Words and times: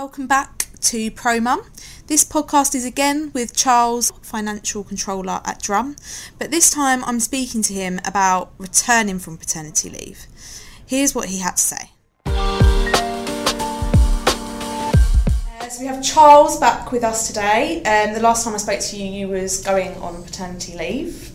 Welcome 0.00 0.28
back 0.28 0.66
to 0.82 1.10
Pro 1.10 1.40
Mum. 1.40 1.62
This 2.06 2.24
podcast 2.24 2.76
is 2.76 2.84
again 2.84 3.32
with 3.34 3.56
Charles, 3.56 4.12
financial 4.22 4.84
controller 4.84 5.40
at 5.44 5.60
Drum, 5.60 5.96
but 6.38 6.52
this 6.52 6.70
time 6.70 7.04
I'm 7.04 7.18
speaking 7.18 7.62
to 7.62 7.74
him 7.74 7.98
about 8.04 8.52
returning 8.58 9.18
from 9.18 9.36
paternity 9.36 9.90
leave. 9.90 10.28
Here's 10.86 11.16
what 11.16 11.30
he 11.30 11.40
had 11.40 11.56
to 11.56 11.62
say. 11.62 11.90
Uh, 12.26 12.58
so 15.68 15.80
we 15.80 15.88
have 15.88 16.00
Charles 16.00 16.60
back 16.60 16.92
with 16.92 17.02
us 17.02 17.26
today. 17.26 17.82
Um, 17.82 18.14
the 18.14 18.20
last 18.20 18.44
time 18.44 18.54
I 18.54 18.58
spoke 18.58 18.78
to 18.78 18.96
you, 18.96 19.04
you 19.04 19.26
was 19.26 19.64
going 19.64 19.96
on 19.96 20.22
paternity 20.22 20.78
leave. 20.78 21.32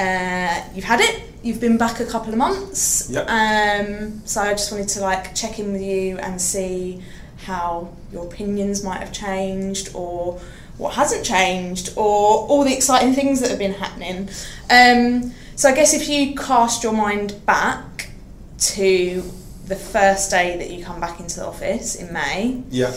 Uh, 0.00 0.64
you've 0.74 0.84
had 0.84 1.00
it. 1.00 1.22
You've 1.44 1.60
been 1.60 1.78
back 1.78 2.00
a 2.00 2.06
couple 2.06 2.32
of 2.32 2.38
months. 2.38 3.08
Yep. 3.08 3.28
Um, 3.28 4.22
so 4.24 4.40
I 4.40 4.50
just 4.50 4.72
wanted 4.72 4.88
to 4.88 5.00
like 5.00 5.32
check 5.36 5.60
in 5.60 5.72
with 5.72 5.82
you 5.82 6.18
and 6.18 6.42
see 6.42 7.00
how 7.44 7.94
your 8.12 8.24
opinions 8.26 8.82
might 8.82 8.98
have 8.98 9.12
changed 9.12 9.90
or 9.94 10.40
what 10.78 10.94
hasn't 10.94 11.24
changed 11.24 11.90
or 11.96 12.46
all 12.48 12.64
the 12.64 12.74
exciting 12.74 13.12
things 13.14 13.40
that 13.40 13.48
have 13.50 13.58
been 13.58 13.74
happening. 13.74 14.28
Um, 14.70 15.32
so 15.56 15.68
I 15.68 15.74
guess 15.74 15.94
if 15.94 16.08
you 16.08 16.34
cast 16.34 16.82
your 16.82 16.92
mind 16.92 17.44
back 17.46 18.10
to 18.58 19.22
the 19.66 19.76
first 19.76 20.30
day 20.30 20.56
that 20.58 20.70
you 20.70 20.84
come 20.84 21.00
back 21.00 21.20
into 21.20 21.36
the 21.36 21.46
office 21.46 21.94
in 21.94 22.12
May, 22.12 22.62
Yeah. 22.70 22.92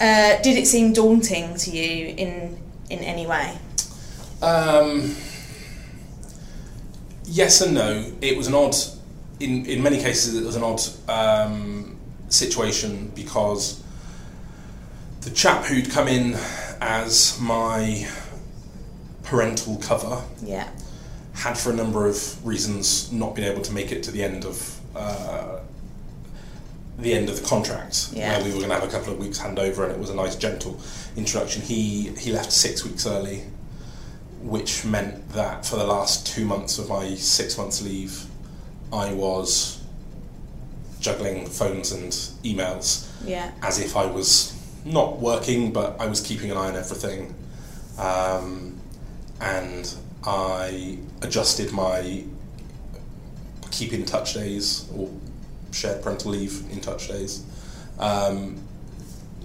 uh, 0.00 0.42
did 0.42 0.56
it 0.58 0.66
seem 0.66 0.92
daunting 0.92 1.56
to 1.56 1.70
you 1.70 2.14
in 2.16 2.58
in 2.90 2.98
any 3.00 3.26
way? 3.26 3.56
Um, 4.42 5.14
yes 7.24 7.60
and 7.60 7.74
no. 7.74 8.04
It 8.20 8.36
was 8.36 8.48
an 8.48 8.54
odd, 8.54 8.74
in, 9.38 9.64
in 9.66 9.82
many 9.82 9.98
cases, 9.98 10.34
it 10.34 10.44
was 10.44 10.56
an 10.56 10.62
odd 10.64 10.80
um, 11.08 11.96
situation 12.28 13.12
because 13.14 13.82
the 15.22 15.30
chap 15.30 15.64
who'd 15.66 15.90
come 15.90 16.08
in 16.08 16.34
as 16.80 17.38
my 17.40 18.06
parental 19.22 19.76
cover 19.76 20.22
Yeah. 20.42 20.68
had, 21.34 21.56
for 21.58 21.70
a 21.70 21.74
number 21.74 22.06
of 22.06 22.44
reasons, 22.46 23.12
not 23.12 23.34
been 23.34 23.44
able 23.44 23.62
to 23.62 23.72
make 23.72 23.92
it 23.92 24.02
to 24.04 24.10
the 24.10 24.22
end 24.24 24.44
of 24.44 24.78
uh, 24.96 25.58
the 26.98 27.14
end 27.14 27.28
of 27.30 27.40
the 27.40 27.46
contract, 27.46 28.08
Yeah. 28.12 28.36
where 28.36 28.44
we 28.44 28.50
were 28.50 28.56
going 28.58 28.68
to 28.70 28.74
have 28.74 28.84
a 28.84 28.88
couple 28.88 29.12
of 29.12 29.18
weeks 29.18 29.38
handover, 29.38 29.84
and 29.84 29.92
it 29.92 29.98
was 29.98 30.10
a 30.10 30.14
nice, 30.14 30.36
gentle 30.36 30.78
introduction. 31.16 31.62
He 31.62 32.10
he 32.18 32.32
left 32.32 32.52
six 32.52 32.84
weeks 32.84 33.06
early, 33.06 33.44
which 34.42 34.84
meant 34.84 35.30
that 35.32 35.64
for 35.64 35.76
the 35.76 35.84
last 35.84 36.26
two 36.26 36.44
months 36.44 36.78
of 36.78 36.88
my 36.88 37.14
six 37.14 37.56
months 37.56 37.80
leave, 37.82 38.24
I 38.92 39.12
was 39.14 39.78
juggling 41.00 41.46
phones 41.46 41.92
and 41.92 42.12
emails 42.44 43.06
Yeah. 43.24 43.52
as 43.62 43.78
if 43.78 43.96
I 43.96 44.04
was 44.06 44.52
not 44.84 45.18
working, 45.18 45.72
but 45.72 46.00
I 46.00 46.06
was 46.06 46.20
keeping 46.20 46.50
an 46.50 46.56
eye 46.56 46.68
on 46.68 46.76
everything. 46.76 47.34
Um, 47.98 48.80
and 49.40 49.94
I 50.24 50.98
adjusted 51.22 51.72
my 51.72 52.24
keep 53.70 53.92
in 53.92 54.04
touch 54.04 54.34
days 54.34 54.88
or 54.94 55.08
shared 55.72 56.02
parental 56.02 56.32
leave 56.32 56.64
in 56.72 56.80
touch 56.80 57.08
days 57.08 57.44
um, 57.98 58.56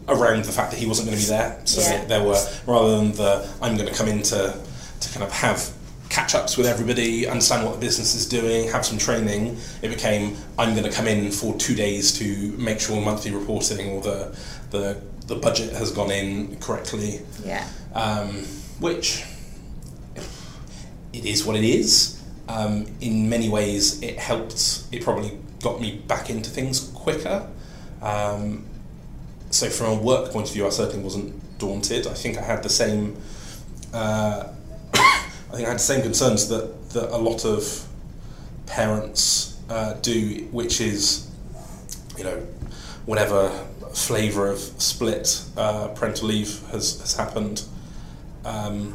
around 0.07 0.43
the 0.45 0.51
fact 0.51 0.71
that 0.71 0.77
he 0.77 0.85
wasn't 0.85 1.07
going 1.07 1.17
to 1.17 1.23
be 1.23 1.29
there. 1.29 1.61
So 1.65 1.81
Yeah. 1.81 2.05
there 2.05 2.23
were, 2.23 2.43
rather 2.65 2.97
than 2.97 3.11
the 3.13 3.47
I'm 3.61 3.77
going 3.77 3.87
to 3.89 3.95
come 3.95 4.07
in 4.07 4.23
to, 4.23 4.59
to 4.99 5.09
kind 5.09 5.23
of 5.23 5.31
have 5.31 5.71
catch 6.09 6.35
ups 6.35 6.57
with 6.57 6.65
everybody, 6.67 7.27
understand 7.27 7.65
what 7.65 7.73
the 7.75 7.79
business 7.79 8.15
is 8.15 8.27
doing, 8.27 8.69
have 8.71 8.85
some 8.85 8.97
training, 8.97 9.57
it 9.81 9.89
became 9.89 10.35
I'm 10.57 10.73
going 10.75 10.85
to 10.89 10.91
come 10.91 11.07
in 11.07 11.31
for 11.31 11.55
two 11.57 11.75
days 11.75 12.17
to 12.19 12.53
make 12.57 12.79
sure 12.79 13.01
monthly 13.01 13.31
reporting 13.31 13.89
or 13.89 14.01
the, 14.01 14.37
the, 14.71 15.01
the 15.27 15.35
budget 15.35 15.73
has 15.73 15.91
gone 15.91 16.11
in 16.11 16.57
correctly 16.57 17.21
Yeah. 17.43 17.67
um, 17.93 18.45
which 18.79 19.23
it 21.13 21.25
is 21.25 21.45
what 21.45 21.55
it 21.55 21.63
is. 21.63 22.21
Um, 22.47 22.85
in 23.01 23.27
many 23.29 23.49
ways, 23.49 24.01
it 24.03 24.19
helped. 24.19 24.83
It 24.91 25.03
probably 25.03 25.37
got 25.63 25.81
me 25.81 26.01
back 26.07 26.29
into 26.29 26.49
things 26.49 26.79
quicker. 26.93 27.47
Um, 28.01 28.65
so, 29.49 29.69
from 29.69 29.87
a 29.87 29.95
work 30.01 30.31
point 30.31 30.47
of 30.47 30.53
view, 30.53 30.67
I 30.67 30.69
certainly 30.69 31.03
wasn't 31.03 31.57
daunted. 31.57 32.05
I 32.05 32.13
think 32.13 32.37
I 32.37 32.41
had 32.43 32.61
the 32.61 32.69
same. 32.69 33.15
Uh, 33.93 34.47
I 34.93 35.55
think 35.55 35.65
I 35.65 35.69
had 35.69 35.77
the 35.79 35.83
same 35.83 36.01
concerns 36.01 36.49
that, 36.49 36.89
that 36.91 37.09
a 37.15 37.17
lot 37.17 37.45
of 37.45 37.87
parents 38.67 39.57
uh, 39.69 39.93
do, 40.01 40.47
which 40.51 40.81
is, 40.81 41.29
you 42.17 42.25
know, 42.25 42.45
whatever 43.05 43.49
flavour 43.95 44.49
of 44.49 44.59
split 44.59 45.41
uh, 45.57 45.87
parental 45.89 46.27
leave 46.27 46.61
has, 46.71 46.99
has 46.99 47.15
happened, 47.15 47.63
um, 48.43 48.93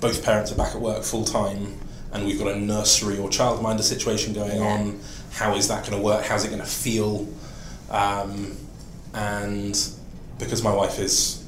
both 0.00 0.24
parents 0.24 0.52
are 0.52 0.56
back 0.56 0.74
at 0.74 0.80
work 0.80 1.02
full 1.02 1.24
time, 1.24 1.78
and 2.12 2.26
we've 2.26 2.38
got 2.38 2.48
a 2.48 2.56
nursery 2.58 3.18
or 3.18 3.28
childminder 3.30 3.80
situation 3.82 4.34
going 4.34 4.58
Yeah. 4.60 4.66
on. 4.68 5.00
How 5.32 5.54
is 5.56 5.68
that 5.68 5.86
going 5.86 5.96
to 5.98 6.04
work? 6.04 6.24
How's 6.26 6.44
it 6.44 6.48
going 6.48 6.60
to 6.60 6.66
feel? 6.66 7.26
Um, 7.90 8.56
and 9.14 9.78
because 10.38 10.62
my 10.62 10.72
wife 10.74 10.98
is 10.98 11.42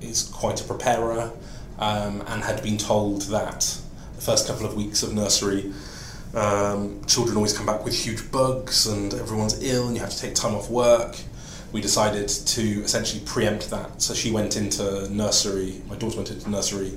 is 0.00 0.24
quite 0.32 0.60
a 0.60 0.64
preparer 0.64 1.32
um, 1.78 2.22
and 2.28 2.44
had 2.44 2.62
been 2.62 2.78
told 2.78 3.22
that 3.22 3.76
the 4.14 4.22
first 4.22 4.46
couple 4.46 4.64
of 4.64 4.74
weeks 4.76 5.02
of 5.02 5.12
nursery 5.12 5.72
um, 6.34 7.02
children 7.06 7.36
always 7.36 7.56
come 7.56 7.66
back 7.66 7.84
with 7.84 7.94
huge 7.94 8.30
bugs 8.30 8.86
and 8.86 9.12
everyone's 9.14 9.60
ill 9.62 9.86
and 9.88 9.96
you 9.96 10.00
have 10.00 10.10
to 10.10 10.20
take 10.20 10.34
time 10.36 10.54
off 10.54 10.70
work. 10.70 11.16
We 11.72 11.80
decided 11.80 12.28
to 12.28 12.62
essentially 12.82 13.22
preempt 13.26 13.70
that. 13.70 14.00
So 14.00 14.14
she 14.14 14.30
went 14.30 14.56
into 14.56 15.08
nursery, 15.12 15.82
my 15.88 15.96
daughter 15.96 16.16
went 16.16 16.30
into 16.30 16.48
nursery 16.50 16.92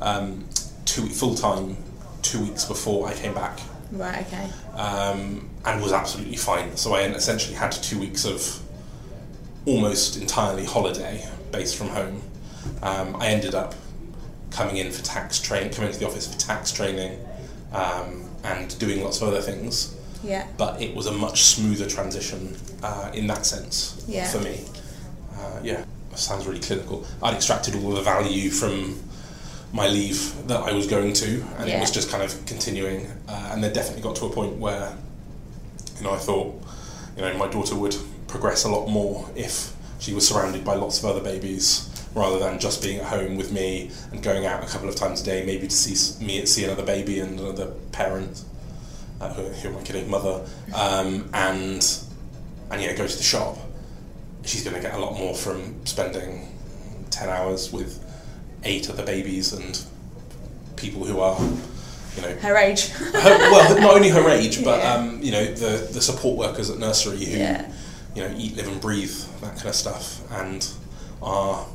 um, 0.00 0.44
two 0.84 1.06
full 1.06 1.34
time 1.34 1.76
two 2.22 2.40
weeks 2.42 2.64
before 2.64 3.08
I 3.08 3.14
came 3.14 3.32
back 3.32 3.60
Right. 3.92 4.26
Okay. 4.26 4.50
um, 4.74 5.48
and 5.64 5.82
was 5.82 5.92
absolutely 5.92 6.36
fine. 6.36 6.76
So 6.76 6.94
I 6.94 7.02
essentially 7.02 7.54
had 7.54 7.70
two 7.72 7.98
weeks 7.98 8.24
of 8.24 8.60
almost 9.66 10.16
entirely 10.16 10.64
holiday 10.64 11.26
based 11.52 11.76
from 11.76 11.88
home. 11.88 12.22
Um, 12.82 13.16
I 13.16 13.28
ended 13.28 13.54
up 13.54 13.74
coming 14.50 14.78
in 14.78 14.90
for 14.90 15.02
tax 15.04 15.40
training, 15.40 15.72
coming 15.72 15.88
into 15.88 16.00
the 16.00 16.06
office 16.06 16.26
for 16.26 16.38
tax 16.38 16.72
training, 16.72 17.18
um, 17.72 18.28
and 18.44 18.76
doing 18.78 19.02
lots 19.02 19.20
of 19.20 19.28
other 19.28 19.40
things. 19.42 19.94
Yeah. 20.22 20.46
But 20.56 20.80
it 20.82 20.94
was 20.94 21.06
a 21.06 21.12
much 21.12 21.42
smoother 21.42 21.88
transition 21.88 22.56
uh, 22.82 23.10
in 23.14 23.26
that 23.28 23.46
sense 23.46 24.04
Yeah. 24.08 24.28
for 24.28 24.40
me. 24.40 24.64
Uh, 25.36 25.60
yeah, 25.62 25.84
sounds 26.14 26.46
really 26.46 26.60
clinical. 26.60 27.06
I'd 27.22 27.34
extracted 27.34 27.76
all 27.76 27.90
the 27.90 28.02
value 28.02 28.50
from 28.50 29.00
my 29.72 29.86
leave 29.86 30.34
that 30.48 30.60
I 30.60 30.72
was 30.72 30.86
going 30.86 31.12
to, 31.14 31.44
and 31.58 31.68
it 31.68 31.78
was 31.78 31.90
just 31.90 32.10
kind 32.10 32.22
of 32.22 32.44
continuing. 32.46 33.06
Uh, 33.28 33.50
and 33.52 33.62
then 33.62 33.72
definitely 33.72 34.02
got 34.02 34.16
to 34.16 34.26
a 34.26 34.30
point 34.30 34.56
where, 34.56 34.96
you 35.98 36.04
know, 36.04 36.12
I 36.12 36.16
thought, 36.18 36.60
you 37.16 37.22
know, 37.22 37.36
my 37.36 37.48
daughter 37.48 37.74
would 37.76 37.96
progress 38.26 38.64
a 38.64 38.68
lot 38.68 38.88
more 38.88 39.28
if 39.36 39.72
she 39.98 40.14
was 40.14 40.26
surrounded 40.26 40.64
by 40.64 40.74
lots 40.74 40.98
of 40.98 41.04
other 41.04 41.20
babies 41.20 41.88
rather 42.14 42.38
than 42.38 42.58
just 42.58 42.82
being 42.82 42.98
at 42.98 43.04
home 43.06 43.36
with 43.36 43.52
me 43.52 43.90
and 44.10 44.22
going 44.22 44.46
out 44.46 44.62
a 44.64 44.66
couple 44.66 44.88
of 44.88 44.94
times 44.96 45.20
a 45.20 45.24
day, 45.24 45.44
maybe 45.44 45.66
to 45.68 45.74
see 45.76 46.24
me 46.24 46.44
see 46.46 46.64
another 46.64 46.84
baby 46.84 47.20
and 47.20 47.38
another 47.38 47.66
parent, 47.92 48.42
uh, 49.20 49.32
who, 49.34 49.42
who 49.48 49.68
am 49.70 49.76
I 49.78 49.82
kidding, 49.82 50.10
mother, 50.10 50.46
um, 50.74 51.28
and 51.34 51.98
and 52.70 52.82
yeah, 52.82 52.92
go 52.94 53.06
to 53.06 53.16
the 53.16 53.22
shop. 53.22 53.56
She's 54.44 54.62
going 54.64 54.76
to 54.76 54.82
get 54.82 54.94
a 54.94 54.98
lot 54.98 55.18
more 55.18 55.34
from 55.34 55.84
spending 55.86 56.48
ten 57.10 57.28
hours 57.28 57.72
with 57.72 58.04
eight 58.64 58.88
other 58.90 59.04
babies 59.04 59.52
and 59.52 59.80
people 60.76 61.04
who 61.04 61.20
are, 61.20 61.38
you 62.16 62.22
know, 62.22 62.34
Her 62.36 62.56
age. 62.56 62.88
her, 62.88 63.12
well, 63.52 63.80
not 63.80 63.94
only 63.94 64.08
her 64.10 64.28
age, 64.28 64.62
but 64.64 64.78
Yeah. 64.80 64.94
um, 64.94 65.20
you 65.22 65.32
know, 65.32 65.44
the 65.46 65.88
the 65.92 66.00
support 66.00 66.36
workers 66.38 66.70
at 66.70 66.78
nursery 66.78 67.24
who, 67.24 67.36
Yeah. 67.38 67.70
you 68.14 68.22
know, 68.22 68.34
eat, 68.36 68.56
live, 68.56 68.68
and 68.68 68.80
breathe 68.80 69.14
that 69.40 69.56
kind 69.56 69.68
of 69.68 69.74
stuff, 69.74 70.20
and 70.32 70.66
are, 71.22 71.66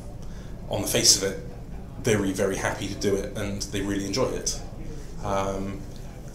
on 0.70 0.82
the 0.82 0.88
face 0.88 1.16
of 1.16 1.22
it, 1.30 1.40
very 2.02 2.32
very 2.32 2.56
happy 2.56 2.88
to 2.88 2.94
do 2.94 3.14
it, 3.14 3.36
and 3.36 3.62
they 3.62 3.80
really 3.82 4.06
enjoy 4.06 4.26
it. 4.28 4.58
Um, 5.22 5.80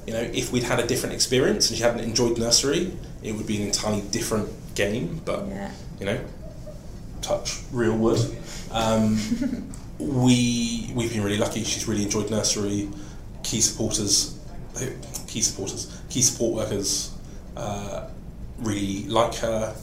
you 0.07 0.13
know, 0.13 0.21
if 0.21 0.51
we'd 0.51 0.63
had 0.63 0.79
a 0.79 0.87
different 0.87 1.13
experience 1.15 1.69
and 1.69 1.77
she 1.77 1.83
hadn't 1.83 2.01
enjoyed 2.01 2.37
nursery, 2.37 2.91
it 3.23 3.33
would 3.33 3.45
be 3.47 3.57
an 3.57 3.67
entirely 3.67 4.01
different 4.01 4.49
game. 4.75 5.21
But 5.25 5.47
Yeah. 5.47 5.71
you 5.99 6.05
know, 6.05 6.19
touch 7.21 7.59
real 7.71 7.95
wood. 7.97 8.19
Um, 8.71 9.17
we 9.99 10.91
we've 10.95 11.11
been 11.13 11.23
really 11.23 11.37
lucky. 11.37 11.63
She's 11.63 11.87
really 11.87 12.03
enjoyed 12.03 12.29
nursery. 12.31 12.89
Key 13.43 13.61
supporters, 13.61 14.37
key 15.27 15.41
supporters, 15.41 16.01
key 16.09 16.21
support 16.21 16.55
workers 16.55 17.11
uh, 17.57 18.07
really 18.59 19.05
like 19.05 19.35
her. 19.35 19.75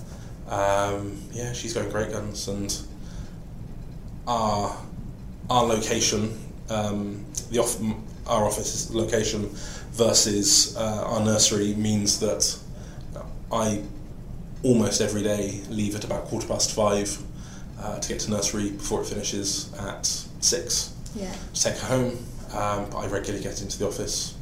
Um, 0.49 1.19
yeah, 1.33 1.53
she's 1.53 1.75
going 1.75 1.89
great 1.91 2.11
guns, 2.13 2.49
and 2.49 2.77
our 4.27 4.77
our 5.51 5.65
location, 5.65 6.37
um, 6.71 7.25
the 7.51 7.59
off, 7.61 7.81
our 8.27 8.45
office 8.45 8.91
location 8.93 9.51
versus 9.97 10.77
uh, 10.77 11.05
our 11.07 11.25
nursery 11.25 11.75
means 11.75 12.21
that 12.21 12.59
I 13.53 13.83
almost 14.63 15.01
every 15.01 15.23
day 15.23 15.61
leave 15.69 15.95
at 15.95 16.05
about 16.05 16.25
quarter 16.27 16.47
past 16.47 16.75
five 16.75 17.17
uh, 17.81 17.99
to 17.99 18.09
get 18.09 18.21
to 18.21 18.31
nursery 18.31 18.71
before 18.73 19.03
it 19.03 19.07
finishes 19.07 19.73
at 19.79 20.07
six. 20.41 20.93
Yeah. 21.15 21.33
To 21.55 21.63
take 21.63 21.77
her 21.79 21.87
home, 21.87 22.13
um, 22.53 22.91
but 22.91 22.99
I 22.99 23.07
regularly 23.07 23.43
get 23.43 23.63
into 23.63 23.79
the 23.79 23.87
office 23.87 24.35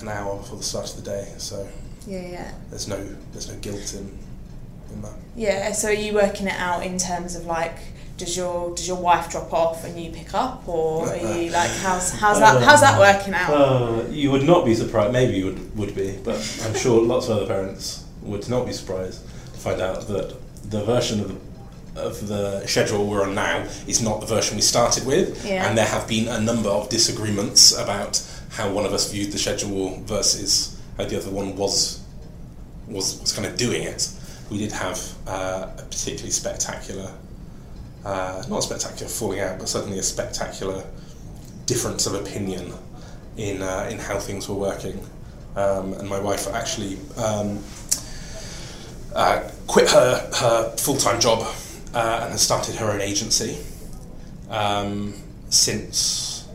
an 0.00 0.08
hour 0.08 0.36
before 0.36 0.56
the 0.56 0.64
start 0.64 0.90
of 0.90 0.96
the 1.04 1.10
day, 1.10 1.32
so 1.38 1.68
Yeah, 2.06 2.26
yeah. 2.26 2.52
there's 2.70 2.88
no 2.88 2.96
there's 3.32 3.48
no 3.48 3.56
guilt 3.60 3.94
in 3.94 4.18
in 4.92 5.02
that. 5.02 5.14
Yeah, 5.36 5.72
so 5.72 5.88
are 5.88 5.92
you 5.92 6.12
working 6.14 6.46
it 6.48 6.56
out 6.58 6.84
in 6.84 6.98
terms 6.98 7.36
of 7.36 7.46
like 7.46 7.76
does 8.22 8.36
your 8.36 8.74
does 8.76 8.86
your 8.86 9.00
wife 9.08 9.30
drop 9.30 9.52
off 9.52 9.84
and 9.84 9.98
you 10.00 10.10
pick 10.10 10.32
up 10.34 10.66
or 10.68 11.08
are 11.08 11.16
you 11.16 11.50
like 11.50 11.70
how's 11.84 12.12
how's 12.12 12.38
that 12.38 12.62
how's 12.62 12.80
that 12.80 12.98
working 12.98 13.34
out? 13.34 13.50
Uh, 13.52 14.04
you 14.10 14.30
would 14.30 14.44
not 14.44 14.64
be 14.64 14.74
surprised. 14.74 15.12
Maybe 15.12 15.34
you 15.38 15.46
would 15.46 15.76
would 15.76 15.94
be, 15.94 16.18
but 16.24 16.36
I'm 16.64 16.74
sure 16.74 17.02
lots 17.02 17.28
of 17.28 17.36
other 17.36 17.46
parents 17.46 18.04
would 18.22 18.48
not 18.48 18.66
be 18.66 18.72
surprised 18.72 19.18
to 19.54 19.58
find 19.66 19.80
out 19.80 20.06
that 20.08 20.26
the 20.70 20.84
version 20.84 21.20
of 21.20 21.28
the 21.28 21.36
of 22.08 22.26
the 22.28 22.66
schedule 22.66 23.06
we're 23.06 23.22
on 23.22 23.34
now 23.34 23.66
is 23.86 24.00
not 24.00 24.20
the 24.20 24.26
version 24.26 24.56
we 24.56 24.62
started 24.62 25.04
with, 25.04 25.44
Yeah. 25.44 25.66
and 25.68 25.76
there 25.76 25.84
have 25.96 26.08
been 26.08 26.26
a 26.28 26.40
number 26.40 26.70
of 26.70 26.88
disagreements 26.88 27.76
about 27.76 28.22
how 28.50 28.70
one 28.72 28.86
of 28.86 28.92
us 28.94 29.12
viewed 29.12 29.30
the 29.32 29.38
schedule 29.38 30.00
versus 30.06 30.80
how 30.96 31.04
the 31.04 31.16
other 31.18 31.30
one 31.30 31.54
was 31.56 32.00
was, 32.88 33.20
was 33.20 33.32
kind 33.32 33.46
of 33.46 33.56
doing 33.56 33.82
it. 33.82 34.08
We 34.50 34.58
did 34.58 34.72
have 34.72 34.98
uh, 35.26 35.66
a 35.78 35.82
particularly 35.82 36.30
spectacular, 36.30 37.10
uh, 38.04 38.42
not 38.48 38.58
a 38.58 38.62
spectacular 38.62 39.08
falling 39.08 39.40
out, 39.40 39.58
but 39.58 39.68
certainly 39.68 39.98
a 39.98 40.02
spectacular 40.02 40.84
difference 41.66 42.06
of 42.06 42.14
opinion 42.14 42.72
in 43.36 43.62
uh, 43.62 43.88
in 43.90 43.98
how 43.98 44.18
things 44.18 44.48
were 44.48 44.56
working. 44.56 45.04
Um, 45.54 45.92
and 45.94 46.08
my 46.08 46.18
wife 46.18 46.48
actually 46.48 46.98
um, 47.16 47.62
uh, 49.14 49.48
quit 49.66 49.90
her, 49.90 50.30
her 50.34 50.76
full 50.76 50.96
time 50.96 51.20
job 51.20 51.40
uh, 51.94 52.20
and 52.22 52.32
has 52.32 52.40
started 52.40 52.74
her 52.76 52.90
own 52.90 53.00
agency 53.00 53.58
um, 54.48 55.14
since 55.50 56.48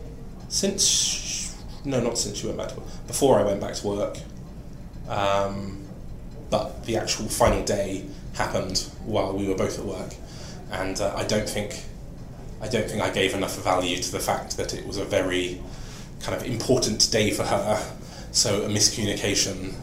since 0.48 1.56
no 1.84 2.00
not 2.00 2.18
since 2.18 2.38
she 2.38 2.46
went 2.46 2.58
back 2.58 2.68
to 2.70 2.80
work 2.80 2.88
before 3.06 3.38
I 3.38 3.44
went 3.44 3.60
back 3.60 3.74
to 3.74 3.86
work. 3.86 4.18
Um, 5.08 5.84
but 6.50 6.84
the 6.84 6.96
actual 6.96 7.26
final 7.26 7.64
day 7.64 8.04
happened 8.34 8.78
while 9.04 9.32
we 9.32 9.48
were 9.48 9.54
both 9.54 9.78
at 9.78 9.84
work, 9.84 10.14
and 10.70 11.00
uh, 11.00 11.14
I 11.16 11.24
don't 11.24 11.48
think 11.48 11.84
I 12.60 12.68
don't 12.68 12.88
think 12.88 13.02
I 13.02 13.10
gave 13.10 13.34
enough 13.34 13.56
value 13.62 13.96
to 13.98 14.12
the 14.12 14.18
fact 14.18 14.56
that 14.56 14.74
it 14.74 14.86
was 14.86 14.96
a 14.96 15.04
very 15.04 15.60
kind 16.20 16.36
of 16.36 16.46
important 16.46 17.10
day 17.12 17.30
for 17.30 17.44
her. 17.44 17.94
So 18.32 18.62
a 18.62 18.68
miscommunication 18.68 19.74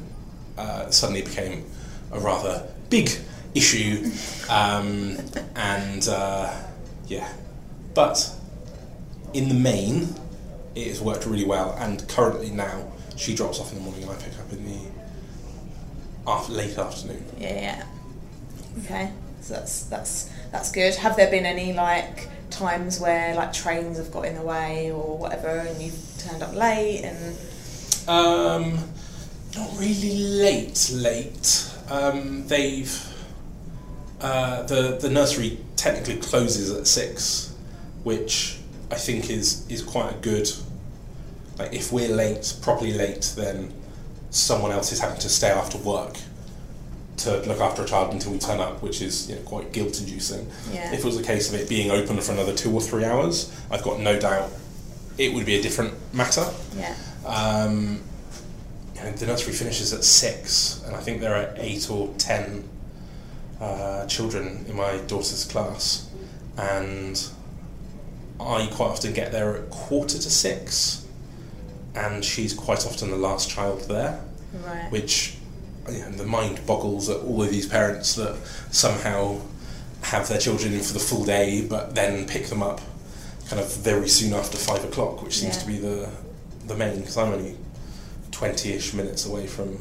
uh, 0.58 0.90
suddenly 0.92 1.22
became 1.22 1.66
a 2.12 2.20
rather 2.20 2.68
big 2.90 3.10
issue, 3.54 4.12
um, 4.50 5.18
and 5.56 6.08
uh, 6.08 6.54
yeah, 7.08 7.32
but 7.94 8.32
in 9.34 9.50
the 9.50 9.56
main, 9.56 10.16
it 10.76 10.88
has 10.88 11.02
worked 11.02 11.26
really 11.26 11.46
well. 11.46 11.76
And 11.80 12.08
currently 12.08 12.52
now, 12.52 12.92
she 13.16 13.36
drops 13.36 13.60
off 13.60 13.72
in 13.72 13.80
the 13.80 13.84
morning 13.84 14.04
and 14.04 14.12
I 14.12 14.16
pick 14.16 14.38
up 14.40 14.52
in 14.52 14.66
the 14.66 14.80
after, 16.28 16.54
late 16.54 16.78
afternoon. 16.78 17.26
Yeah, 17.38 17.62
yeah. 17.62 17.86
Okay. 18.84 19.12
So 19.42 19.54
that's 19.54 19.84
that's 19.84 20.30
that's 20.56 20.72
good. 20.72 20.96
Have 20.96 21.18
there 21.18 21.30
been 21.30 21.46
any 21.46 21.74
like 21.74 22.30
times 22.50 22.98
where 22.98 23.36
like 23.36 23.52
trains 23.52 23.98
have 23.98 24.10
got 24.10 24.24
in 24.24 24.36
the 24.36 24.42
way 24.42 24.90
or 24.90 25.18
whatever 25.18 25.50
and 25.50 25.82
you've 25.82 26.00
turned 26.18 26.42
up 26.42 26.56
late 26.56 27.02
and 27.04 27.36
Um, 28.08 28.80
not 29.54 29.70
really 29.78 30.18
late. 30.18 30.92
Late. 30.94 31.70
Um, 31.90 32.48
they've 32.48 32.96
uh, 34.22 34.64
the 34.64 34.98
the 35.02 35.10
nursery 35.10 35.60
technically 35.76 36.18
closes 36.18 36.72
at 36.72 36.88
six, 36.88 37.54
which 38.04 38.60
I 38.90 38.96
think 38.96 39.30
is 39.30 39.66
is 39.70 39.82
quite 39.82 40.14
a 40.14 40.18
good. 40.20 40.50
Like 41.60 41.74
if 41.74 41.92
we're 41.92 42.16
late, 42.16 42.56
properly 42.62 42.94
late, 42.94 43.34
then 43.36 43.74
someone 44.30 44.72
else 44.72 44.94
is 44.94 45.00
having 45.00 45.20
to 45.20 45.30
stay 45.30 45.50
after 45.50 45.78
work 45.80 46.16
to 47.18 47.38
look 47.48 47.60
after 47.62 47.84
a 47.84 47.86
child 47.86 48.14
until 48.14 48.32
we 48.32 48.40
turn 48.40 48.60
up, 48.60 48.82
which 48.82 49.02
is 49.02 49.30
you 49.30 49.36
know, 49.36 49.42
quite 49.44 49.72
guilt-inducing. 49.72 50.46
Yeah. 50.74 50.92
If 50.94 51.00
it 51.00 51.06
was 51.06 51.18
a 51.18 51.24
case 51.24 51.48
of 51.54 51.60
it 51.60 51.70
being 51.70 51.90
open 51.92 52.20
for 52.20 52.34
another 52.34 52.54
two 52.54 52.74
or 52.74 52.82
three 52.82 53.06
hours, 53.06 53.52
I've 53.72 53.84
got 53.84 54.00
no 54.00 54.20
doubt 54.20 54.52
it 55.18 55.34
would 55.34 55.46
be 55.46 55.56
a 55.56 55.62
different 55.62 55.94
matter. 56.14 56.46
yeah. 56.78 56.96
Um, 57.26 58.02
the 59.18 59.26
nursery 59.28 59.54
finishes 59.54 59.94
at 59.94 60.04
six, 60.04 60.82
and 60.86 60.96
I 60.96 61.00
think 61.00 61.22
there 61.22 61.36
are 61.36 61.54
eight 61.58 61.90
or 61.92 62.14
ten 62.18 62.68
uh, 63.62 64.06
children 64.08 64.66
in 64.68 64.76
my 64.76 64.98
daughter's 65.08 65.46
class, 65.46 66.10
and 66.58 67.24
I 68.40 68.68
quite 68.74 68.88
often 68.90 69.14
get 69.14 69.32
there 69.32 69.56
at 69.58 69.70
quarter 69.70 70.18
to 70.18 70.30
six, 70.30 71.06
and 71.96 72.26
she's 72.26 72.54
quite 72.54 72.86
often 72.86 73.10
the 73.12 73.16
last 73.18 73.50
child 73.50 73.82
there, 73.88 74.20
Right. 74.66 74.92
which 74.92 75.38
you 75.90 76.00
know, 76.00 76.10
the 76.12 76.26
mind 76.26 76.66
boggles 76.66 77.10
at 77.10 77.18
all 77.18 77.44
of 77.44 77.50
these 77.50 77.68
parents 77.68 78.16
that 78.16 78.36
somehow 78.72 79.40
have 80.02 80.28
their 80.28 80.40
children 80.40 80.74
in 80.74 80.82
for 80.82 80.94
the 80.94 81.00
full 81.00 81.26
day, 81.26 81.66
but 81.68 81.96
then 81.96 82.26
pick 82.28 82.48
them 82.48 82.62
up 82.64 82.82
kind 83.50 83.62
of 83.62 83.72
very 83.78 84.08
soon 84.08 84.34
after 84.34 84.58
five 84.58 84.84
o'clock, 84.84 85.22
which 85.24 85.38
seems 85.40 85.56
Yeah. 85.56 85.62
to 85.62 85.68
be 85.68 85.78
the 85.78 86.10
the 86.68 86.76
main 86.76 87.00
because 87.00 87.18
I'm 87.18 87.32
only 87.32 87.58
twenty-ish 88.32 88.94
minutes 88.94 89.26
away 89.26 89.48
from. 89.48 89.78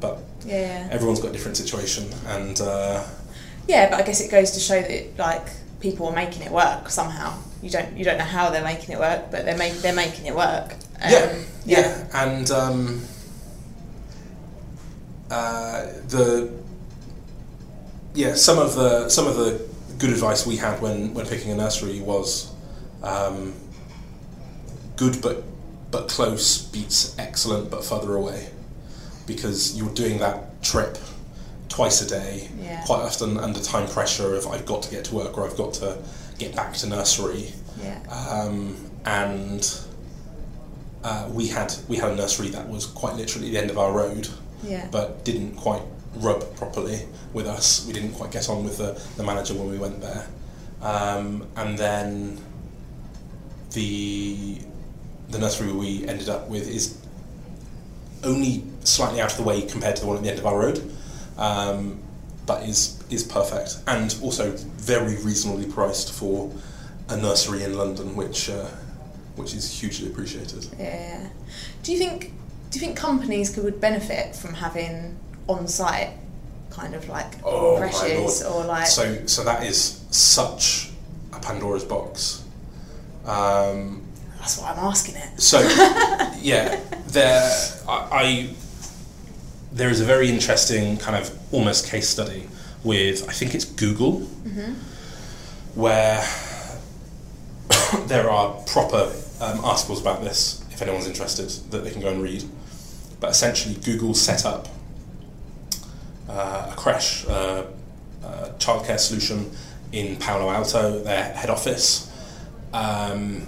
But 0.00 0.18
yeah, 0.44 0.86
yeah. 0.86 0.88
everyone's 0.90 1.20
got 1.20 1.28
a 1.28 1.32
different 1.32 1.56
situation, 1.56 2.08
and 2.26 2.60
uh, 2.60 3.02
Yeah, 3.68 3.88
but 3.90 4.00
I 4.00 4.02
guess 4.02 4.20
it 4.20 4.30
goes 4.30 4.50
to 4.52 4.60
show 4.60 4.80
that 4.82 5.18
like 5.18 5.46
people 5.80 6.08
are 6.08 6.14
making 6.14 6.42
it 6.42 6.50
work 6.52 6.90
somehow. 6.90 7.34
You 7.62 7.70
don't 7.70 7.96
you 7.96 8.04
don't 8.04 8.18
know 8.18 8.24
how 8.24 8.50
they're 8.50 8.64
making 8.64 8.94
it 8.94 8.98
work, 8.98 9.30
but 9.30 9.44
they're 9.44 9.56
make, 9.56 9.74
they're 9.74 9.94
making 9.94 10.26
it 10.26 10.34
work. 10.34 10.72
Um, 11.00 11.10
yeah, 11.10 11.32
yeah, 11.64 12.06
and 12.14 12.50
um, 12.50 13.02
uh, 15.32 15.86
the 16.08 16.52
yeah 18.14 18.34
some 18.34 18.58
of 18.58 18.74
the 18.74 19.08
some 19.08 19.26
of 19.26 19.36
the 19.36 19.60
good 19.98 20.10
advice 20.10 20.46
we 20.46 20.56
had 20.56 20.80
when 20.82 21.14
when 21.14 21.26
picking 21.26 21.50
a 21.50 21.54
nursery 21.56 22.00
was 22.00 22.52
um, 23.02 23.54
good 24.96 25.20
but 25.22 25.42
but 25.90 26.08
close 26.08 26.62
beats 26.72 27.16
excellent 27.18 27.70
but 27.70 27.84
further 27.84 28.14
away 28.16 28.48
because 29.26 29.76
you're 29.76 29.94
doing 29.94 30.18
that 30.18 30.62
trip 30.62 30.98
twice 31.68 32.02
a 32.02 32.08
day 32.08 32.48
Yeah. 32.60 32.82
quite 32.84 33.00
often 33.00 33.38
under 33.38 33.60
time 33.60 33.88
pressure 33.88 34.34
of 34.34 34.46
I've 34.46 34.66
got 34.66 34.82
to 34.82 34.90
get 34.90 35.04
to 35.06 35.14
work 35.14 35.38
or 35.38 35.46
I've 35.46 35.56
got 35.56 35.72
to 35.74 35.98
get 36.38 36.54
back 36.54 36.74
to 36.74 36.86
nursery 36.88 37.52
Yeah. 37.82 37.98
um, 38.10 38.76
and 39.06 39.62
uh, 41.04 41.28
we 41.32 41.48
had 41.48 41.74
we 41.88 41.96
had 41.96 42.10
a 42.12 42.16
nursery 42.16 42.48
that 42.50 42.68
was 42.68 42.84
quite 42.86 43.14
literally 43.16 43.50
the 43.50 43.58
end 43.58 43.70
of 43.70 43.78
our 43.78 43.90
road, 43.92 44.28
Yeah. 44.62 44.88
but 44.90 45.24
didn't 45.24 45.56
quite 45.56 45.82
rub 46.16 46.54
properly 46.56 47.06
with 47.32 47.46
us. 47.46 47.86
We 47.86 47.92
didn't 47.92 48.12
quite 48.12 48.30
get 48.30 48.48
on 48.48 48.64
with 48.64 48.78
the, 48.78 49.00
the 49.16 49.22
manager 49.22 49.54
when 49.54 49.70
we 49.70 49.78
went 49.78 50.00
there, 50.00 50.26
um, 50.82 51.46
and 51.56 51.78
then 51.78 52.38
the 53.72 54.58
the 55.30 55.38
nursery 55.38 55.72
we 55.72 56.06
ended 56.06 56.28
up 56.28 56.48
with 56.48 56.68
is 56.68 56.98
only 58.22 58.64
slightly 58.84 59.20
out 59.20 59.30
of 59.32 59.38
the 59.38 59.42
way 59.42 59.62
compared 59.62 59.96
to 59.96 60.02
the 60.02 60.08
one 60.08 60.16
at 60.16 60.22
the 60.22 60.28
end 60.30 60.38
of 60.38 60.46
our 60.46 60.58
road, 60.58 60.94
um, 61.38 62.00
but 62.46 62.62
is 62.64 63.02
is 63.10 63.22
perfect 63.24 63.78
and 63.86 64.16
also 64.22 64.52
very 64.76 65.16
reasonably 65.22 65.66
priced 65.70 66.12
for 66.12 66.52
a 67.08 67.16
nursery 67.16 67.62
in 67.62 67.76
London, 67.76 68.14
which 68.14 68.50
uh, 68.50 68.66
which 69.36 69.54
is 69.54 69.80
hugely 69.80 70.08
appreciated. 70.08 70.66
Yeah. 70.78 71.28
Do 71.82 71.92
you 71.92 71.98
think 71.98 72.32
do 72.72 72.78
you 72.78 72.86
think 72.86 72.96
companies 72.96 73.50
could 73.54 73.64
would 73.64 73.80
benefit 73.80 74.34
from 74.34 74.54
having 74.54 75.16
on 75.46 75.68
site 75.68 76.10
kind 76.70 76.94
of 76.94 77.06
like 77.08 77.26
Oh, 77.44 77.76
creches 77.76 78.42
or 78.42 78.64
like 78.64 78.86
So 78.86 79.26
so 79.26 79.44
that 79.44 79.62
is 79.64 80.00
such 80.10 80.90
a 81.32 81.38
Pandora's 81.38 81.84
box. 81.84 82.42
Um, 83.26 84.02
that's 84.38 84.58
why 84.58 84.72
I'm 84.72 84.78
asking 84.78 85.16
it. 85.16 85.40
So, 85.40 85.60
yeah, 86.40 86.80
there 87.08 87.50
I, 87.86 88.08
I 88.10 88.54
there 89.72 89.90
is 89.90 90.00
a 90.00 90.04
very 90.04 90.28
interesting 90.28 90.96
kind 90.96 91.16
of 91.16 91.30
almost 91.52 91.86
case 91.86 92.08
study 92.08 92.48
with 92.84 93.28
I 93.28 93.32
think 93.32 93.54
it's 93.54 93.66
Google, 93.66 94.20
where 95.74 96.24
there 98.06 98.30
are 98.30 98.54
proper 98.66 99.12
um, 99.40 99.64
articles 99.64 100.00
about 100.00 100.22
this 100.24 100.64
if 100.70 100.80
anyone's 100.82 101.06
interested 101.06 101.50
that 101.70 101.84
they 101.84 101.90
can 101.90 102.00
go 102.00 102.08
and 102.08 102.22
read. 102.22 102.44
But 103.22 103.30
essentially, 103.30 103.76
Google 103.76 104.14
set 104.14 104.44
up 104.44 104.66
uh, 106.28 106.70
a 106.72 106.74
creche 106.76 107.24
uh, 107.28 107.66
uh, 108.24 108.48
childcare 108.58 108.98
solution 108.98 109.52
in 109.92 110.16
Palo 110.16 110.50
Alto, 110.50 110.98
their 111.04 111.22
head 111.32 111.48
office. 111.48 112.10
Um, 112.72 113.46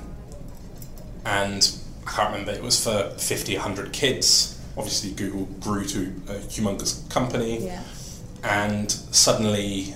and 1.26 1.76
I 2.06 2.10
can't 2.10 2.30
remember, 2.30 2.52
it 2.52 2.62
was 2.62 2.82
for 2.82 3.10
50, 3.18 3.54
100 3.56 3.92
kids. 3.92 4.60
Obviously, 4.76 5.10
Google 5.10 5.46
grew 5.58 5.84
to 5.86 6.02
a 6.28 6.34
humongous 6.34 7.08
company, 7.10 7.64
Yeah. 7.66 7.82
and 8.44 8.92
suddenly 8.92 9.94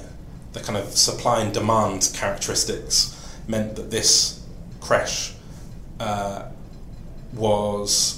the 0.54 0.60
kind 0.60 0.76
of 0.76 0.88
supply 0.96 1.40
and 1.42 1.54
demand 1.54 2.10
characteristics 2.14 3.14
meant 3.46 3.76
that 3.76 3.92
this 3.92 4.40
creche 4.80 5.34
uh, 6.00 6.46
was 7.32 8.17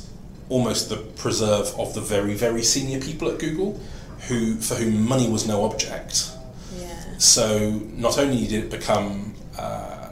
almost 0.50 0.88
the 0.90 0.96
preserve 0.96 1.68
of 1.78 1.94
the 1.94 2.00
very 2.02 2.34
very 2.34 2.62
senior 2.62 3.00
people 3.00 3.28
at 3.30 3.38
Google, 3.38 3.80
who 4.28 4.56
for 4.56 4.74
whom 4.74 5.08
money 5.08 5.28
was 5.28 5.46
no 5.46 5.64
object. 5.64 6.30
Yeah. 6.76 7.16
So 7.18 7.70
not 7.94 8.18
only 8.18 8.46
did 8.46 8.64
it 8.64 8.70
become, 8.70 9.34
uh, 9.58 10.10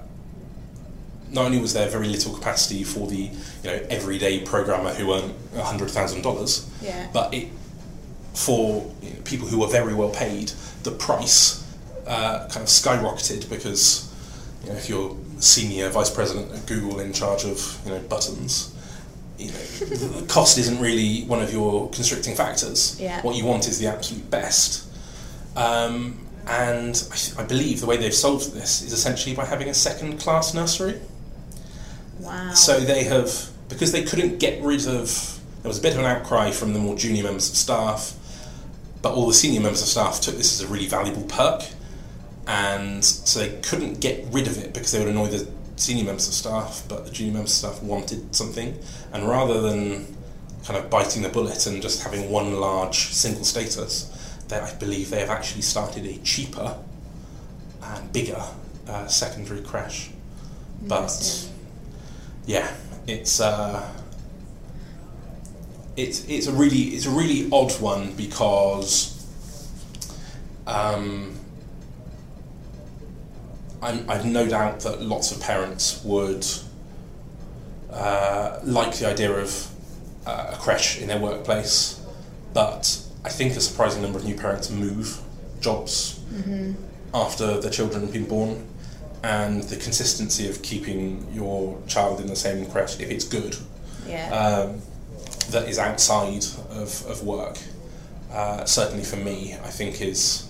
not 1.30 1.44
only 1.44 1.58
was 1.60 1.74
there 1.74 1.88
very 1.90 2.08
little 2.08 2.32
capacity 2.32 2.84
for 2.84 3.06
the 3.06 3.16
you 3.62 3.64
know 3.64 3.86
everyday 3.90 4.40
programmer 4.40 4.94
who 4.94 5.12
earned 5.12 5.34
hundred 5.60 5.90
thousand 5.90 6.22
dollars, 6.22 6.68
Yeah. 6.80 7.08
but 7.12 7.34
it 7.34 7.48
for 8.34 8.90
you 9.02 9.10
know, 9.10 9.16
people 9.24 9.48
who 9.48 9.58
were 9.58 9.66
very 9.66 9.94
well 9.94 10.10
paid, 10.10 10.52
the 10.84 10.92
price 10.92 11.64
uh, 12.06 12.46
kind 12.48 12.62
of 12.62 12.68
skyrocketed 12.68 13.48
because 13.50 14.08
you 14.64 14.70
know 14.70 14.76
if 14.76 14.88
you're 14.88 15.16
senior 15.40 15.88
vice 15.90 16.10
president 16.10 16.52
at 16.52 16.64
Google 16.66 17.00
in 17.00 17.12
charge 17.12 17.44
of 17.44 17.78
you 17.84 17.90
know 17.92 17.98
buttons. 18.08 18.74
You 19.38 19.52
know, 19.52 19.58
the 19.58 20.26
cost 20.26 20.58
isn't 20.58 20.80
really 20.80 21.22
one 21.22 21.40
of 21.40 21.52
your 21.52 21.88
constricting 21.90 22.34
factors. 22.34 23.00
Yeah. 23.00 23.22
What 23.22 23.36
you 23.36 23.44
want 23.44 23.68
is 23.68 23.78
the 23.78 23.86
absolute 23.86 24.28
best. 24.30 24.84
Um, 25.56 26.26
and 26.48 26.90
I, 27.12 27.14
th- 27.14 27.38
I 27.38 27.44
believe 27.44 27.80
the 27.80 27.86
way 27.86 27.96
they've 27.96 28.12
solved 28.12 28.52
this 28.52 28.82
is 28.82 28.92
essentially 28.92 29.36
by 29.36 29.44
having 29.44 29.68
a 29.68 29.74
second 29.74 30.18
class 30.18 30.54
nursery. 30.54 31.00
Wow. 32.18 32.52
So 32.54 32.80
they 32.80 33.04
have, 33.04 33.50
because 33.68 33.92
they 33.92 34.02
couldn't 34.02 34.38
get 34.38 34.62
rid 34.62 34.86
of, 34.88 35.40
there 35.62 35.68
was 35.68 35.78
a 35.78 35.82
bit 35.82 35.92
of 35.92 36.00
an 36.00 36.06
outcry 36.06 36.50
from 36.50 36.72
the 36.72 36.78
more 36.80 36.96
junior 36.96 37.22
members 37.22 37.48
of 37.48 37.56
staff, 37.56 38.14
but 39.02 39.12
all 39.12 39.28
the 39.28 39.34
senior 39.34 39.60
members 39.60 39.82
of 39.82 39.88
staff 39.88 40.20
took 40.20 40.36
this 40.36 40.60
as 40.60 40.68
a 40.68 40.72
really 40.72 40.88
valuable 40.88 41.22
perk, 41.22 41.62
and 42.46 43.04
so 43.04 43.40
they 43.40 43.60
couldn't 43.60 44.00
get 44.00 44.24
rid 44.32 44.46
of 44.46 44.58
it 44.58 44.72
because 44.74 44.90
they 44.90 44.98
would 44.98 45.08
annoy 45.08 45.26
the 45.28 45.48
senior 45.78 46.04
members 46.04 46.28
of 46.28 46.34
staff, 46.34 46.84
but 46.88 47.04
the 47.04 47.10
junior 47.10 47.34
members 47.34 47.62
of 47.62 47.72
staff 47.72 47.82
wanted 47.82 48.34
something, 48.34 48.78
and 49.12 49.28
rather 49.28 49.60
than 49.60 50.16
kind 50.64 50.78
of 50.78 50.90
biting 50.90 51.22
the 51.22 51.28
bullet 51.28 51.66
and 51.66 51.80
just 51.80 52.02
having 52.02 52.30
one 52.30 52.60
large 52.60 53.08
single 53.08 53.44
status, 53.44 54.38
they, 54.48 54.58
I 54.58 54.74
believe 54.74 55.10
they 55.10 55.20
have 55.20 55.30
actually 55.30 55.62
started 55.62 56.04
a 56.04 56.16
cheaper 56.18 56.76
and 57.82 58.12
bigger 58.12 58.42
uh, 58.88 59.06
secondary 59.06 59.62
creche. 59.62 60.10
But 60.82 61.48
yeah, 62.46 62.72
it's 63.06 63.40
uh, 63.40 63.92
it's 65.96 66.24
it's 66.28 66.46
a 66.46 66.52
really 66.52 66.94
it's 66.94 67.06
a 67.06 67.10
really 67.10 67.48
odd 67.52 67.72
one 67.80 68.14
because 68.14 69.26
um, 70.66 71.37
I'm, 73.80 74.08
I've 74.10 74.24
no 74.24 74.46
doubt 74.46 74.80
that 74.80 75.02
lots 75.02 75.32
of 75.32 75.40
parents 75.40 76.02
would 76.04 76.46
uh, 77.92 78.60
like 78.64 78.96
the 78.96 79.06
idea 79.06 79.32
of 79.32 79.70
uh, 80.26 80.52
a 80.52 80.56
creche 80.56 81.00
in 81.00 81.08
their 81.08 81.18
workplace, 81.18 82.00
but 82.52 83.02
I 83.24 83.28
think 83.28 83.56
a 83.56 83.60
surprising 83.60 84.02
number 84.02 84.18
of 84.18 84.24
new 84.24 84.36
parents 84.36 84.70
move 84.70 85.20
jobs 85.60 86.20
after 87.14 87.60
their 87.60 87.70
children 87.70 88.02
have 88.02 88.12
been 88.12 88.26
born, 88.26 88.66
and 89.22 89.62
the 89.64 89.76
consistency 89.76 90.48
of 90.48 90.62
keeping 90.62 91.26
your 91.32 91.80
child 91.86 92.20
in 92.20 92.26
the 92.26 92.36
same 92.36 92.66
creche, 92.66 93.00
if 93.00 93.10
it's 93.10 93.24
good, 93.24 93.56
yeah. 94.06 94.30
um, 94.30 94.80
that 95.50 95.68
is 95.68 95.78
outside 95.78 96.44
of, 96.70 97.06
of 97.06 97.22
work, 97.22 97.58
uh, 98.32 98.64
certainly 98.64 99.04
for 99.04 99.16
me, 99.16 99.54
I 99.54 99.68
think 99.68 100.00
is 100.00 100.47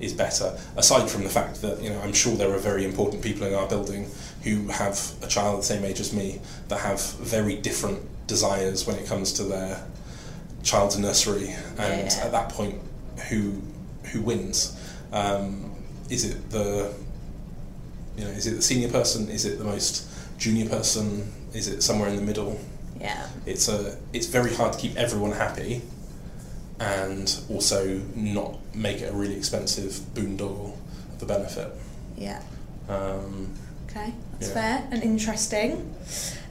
is 0.00 0.12
better. 0.12 0.58
Aside 0.76 1.08
from 1.10 1.22
the 1.24 1.28
fact 1.30 1.60
that 1.62 1.82
you 1.82 1.90
know, 1.90 2.00
I'm 2.00 2.12
sure 2.12 2.36
there 2.36 2.52
are 2.54 2.58
very 2.58 2.84
important 2.84 3.22
people 3.22 3.46
in 3.46 3.54
our 3.54 3.68
building 3.68 4.06
who 4.42 4.68
have 4.68 4.98
a 5.22 5.26
child 5.26 5.60
the 5.60 5.64
same 5.64 5.84
age 5.84 6.00
as 6.00 6.12
me 6.12 6.40
that 6.68 6.80
have 6.80 7.00
very 7.18 7.56
different 7.56 8.00
desires 8.26 8.86
when 8.86 8.96
it 8.96 9.06
comes 9.06 9.32
to 9.34 9.44
their 9.44 9.84
child's 10.62 10.98
nursery, 10.98 11.54
and 11.78 12.10
Yeah. 12.10 12.24
at 12.24 12.32
that 12.32 12.48
point, 12.50 12.76
who 13.28 13.60
who 14.12 14.22
wins? 14.22 14.72
Um, 15.12 15.72
is 16.08 16.24
it 16.24 16.50
the 16.50 16.92
you 18.16 18.24
know, 18.24 18.30
is 18.30 18.46
it 18.46 18.56
the 18.56 18.62
senior 18.62 18.88
person? 18.88 19.28
Is 19.30 19.44
it 19.44 19.58
the 19.58 19.64
most 19.64 20.04
junior 20.38 20.68
person? 20.68 21.32
Is 21.54 21.68
it 21.68 21.82
somewhere 21.82 22.08
in 22.08 22.16
the 22.16 22.22
middle? 22.22 22.58
yeah. 23.00 23.26
It's 23.46 23.68
a 23.68 23.96
it's 24.12 24.26
very 24.26 24.54
hard 24.54 24.72
to 24.74 24.78
keep 24.78 24.96
everyone 24.96 25.32
happy, 25.32 25.82
and 26.80 27.40
also 27.50 28.00
not 28.16 28.56
make 28.74 29.00
it 29.02 29.12
a 29.12 29.16
really 29.16 29.36
expensive 29.36 29.92
boondoggle 30.14 30.74
of 31.12 31.20
the 31.20 31.26
benefit. 31.26 31.70
Yeah. 32.16 32.42
Um, 32.88 33.52
Okay, 33.90 34.14
that's 34.38 34.48
Yeah. 34.48 34.54
fair 34.54 34.88
and 34.92 35.02
interesting. 35.02 35.72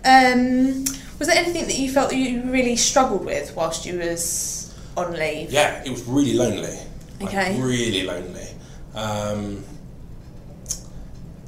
Um, 0.04 0.84
was 1.20 1.28
there 1.30 1.38
anything 1.38 1.66
that 1.68 1.78
you 1.80 1.90
felt 1.90 2.10
that 2.10 2.18
you 2.18 2.44
really 2.52 2.76
struggled 2.76 3.24
with 3.26 3.56
whilst 3.56 3.86
you 3.86 3.98
was 4.00 4.74
on 4.98 5.14
leave? 5.14 5.50
yeah, 5.52 5.82
it 5.86 5.90
was 5.90 6.04
really 6.04 6.34
lonely. 6.34 6.78
Like, 7.22 7.30
Okay. 7.30 7.60
really 7.62 8.04
lonely. 8.04 8.48
Um, 8.94 9.64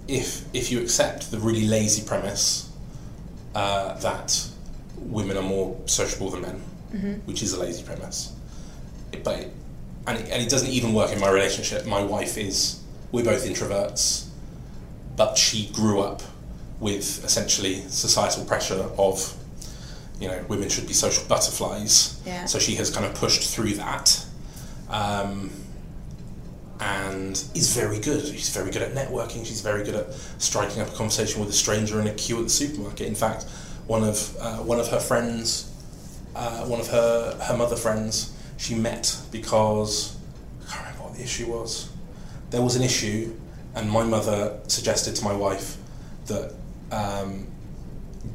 if 0.08 0.44
if 0.54 0.72
you 0.72 0.80
accept 0.82 1.30
the 1.32 1.40
really 1.40 1.68
lazy 1.68 2.04
premise 2.04 2.70
uh, 3.56 3.94
that 4.00 4.48
women 4.98 5.36
are 5.38 5.44
more 5.44 5.76
sociable 5.86 6.30
than 6.32 6.42
men, 6.42 6.62
Mm-hmm. 6.94 7.14
which 7.26 7.42
is 7.42 7.54
a 7.54 7.60
lazy 7.60 7.84
premise, 7.84 8.32
but 9.24 9.40
it, 9.40 9.54
and 10.08 10.18
it, 10.18 10.30
and 10.30 10.42
it 10.42 10.50
doesn't 10.50 10.70
even 10.70 10.94
work 10.94 11.12
in 11.12 11.20
my 11.20 11.30
relationship. 11.30 11.86
My 11.86 12.04
wife 12.04 12.38
is 12.38 12.82
we're 13.12 13.26
both 13.26 13.46
introverts, 13.46 14.28
but 15.16 15.38
she 15.38 15.70
grew 15.72 16.02
up 16.02 16.22
with 16.80 17.24
essentially 17.24 17.82
societal 17.88 18.44
pressure 18.46 18.90
of 18.98 19.36
you 20.20 20.28
know 20.28 20.44
women 20.48 20.70
should 20.70 20.88
be 20.88 20.94
social 20.94 21.24
butterflies. 21.28 22.22
Yeah. 22.26 22.46
So 22.46 22.60
she 22.60 22.76
has 22.76 22.90
kind 22.90 23.06
of 23.06 23.14
pushed 23.16 23.54
through 23.54 23.74
that. 23.76 24.26
Um, 24.90 25.52
and 26.82 27.44
is 27.54 27.76
very 27.76 28.00
good. 28.00 28.26
She's 28.26 28.50
very 28.50 28.72
good 28.72 28.82
at 28.82 28.94
networking. 28.94 29.46
She's 29.46 29.62
very 29.62 29.84
good 29.84 29.94
at 29.94 30.12
striking 30.40 30.82
up 30.82 30.90
a 30.90 30.96
conversation 30.96 31.40
with 31.40 31.50
a 31.50 31.54
stranger 31.54 32.02
in 32.02 32.08
a 32.08 32.14
queue 32.14 32.38
at 32.38 32.44
the 32.44 32.50
supermarket. 32.50 33.08
In 33.08 33.14
fact, 33.14 33.44
one 33.86 34.04
of 34.04 34.36
uh, 34.40 34.58
one 34.58 34.80
of 34.80 34.88
her 34.88 35.00
friends, 35.00 35.72
uh, 36.36 36.66
one 36.66 36.80
of 36.80 36.88
her 36.88 37.38
her 37.44 37.56
mother 37.56 37.76
friends, 37.76 38.31
she 38.62 38.76
met 38.76 39.16
because 39.32 40.16
I 40.68 40.72
can't 40.72 40.82
remember 40.86 41.04
what 41.06 41.16
the 41.18 41.24
issue 41.24 41.48
was. 41.52 41.90
There 42.52 42.62
was 42.62 42.76
an 42.76 42.84
issue, 42.84 43.34
and 43.76 43.90
my 43.90 44.04
mother 44.04 44.60
suggested 44.68 45.16
to 45.16 45.24
my 45.24 45.34
wife 45.34 45.78
that 46.28 46.54
um, 46.92 47.48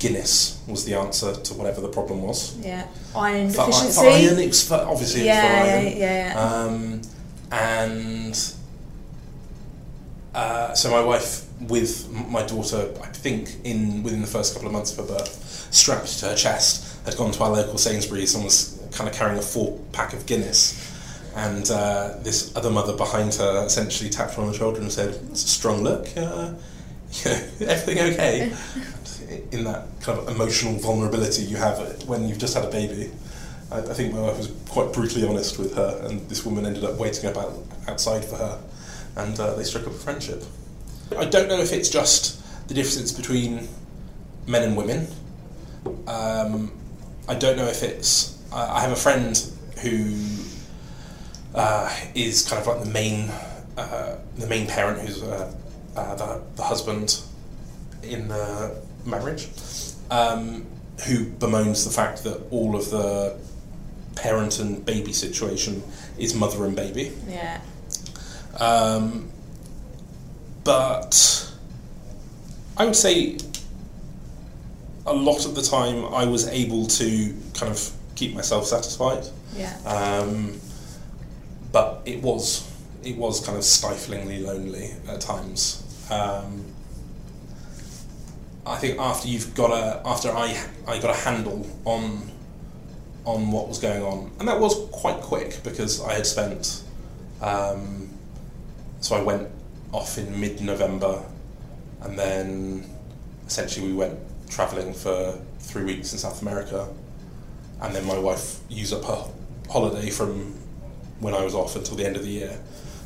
Guinness 0.00 0.60
was 0.66 0.84
the 0.84 0.94
answer 0.94 1.32
to 1.34 1.54
whatever 1.54 1.80
the 1.80 1.88
problem 1.88 2.22
was. 2.22 2.56
Yeah. 2.58 2.86
Iron 3.14 3.50
For, 3.50 3.60
i- 3.62 3.66
deficiency. 3.66 4.00
for 4.00 4.06
iron, 4.08 4.38
it 4.40 4.46
was 4.48 4.66
for, 4.68 4.74
obviously 4.74 5.24
yeah, 5.26 5.36
it 5.36 5.84
was 5.84 5.92
for 5.94 5.98
yeah, 6.00 6.08
iron. 6.16 6.32
yeah, 6.32 6.34
yeah. 6.34 6.64
Um, 6.64 7.00
and 7.52 8.52
uh, 10.34 10.74
so 10.74 10.90
my 10.90 11.00
wife, 11.00 11.44
with 11.60 12.10
my 12.10 12.42
daughter, 12.44 12.92
I 13.02 13.06
think 13.06 13.56
in 13.64 14.02
within 14.02 14.20
the 14.20 14.26
first 14.26 14.52
couple 14.54 14.66
of 14.68 14.72
months 14.72 14.90
of 14.98 15.08
her 15.08 15.14
birth, 15.16 15.68
strapped 15.70 16.18
to 16.20 16.26
her 16.26 16.34
chest, 16.36 16.98
had 17.06 17.16
gone 17.16 17.30
to 17.32 17.42
our 17.44 17.50
local 17.50 17.78
Sainsbury's 17.78 18.34
and 18.34 18.44
was 18.44 18.78
kind 18.96 19.08
of 19.08 19.14
carrying 19.14 19.38
a 19.38 19.42
four 19.42 19.78
pack 19.92 20.12
of 20.12 20.26
Guinness. 20.26 20.92
And 21.36 21.70
uh, 21.70 22.14
this 22.22 22.56
other 22.56 22.70
mother 22.70 22.96
behind 22.96 23.34
her 23.34 23.66
essentially 23.66 24.08
tapped 24.08 24.34
her 24.34 24.42
on 24.42 24.48
the 24.48 24.56
shoulder 24.56 24.80
and 24.80 24.90
said, 24.90 25.20
"It's 25.30 25.44
a 25.44 25.48
strong 25.48 25.82
look. 25.82 26.08
Uh, 26.16 26.54
you 27.12 27.30
know, 27.30 27.40
everything 27.60 27.98
okay?" 28.12 28.52
in 29.52 29.64
that 29.64 29.86
kind 30.00 30.18
of 30.18 30.28
emotional 30.28 30.74
vulnerability 30.78 31.42
you 31.42 31.56
have 31.56 32.02
when 32.04 32.28
you've 32.28 32.38
just 32.38 32.54
had 32.54 32.64
a 32.64 32.70
baby. 32.70 33.10
I, 33.70 33.78
I 33.78 33.94
think 33.94 34.14
my 34.14 34.20
wife 34.20 34.38
was 34.38 34.52
quite 34.68 34.92
brutally 34.92 35.26
honest 35.26 35.58
with 35.58 35.74
her, 35.74 36.00
and 36.04 36.20
this 36.28 36.44
woman 36.44 36.64
ended 36.66 36.84
up 36.84 36.96
waiting 36.98 37.28
about 37.28 37.54
outside 37.88 38.24
for 38.24 38.36
her, 38.36 38.62
and 39.16 39.38
uh, 39.38 39.54
they 39.54 39.64
struck 39.64 39.86
up 39.86 39.92
a 39.92 39.96
friendship. 39.96 40.42
I 41.16 41.24
don't 41.24 41.48
know 41.48 41.60
if 41.60 41.72
it's 41.72 41.88
just 41.88 42.42
the 42.68 42.74
difference 42.74 43.12
between 43.12 43.68
men 44.46 44.62
and 44.62 44.76
women. 44.76 45.06
Um, 46.06 46.72
I 47.28 47.34
don't 47.34 47.56
know 47.56 47.66
if 47.66 47.82
it's. 47.82 48.35
I 48.52 48.80
have 48.80 48.92
a 48.92 48.96
friend 48.96 49.36
who 49.82 50.16
uh, 51.54 51.94
is 52.14 52.48
kind 52.48 52.60
of 52.60 52.66
like 52.66 52.84
the 52.84 52.90
main, 52.90 53.30
uh, 53.76 54.18
the 54.36 54.46
main 54.46 54.66
parent, 54.66 55.00
who's 55.00 55.22
uh, 55.22 55.52
uh, 55.96 56.14
the, 56.14 56.42
the 56.56 56.62
husband 56.62 57.20
in 58.02 58.28
the 58.28 58.76
marriage, 59.04 59.48
um, 60.10 60.66
who 61.06 61.26
bemoans 61.26 61.84
the 61.84 61.90
fact 61.90 62.24
that 62.24 62.40
all 62.50 62.76
of 62.76 62.90
the 62.90 63.36
parent 64.14 64.58
and 64.60 64.84
baby 64.84 65.12
situation 65.12 65.82
is 66.18 66.34
mother 66.34 66.64
and 66.64 66.74
baby. 66.74 67.12
yeah. 67.28 67.60
Um, 68.58 69.30
but 70.64 71.52
I 72.76 72.84
would 72.86 72.96
say 72.96 73.38
a 75.06 75.12
lot 75.12 75.46
of 75.46 75.54
the 75.54 75.62
time 75.62 76.04
I 76.06 76.24
was 76.24 76.48
able 76.48 76.86
to 76.86 77.34
kind 77.54 77.70
of 77.70 77.92
keep 78.16 78.34
myself 78.34 78.66
satisfied. 78.66 79.24
Yeah. 79.54 79.76
Um, 79.86 80.60
but 81.70 82.02
it 82.04 82.22
was 82.22 82.70
it 83.04 83.16
was 83.16 83.44
kind 83.44 83.56
of 83.56 83.64
stiflingly 83.64 84.40
lonely 84.40 84.90
at 85.08 85.20
times. 85.20 85.82
Um, 86.10 86.64
I 88.66 88.76
think 88.76 88.98
after 88.98 89.28
you've 89.28 89.54
got 89.54 89.70
a 89.70 90.06
after 90.06 90.30
I 90.30 90.60
I 90.88 90.98
got 90.98 91.10
a 91.10 91.20
handle 91.20 91.66
on 91.84 92.30
on 93.24 93.50
what 93.52 93.68
was 93.68 93.78
going 93.78 94.02
on, 94.02 94.30
and 94.38 94.48
that 94.48 94.58
was 94.58 94.88
quite 94.90 95.20
quick 95.20 95.60
because 95.62 96.00
I 96.00 96.14
had 96.14 96.26
spent. 96.26 96.82
Um, 97.40 98.08
so 99.00 99.14
I 99.14 99.22
went 99.22 99.48
off 99.92 100.18
in 100.18 100.40
mid 100.40 100.60
November, 100.60 101.22
and 102.02 102.18
then 102.18 102.84
essentially 103.46 103.86
we 103.86 103.94
went 103.94 104.18
travelling 104.48 104.94
for 104.94 105.38
three 105.60 105.84
weeks 105.84 106.12
in 106.12 106.18
South 106.18 106.42
America, 106.42 106.88
and 107.80 107.94
then 107.94 108.06
my 108.06 108.18
wife 108.18 108.60
used 108.68 108.92
up 108.92 109.04
her 109.04 109.30
holiday 109.70 110.10
from 110.10 110.54
when 111.20 111.34
I 111.34 111.44
was 111.44 111.54
off 111.54 111.76
until 111.76 111.96
the 111.96 112.06
end 112.06 112.16
of 112.16 112.22
the 112.22 112.30
year. 112.30 112.58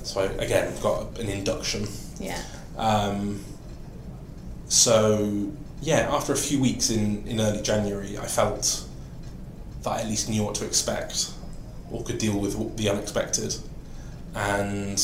So 0.02 0.20
I 0.20 0.24
again 0.42 0.72
got 0.82 1.18
an 1.18 1.28
induction. 1.28 1.86
Yeah. 2.18 2.40
Um, 2.76 3.44
so 4.68 5.52
yeah, 5.82 6.08
after 6.14 6.32
a 6.32 6.36
few 6.36 6.60
weeks 6.60 6.90
in, 6.90 7.26
in 7.26 7.40
early 7.40 7.62
January, 7.62 8.18
I 8.18 8.26
felt 8.26 8.84
that 9.82 9.90
I 9.90 10.00
at 10.00 10.06
least 10.06 10.28
knew 10.28 10.44
what 10.44 10.54
to 10.56 10.66
expect 10.66 11.30
or 11.90 12.02
could 12.04 12.18
deal 12.18 12.38
with 12.38 12.76
the 12.76 12.88
unexpected, 12.88 13.56
and 14.34 15.02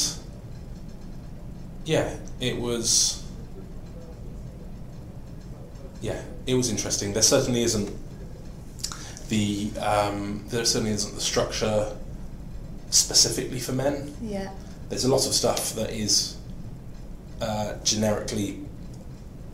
yeah, 1.84 2.14
it 2.40 2.56
was 2.58 3.24
yeah, 6.00 6.20
it 6.46 6.54
was 6.54 6.70
interesting. 6.70 7.12
There 7.12 7.22
certainly 7.22 7.62
isn't 7.62 7.90
the 9.28 9.70
um, 9.80 10.44
there 10.48 10.64
certainly 10.64 10.92
isn't 10.92 11.14
the 11.14 11.20
structure 11.20 11.96
specifically 12.90 13.58
for 13.60 13.72
men. 13.72 14.14
Yeah. 14.22 14.50
There's 14.88 15.04
a 15.04 15.08
lot 15.08 15.26
of 15.26 15.32
stuff 15.34 15.74
that 15.74 15.90
is 15.90 16.36
uh, 17.40 17.74
generically 17.84 18.60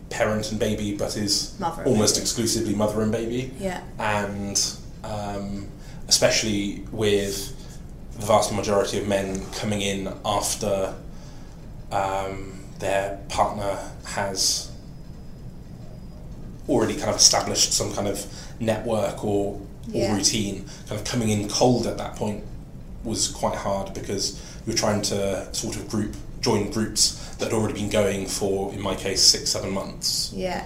parent 0.09 0.51
and 0.51 0.59
baby, 0.59 0.95
but 0.95 1.17
is 1.17 1.59
almost 1.85 2.15
baby. 2.15 2.21
exclusively 2.23 2.75
mother 2.75 3.01
and 3.01 3.11
baby, 3.11 3.51
Yeah. 3.59 3.81
and 3.97 4.61
um, 5.03 5.67
especially 6.07 6.85
with 6.91 7.49
the 8.19 8.25
vast 8.27 8.53
majority 8.53 8.99
of 8.99 9.07
men 9.07 9.43
coming 9.53 9.81
in 9.81 10.13
after 10.23 10.93
um, 11.91 12.59
their 12.79 13.19
partner 13.29 13.79
has 14.05 14.69
already 16.69 16.95
kind 16.95 17.09
of 17.09 17.15
established 17.17 17.73
some 17.73 17.93
kind 17.93 18.07
of 18.07 18.25
network 18.59 19.23
or, 19.23 19.53
or 19.55 19.61
Yeah. 19.87 20.15
routine, 20.15 20.65
kind 20.87 20.99
of 20.99 21.05
coming 21.05 21.29
in 21.29 21.49
cold 21.49 21.85
at 21.87 21.97
that 21.97 22.15
point 22.15 22.43
was 23.03 23.27
quite 23.27 23.55
hard 23.55 23.93
because 23.93 24.39
you're 24.65 24.75
trying 24.77 25.01
to 25.01 25.53
sort 25.53 25.75
of 25.75 25.89
group 25.89 26.15
join 26.39 26.69
groups 26.71 27.19
that 27.37 27.45
had 27.45 27.53
already 27.53 27.73
been 27.73 27.89
going 27.89 28.25
for, 28.27 28.71
in 28.73 28.81
my 28.81 28.95
case, 28.95 29.21
six 29.21 29.49
seven 29.51 29.71
months. 29.71 30.31
Yeah. 30.33 30.65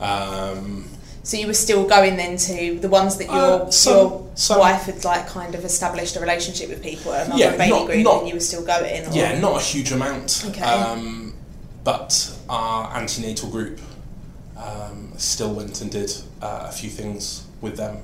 Um, 0.00 0.84
So 1.22 1.36
you 1.36 1.46
were 1.46 1.52
still 1.54 1.86
going 1.86 2.16
then 2.16 2.38
to 2.38 2.78
the 2.80 2.88
ones 2.88 3.16
that 3.18 3.26
your 3.26 3.66
Uh, 3.66 3.70
some- 3.70 3.96
your 3.96 4.22
some- 4.34 4.58
wife 4.60 4.82
had 4.84 5.04
like 5.04 5.28
kind 5.28 5.54
of 5.54 5.62
established 5.64 6.16
a 6.16 6.20
relationship 6.20 6.70
with 6.70 6.82
people 6.82 7.12
at 7.12 7.26
another 7.26 7.38
Yeah, 7.42 7.50
baby 7.56 7.70
not- 7.70 7.86
group, 7.86 7.98
not- 8.02 8.18
and 8.20 8.28
you 8.28 8.34
were 8.34 8.40
still 8.40 8.62
going. 8.62 9.06
Or? 9.06 9.12
Yeah, 9.12 9.38
not 9.38 9.60
a 9.60 9.64
huge 9.64 9.92
amount. 9.92 10.44
Okay. 10.48 10.62
Um, 10.62 11.34
but 11.84 12.30
our 12.48 12.96
antenatal 12.96 13.50
group 13.50 13.78
um, 14.56 15.07
still 15.18 15.52
went 15.52 15.80
and 15.80 15.90
did 15.90 16.10
uh, 16.40 16.66
a 16.68 16.72
few 16.72 16.88
things 16.88 17.46
with 17.60 17.76
them. 17.76 17.98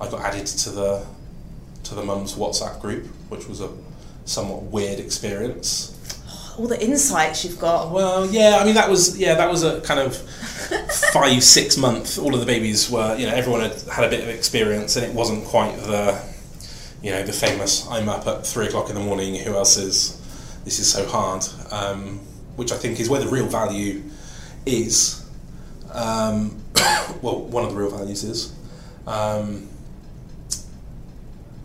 I 0.00 0.08
got 0.08 0.20
added 0.20 0.46
to 0.46 0.70
the 0.70 1.06
to 1.84 1.94
the 1.94 2.02
mums 2.02 2.34
WhatsApp 2.34 2.80
group, 2.80 3.06
which 3.30 3.48
was 3.48 3.60
a 3.60 3.70
somewhat 4.24 4.64
weird 4.64 5.00
experience. 5.00 5.94
All 6.58 6.66
the 6.66 6.82
insights 6.84 7.44
you've 7.44 7.58
got. 7.58 7.92
Well, 7.92 8.26
yeah, 8.26 8.58
I 8.60 8.64
mean 8.64 8.74
that 8.74 8.90
was 8.90 9.18
yeah 9.18 9.34
that 9.34 9.50
was 9.50 9.62
a 9.62 9.80
kind 9.82 10.00
of 10.00 10.16
five 11.12 11.42
six 11.42 11.76
month. 11.76 12.18
All 12.18 12.34
of 12.34 12.40
the 12.40 12.46
babies 12.46 12.90
were 12.90 13.16
you 13.16 13.26
know 13.26 13.34
everyone 13.34 13.60
had 13.60 13.80
had 13.82 14.04
a 14.04 14.10
bit 14.10 14.20
of 14.20 14.28
experience, 14.28 14.96
and 14.96 15.06
it 15.06 15.14
wasn't 15.14 15.44
quite 15.44 15.76
the 15.78 16.20
you 17.02 17.12
know 17.12 17.22
the 17.22 17.32
famous 17.32 17.86
I'm 17.88 18.08
up 18.08 18.26
at 18.26 18.46
three 18.46 18.66
o'clock 18.66 18.88
in 18.88 18.94
the 18.94 19.00
morning. 19.00 19.36
Who 19.36 19.54
else 19.54 19.76
is? 19.76 20.16
This 20.64 20.78
is 20.78 20.90
so 20.90 21.06
hard. 21.06 21.44
Um, 21.70 22.20
which 22.56 22.72
I 22.72 22.76
think 22.76 22.98
is 22.98 23.08
where 23.08 23.20
the 23.20 23.28
real 23.28 23.46
value 23.46 24.02
is. 24.66 25.24
Um, 25.92 26.62
well, 27.22 27.40
one 27.40 27.64
of 27.64 27.70
the 27.70 27.76
real 27.76 27.90
values 27.90 28.24
is. 28.24 28.54
Um, 29.06 29.68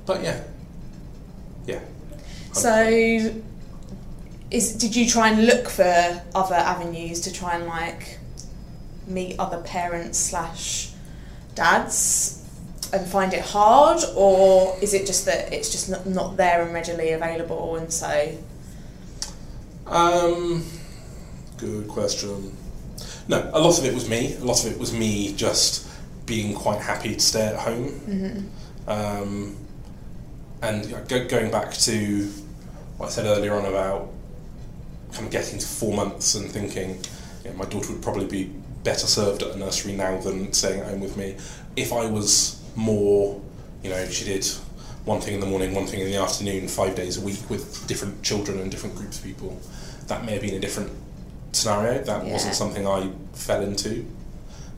but 0.06 0.24
yeah, 0.24 0.44
yeah. 1.66 1.80
So, 2.52 2.86
is 4.52 4.76
did 4.76 4.96
you 4.96 5.08
try 5.08 5.30
and 5.30 5.46
look 5.46 5.70
for 5.70 6.22
other 6.36 6.56
avenues 6.56 7.22
to 7.22 7.34
try 7.34 7.56
and 7.56 7.66
like 7.66 8.20
meet 9.08 9.38
other 9.40 9.58
parents 9.62 10.18
slash 10.18 10.92
dads 11.56 12.40
and 12.94 13.08
find 13.08 13.34
it 13.34 13.42
hard, 13.42 14.02
or 14.16 14.78
is 14.82 14.94
it 14.94 15.08
just 15.08 15.26
that 15.26 15.52
it's 15.52 15.72
just 15.72 15.90
not, 15.90 16.06
not 16.06 16.38
there 16.38 16.62
and 16.62 16.74
readily 16.74 17.12
available, 17.12 17.76
and 17.76 17.92
so 17.92 18.38
Um, 19.88 20.64
good 21.58 21.88
question. 21.88 22.56
No, 23.28 23.50
a 23.54 23.60
lot 23.60 23.78
of 23.80 23.86
it 23.86 23.94
was 23.94 24.10
me. 24.10 24.36
A 24.36 24.44
lot 24.44 24.66
of 24.66 24.72
it 24.72 24.80
was 24.80 24.94
me 24.94 25.34
just 25.36 25.90
being 26.26 26.54
quite 26.56 26.80
happy 26.80 27.14
to 27.14 27.20
stay 27.20 27.46
at 27.48 27.56
home. 27.56 28.50
Um, 28.88 29.58
and 30.62 31.08
go, 31.08 31.28
going 31.28 31.52
back 31.52 31.74
to 31.74 32.26
what 32.98 33.08
I 33.08 33.10
said 33.10 33.26
earlier 33.26 33.54
on 33.54 33.66
about 33.66 34.10
kind 35.12 35.26
of 35.26 35.32
getting 35.32 35.60
to 35.60 35.68
four 35.68 35.94
months 35.96 36.36
and 36.36 36.50
thinking, 36.50 37.00
you 37.44 37.52
know, 37.52 37.58
my 37.58 37.66
daughter 37.66 37.94
would 37.94 38.02
probably 38.02 38.26
be 38.26 38.52
better 38.84 39.08
served 39.08 39.44
at 39.44 39.56
a 39.56 39.58
nursery 39.58 39.94
now 39.94 40.20
than 40.20 40.52
staying 40.54 40.82
at 40.82 40.88
home 40.88 41.00
with 41.02 41.16
me. 41.18 41.36
If 41.76 41.94
I 41.94 42.06
was 42.06 42.62
more, 42.76 43.42
you 43.84 43.90
know, 43.90 44.06
she 44.08 44.26
did 44.26 44.46
one 45.06 45.20
thing 45.22 45.36
in 45.36 45.40
the 45.40 45.46
morning, 45.46 45.74
one 45.74 45.86
thing 45.86 46.00
in 46.00 46.08
the 46.08 46.18
afternoon, 46.18 46.68
five 46.68 46.96
days 46.96 47.18
a 47.18 47.22
week 47.22 47.50
with 47.50 47.86
different 47.88 48.24
children 48.24 48.60
and 48.60 48.72
different 48.72 48.96
groups 48.96 49.20
of 49.20 49.26
people, 49.26 49.60
that 50.08 50.26
may 50.26 50.34
have 50.34 50.42
been 50.42 50.56
a 50.56 50.60
different 50.60 50.92
scenario. 51.56 52.04
That 52.04 52.26
Yeah. 52.26 52.34
wasn't 52.34 52.56
something 52.56 52.88
I 52.88 53.10
fell 53.34 53.62
into. 53.62 54.06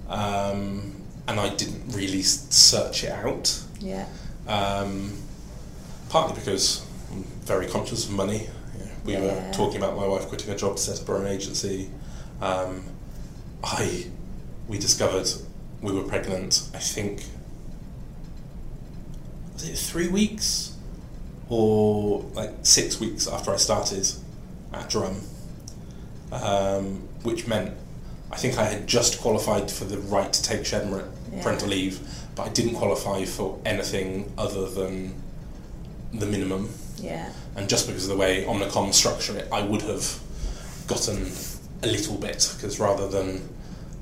Um, 0.10 1.02
and 1.28 1.40
I 1.40 1.50
didn't 1.50 1.84
really 1.96 2.22
search 2.22 3.04
it 3.04 3.12
out. 3.12 3.60
yeah, 3.80 4.06
Um, 4.48 5.14
partly 6.10 6.36
because 6.36 6.82
I'm 7.12 7.24
very 7.46 7.68
conscious 7.68 8.06
of 8.06 8.12
money. 8.12 8.48
You 8.78 8.86
know, 8.86 8.92
we 9.06 9.14
Yeah. 9.14 9.22
were 9.48 9.54
talking 9.54 9.78
about 9.78 9.96
my 9.96 10.08
wife 10.08 10.28
quitting 10.28 10.48
her 10.50 10.56
job 10.56 10.78
to 10.78 10.82
set 10.82 11.00
up 11.02 11.08
her 11.08 11.18
own 11.18 11.28
agency. 11.28 11.90
Um, 12.42 12.84
I 13.64 14.06
we 14.68 14.78
discovered 14.80 15.28
we 15.82 15.92
were 15.92 16.04
pregnant. 16.04 16.62
I 16.74 16.80
think 16.80 17.26
was 19.54 19.64
it 19.70 19.78
three 19.78 20.08
weeks 20.08 20.74
or 21.50 22.26
like 22.34 22.52
six 22.64 23.00
weeks 23.00 23.28
after 23.28 23.52
I 23.54 23.58
started 23.58 24.08
at 24.74 24.90
Drum, 24.90 25.22
um, 26.44 27.08
which 27.24 27.48
meant 27.48 27.74
I 28.32 28.38
think 28.38 28.58
I 28.58 28.66
had 28.66 28.88
just 28.88 29.20
qualified 29.22 29.70
for 29.72 29.86
the 29.86 29.98
right 30.00 30.32
to 30.34 30.42
take 30.44 30.66
shed 30.66 30.90
Yeah. 30.92 31.42
parental 31.42 31.68
leave, 31.70 32.00
but 32.36 32.44
I 32.48 32.50
didn't 32.50 32.76
qualify 32.76 33.24
for 33.26 33.60
anything 33.66 34.32
other 34.38 34.68
than 34.70 35.14
the 36.14 36.26
minimum. 36.26 36.70
yeah, 36.98 37.30
And 37.56 37.68
just 37.70 37.88
because 37.88 38.04
of 38.06 38.10
the 38.10 38.18
way 38.18 38.44
Omnicom 38.46 38.94
structure 38.94 39.38
it, 39.38 39.48
I 39.52 39.62
would 39.62 39.82
have 39.84 40.20
gotten 40.88 41.32
a 41.84 41.88
little 41.88 42.16
bit 42.18 42.52
because 42.56 42.80
rather 42.80 43.08
than 43.08 43.48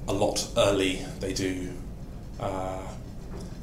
a 0.07 0.13
lot 0.13 0.47
early, 0.57 1.05
they 1.19 1.33
do 1.33 1.69
uh, 2.39 2.79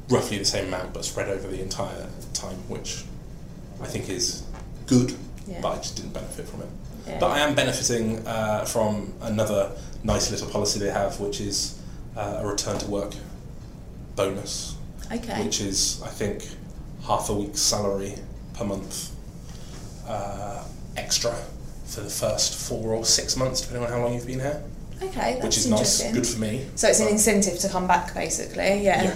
roughly 0.09 0.37
the 0.37 0.45
same 0.45 0.67
amount 0.67 0.93
but 0.93 1.05
spread 1.05 1.29
over 1.29 1.47
the 1.47 1.61
entire 1.61 2.07
time, 2.33 2.57
which 2.67 3.03
I 3.81 3.85
think 3.87 4.09
is 4.09 4.43
good, 4.85 5.15
Yeah. 5.47 5.59
but 5.61 5.69
I 5.69 5.77
just 5.77 5.95
didn't 5.95 6.13
benefit 6.13 6.47
from 6.47 6.61
it. 6.61 6.67
Yeah. 7.07 7.19
But 7.19 7.31
I 7.31 7.39
am 7.39 7.55
benefiting 7.55 8.25
uh, 8.27 8.65
from 8.65 9.13
another 9.21 9.71
nice 10.03 10.31
little 10.31 10.49
policy 10.49 10.79
they 10.79 10.89
have, 10.91 11.19
which 11.19 11.41
is 11.41 11.79
uh, 12.15 12.39
a 12.41 12.47
return 12.47 12.77
to 12.79 12.87
work 12.87 13.13
bonus, 14.15 14.75
okay, 15.11 15.43
which 15.43 15.61
is 15.61 16.01
I 16.03 16.09
think 16.09 16.47
half 17.05 17.29
a 17.29 17.33
week's 17.33 17.59
salary 17.59 18.15
per 18.53 18.65
month 18.65 19.11
uh, 20.07 20.63
extra 20.97 21.33
for 21.85 22.01
the 22.01 22.09
first 22.09 22.55
four 22.55 22.93
or 22.93 23.05
six 23.05 23.35
months, 23.35 23.61
depending 23.61 23.83
on 23.85 23.91
how 23.91 24.03
long 24.03 24.13
you've 24.13 24.27
been 24.27 24.39
here, 24.39 24.63
okay, 25.01 25.33
that's 25.33 25.43
which 25.43 25.57
is 25.57 25.69
nice, 25.69 26.11
good 26.11 26.27
for 26.27 26.39
me. 26.39 26.65
So 26.75 26.87
it's 26.87 26.99
an 26.99 27.07
incentive 27.09 27.59
to 27.59 27.69
come 27.69 27.87
back, 27.87 28.13
basically. 28.13 28.83
yeah, 28.83 29.03
Yeah. 29.03 29.15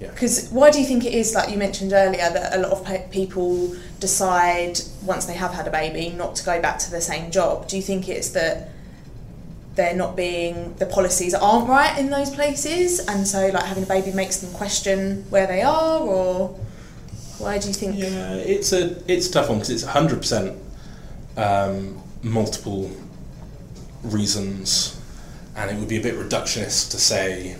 Yeah. 0.00 0.10
Because 0.10 0.48
why 0.50 0.70
do 0.70 0.80
you 0.80 0.86
think 0.86 1.04
it 1.04 1.12
is, 1.12 1.34
like 1.34 1.50
you 1.50 1.58
mentioned 1.58 1.92
earlier, 1.92 2.30
that 2.30 2.56
a 2.56 2.60
lot 2.60 2.70
of 2.70 2.84
pe- 2.84 3.08
people 3.10 3.74
decide 3.98 4.80
once 5.02 5.24
they 5.24 5.34
have 5.34 5.52
had 5.52 5.66
a 5.66 5.70
baby 5.70 6.10
not 6.10 6.36
to 6.36 6.44
go 6.44 6.60
back 6.62 6.78
to 6.80 6.90
the 6.90 7.00
same 7.00 7.30
job? 7.30 7.68
Do 7.68 7.76
you 7.76 7.82
think 7.82 8.08
it's 8.08 8.30
that 8.30 8.70
they're 9.74 9.96
not 9.96 10.16
being, 10.16 10.74
the 10.74 10.86
policies 10.86 11.34
aren't 11.34 11.68
right 11.68 11.98
in 11.98 12.10
those 12.10 12.30
places, 12.30 13.00
and 13.06 13.26
so 13.26 13.48
like 13.48 13.64
having 13.64 13.84
a 13.84 13.86
baby 13.86 14.12
makes 14.12 14.38
them 14.38 14.52
question 14.52 15.24
where 15.30 15.46
they 15.46 15.62
are, 15.62 16.00
or 16.00 16.48
why 17.38 17.58
do 17.58 17.68
you 17.68 17.74
think? 17.74 17.96
Yeah, 17.96 18.34
it's 18.34 18.72
a 18.72 19.00
it's 19.10 19.28
a 19.28 19.32
tough 19.32 19.48
one 19.48 19.58
because 19.58 19.70
it's 19.70 19.84
hundred 19.84 20.18
percent 20.18 20.58
um, 21.36 22.02
multiple 22.22 22.90
reasons, 24.02 25.00
and 25.54 25.70
it 25.70 25.78
would 25.78 25.88
be 25.88 25.96
a 25.96 26.02
bit 26.02 26.14
reductionist 26.14 26.90
to 26.90 26.98
say 26.98 27.56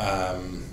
um, 0.00 0.63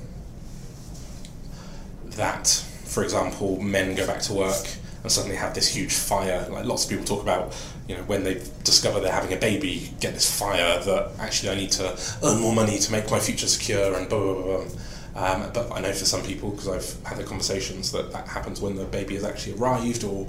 that, 2.22 2.48
for 2.86 3.04
example, 3.04 3.60
men 3.60 3.96
go 3.96 4.06
back 4.06 4.22
to 4.22 4.34
work 4.34 4.68
and 5.02 5.12
suddenly 5.12 5.36
have 5.36 5.54
this 5.54 5.68
huge 5.76 5.94
fire. 5.94 6.48
Like 6.50 6.66
lots 6.66 6.84
of 6.84 6.90
people 6.92 7.06
talk 7.06 7.24
about, 7.24 7.46
you 7.88 7.96
know, 7.96 8.04
when 8.04 8.24
they 8.24 8.36
discover 8.64 9.00
they're 9.00 9.12
having 9.12 9.34
a 9.34 9.42
baby, 9.50 9.92
get 10.00 10.14
this 10.14 10.30
fire 10.40 10.80
that 10.80 11.12
actually 11.20 11.50
I 11.50 11.56
need 11.56 11.72
to 11.72 11.98
earn 12.24 12.40
more 12.40 12.54
money 12.54 12.78
to 12.78 12.92
make 12.92 13.10
my 13.10 13.20
future 13.20 13.48
secure 13.48 13.96
and 13.98 14.08
blah 14.08 14.20
blah 14.20 14.34
blah. 14.44 14.64
blah. 14.64 14.68
Um, 15.14 15.52
but 15.54 15.72
I 15.74 15.82
know 15.82 15.92
for 15.92 16.06
some 16.06 16.24
people, 16.24 16.52
because 16.52 16.70
I've 16.70 17.06
had 17.06 17.18
the 17.18 17.26
conversations, 17.26 17.92
that 17.92 18.14
that 18.14 18.28
happens 18.28 18.62
when 18.62 18.76
the 18.76 18.86
baby 18.86 19.16
has 19.16 19.26
actually 19.26 19.58
arrived, 19.58 20.04
or 20.04 20.28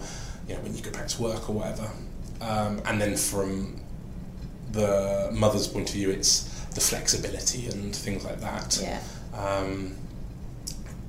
you 0.49 0.55
know, 0.55 0.61
when 0.63 0.75
you 0.75 0.83
go 0.83 0.91
back 0.91 1.09
to 1.09 1.23
work 1.23 1.49
or 1.49 1.53
whatever. 1.53 1.89
Um, 2.41 2.83
and 2.87 3.01
then 3.01 3.17
from 3.17 3.81
the 4.73 5.29
mother's 5.33 5.69
point 5.69 5.89
of 5.91 5.95
view, 5.95 6.11
it's 6.11 6.49
the 6.71 6.81
flexibility 6.81 7.69
and 7.69 7.95
things 7.95 8.25
like 8.25 8.41
that. 8.41 8.81
Yeah. 8.81 9.01
Um, 9.39 9.97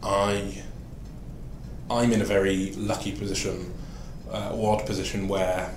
I 0.04 0.62
I'm 1.94 2.12
in 2.12 2.22
a 2.22 2.26
very 2.26 2.72
lucky 2.74 3.12
position, 3.12 3.74
uh, 4.32 4.56
or 4.56 4.76
odd 4.76 4.86
position 4.86 5.28
where 5.28 5.74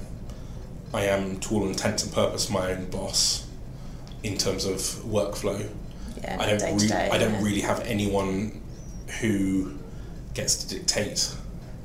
I 0.95 1.03
am, 1.03 1.39
to 1.41 1.55
all 1.55 1.69
intents 1.69 2.05
and 2.05 2.13
purpose, 2.13 2.49
my 2.49 2.73
own 2.73 2.89
boss 2.91 3.47
in 4.23 4.39
terms 4.39 4.65
of 4.65 4.79
workflow. 5.05 5.69
Yeah. 6.23 6.39
I 6.41 6.47
don't 6.57 6.81
re- 6.81 6.89
day, 6.89 7.11
I 7.13 7.19
don't 7.19 7.35
yeah. 7.35 7.45
really 7.45 7.61
have 7.61 7.81
anyone 7.81 8.63
who 9.21 9.75
gets 10.35 10.65
to 10.65 10.75
dictate 10.75 11.35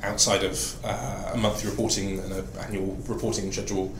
outside 0.01 0.43
of 0.43 0.77
uh, 0.83 1.31
a 1.33 1.37
monthly 1.37 1.69
reporting 1.69 2.19
and 2.19 2.31
an 2.31 2.47
annual 2.59 2.97
reporting 3.07 3.51
schedule 3.51 3.93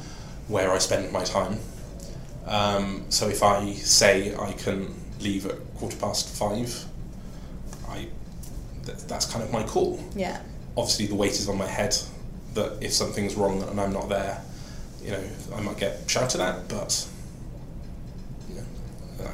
where 0.48 0.72
I 0.72 0.78
spend 0.78 1.12
my 1.12 1.24
time. 1.24 1.60
Um, 2.48 3.06
so 3.10 3.28
if 3.28 3.44
I 3.44 3.74
say 3.74 4.36
I 4.36 4.54
can 4.54 4.96
leave 5.20 5.46
at 5.46 5.58
quarter 5.76 5.98
past 5.98 6.30
five, 6.30 6.86
I 7.88 8.08
th- 8.86 8.98
that's 9.08 9.26
kind 9.26 9.44
of 9.44 9.52
my 9.52 9.64
call. 9.64 10.00
Yeah. 10.16 10.42
Obviously, 10.78 11.08
the 11.08 11.16
weight 11.16 11.34
is 11.34 11.50
on 11.50 11.58
my 11.58 11.68
head 11.68 11.96
that 12.54 12.78
if 12.82 12.94
something's 12.94 13.36
wrong 13.36 13.64
and 13.64 13.80
I'm 13.80 13.94
not 13.94 14.10
there, 14.10 14.42
you 15.04 15.12
know, 15.12 15.24
I 15.56 15.62
might 15.62 15.78
get 15.78 16.10
shouted 16.10 16.42
at, 16.42 16.68
but 16.68 17.08
you 18.50 18.56
know, 18.56 18.64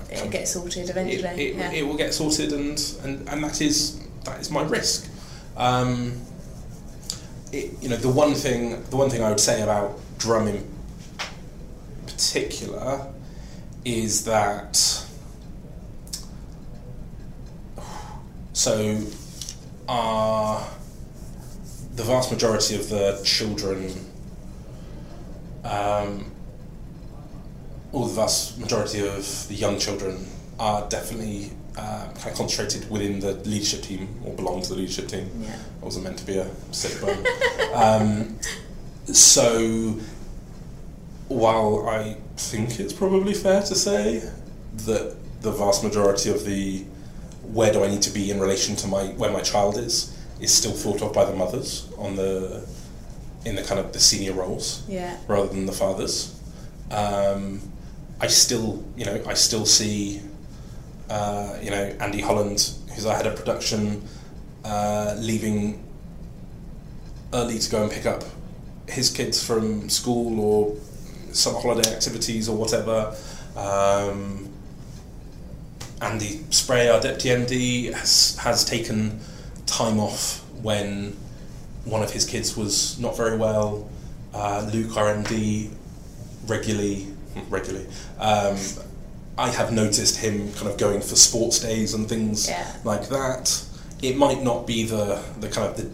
It'll 0.09 0.29
get 0.29 0.47
sorted 0.47 0.89
eventually. 0.89 1.23
it, 1.23 1.39
it, 1.39 1.55
yeah. 1.55 1.71
it 1.71 1.85
will 1.85 1.97
get 1.97 2.13
sorted, 2.13 2.53
and, 2.53 2.79
and, 3.03 3.27
and 3.29 3.43
that 3.43 3.61
is 3.61 3.99
that 4.23 4.39
is 4.39 4.49
my 4.49 4.63
risk. 4.63 5.09
Um, 5.55 6.21
it, 7.51 7.71
you 7.81 7.89
know, 7.89 7.97
the 7.97 8.09
one 8.09 8.33
thing 8.33 8.83
the 8.89 8.95
one 8.97 9.09
thing 9.09 9.23
I 9.23 9.29
would 9.29 9.39
say 9.39 9.61
about 9.61 9.99
drum 10.17 10.47
in 10.47 10.65
particular 12.05 13.07
is 13.85 14.25
that 14.25 14.75
so 18.53 19.05
uh, 19.87 20.67
the 21.95 22.03
vast 22.03 22.31
majority 22.31 22.75
of 22.75 22.89
the 22.89 23.19
children 23.23 23.93
um, 25.63 26.31
or 27.91 28.07
the 28.07 28.13
vast 28.13 28.59
majority 28.59 29.05
of 29.05 29.47
the 29.47 29.55
young 29.55 29.79
children 29.79 30.25
are 30.59 30.87
definitely 30.89 31.51
uh, 31.77 32.07
kind 32.15 32.27
of 32.31 32.35
concentrated 32.35 32.89
within 32.89 33.19
the 33.19 33.33
leadership 33.49 33.81
team 33.81 34.07
or 34.25 34.33
belong 34.35 34.61
to 34.61 34.69
the 34.69 34.75
leadership 34.75 35.07
team. 35.07 35.29
Yeah. 35.39 35.55
I 35.81 35.85
wasn't 35.85 36.05
meant 36.05 36.17
to 36.19 36.25
be 36.25 36.37
a 36.37 36.49
sick 36.71 36.99
bone. 37.01 37.25
um, 37.73 38.39
so, 39.05 39.99
while 41.27 41.87
I 41.87 42.17
think 42.35 42.79
it's 42.79 42.93
probably 42.93 43.33
fair 43.33 43.61
to 43.61 43.75
say 43.75 44.29
that 44.85 45.15
the 45.41 45.51
vast 45.51 45.83
majority 45.83 46.29
of 46.31 46.45
the 46.45 46.83
where 47.53 47.71
do 47.71 47.83
I 47.83 47.87
need 47.87 48.01
to 48.03 48.11
be 48.11 48.29
in 48.31 48.39
relation 48.39 48.75
to 48.77 48.87
my 48.87 49.05
where 49.17 49.31
my 49.31 49.41
child 49.41 49.77
is 49.77 50.15
is 50.39 50.53
still 50.53 50.71
thought 50.73 51.01
of 51.01 51.13
by 51.13 51.25
the 51.25 51.33
mothers 51.35 51.87
on 51.97 52.15
the 52.15 52.65
in 53.45 53.55
the 53.55 53.63
kind 53.63 53.79
of 53.79 53.93
the 53.93 53.99
senior 53.99 54.33
roles 54.33 54.83
Yeah. 54.87 55.15
rather 55.27 55.47
than 55.47 55.65
the 55.65 55.71
fathers. 55.71 56.35
Um, 56.91 57.61
I 58.19 58.27
still, 58.27 58.83
you 58.97 59.05
know, 59.05 59.21
I 59.27 59.35
still 59.35 59.65
see, 59.65 60.21
uh, 61.09 61.55
you 61.61 61.69
know, 61.71 61.95
Andy 61.99 62.19
Holland, 62.21 62.71
who's 62.93 63.05
our 63.05 63.15
head 63.15 63.27
of 63.27 63.35
production, 63.35 64.03
uh, 64.65 65.15
leaving 65.17 65.83
early 67.33 67.59
to 67.59 67.69
go 67.69 67.83
and 67.83 67.91
pick 67.91 68.05
up 68.05 68.23
his 68.89 69.09
kids 69.09 69.43
from 69.43 69.89
school 69.89 70.39
or 70.39 70.75
summer 71.31 71.59
holiday 71.59 71.93
activities 71.93 72.49
or 72.49 72.57
whatever. 72.57 73.15
Um, 73.55 74.49
Andy 76.01 76.41
Spray, 76.51 76.89
our 76.89 76.99
deputy 77.01 77.29
MD, 77.29 77.93
has, 77.93 78.37
has 78.37 78.63
taken 78.65 79.19
time 79.65 79.99
off 79.99 80.43
when 80.61 81.15
one 81.85 82.03
of 82.03 82.11
his 82.11 82.25
kids 82.25 82.55
was 82.55 82.99
not 82.99 83.15
very 83.17 83.37
well. 83.37 83.89
Uh, 84.33 84.69
Luke, 84.71 84.95
our 84.97 85.05
MD, 85.15 85.71
regularly, 86.45 87.07
regularly. 87.49 87.87
Um, 88.19 88.57
I 89.37 89.49
have 89.49 89.71
noticed 89.71 90.17
him 90.17 90.51
kind 90.53 90.67
of 90.67 90.77
going 90.77 90.99
for 91.01 91.15
sports 91.15 91.59
days 91.59 91.93
and 91.93 92.07
things 92.09 92.47
Yeah. 92.49 92.71
like 92.83 93.07
that. 93.09 93.63
It 94.01 94.17
might 94.17 94.43
not 94.43 94.67
be 94.67 94.83
the, 94.85 95.23
the 95.39 95.47
kind 95.49 95.67
of 95.71 95.77
the 95.77 95.89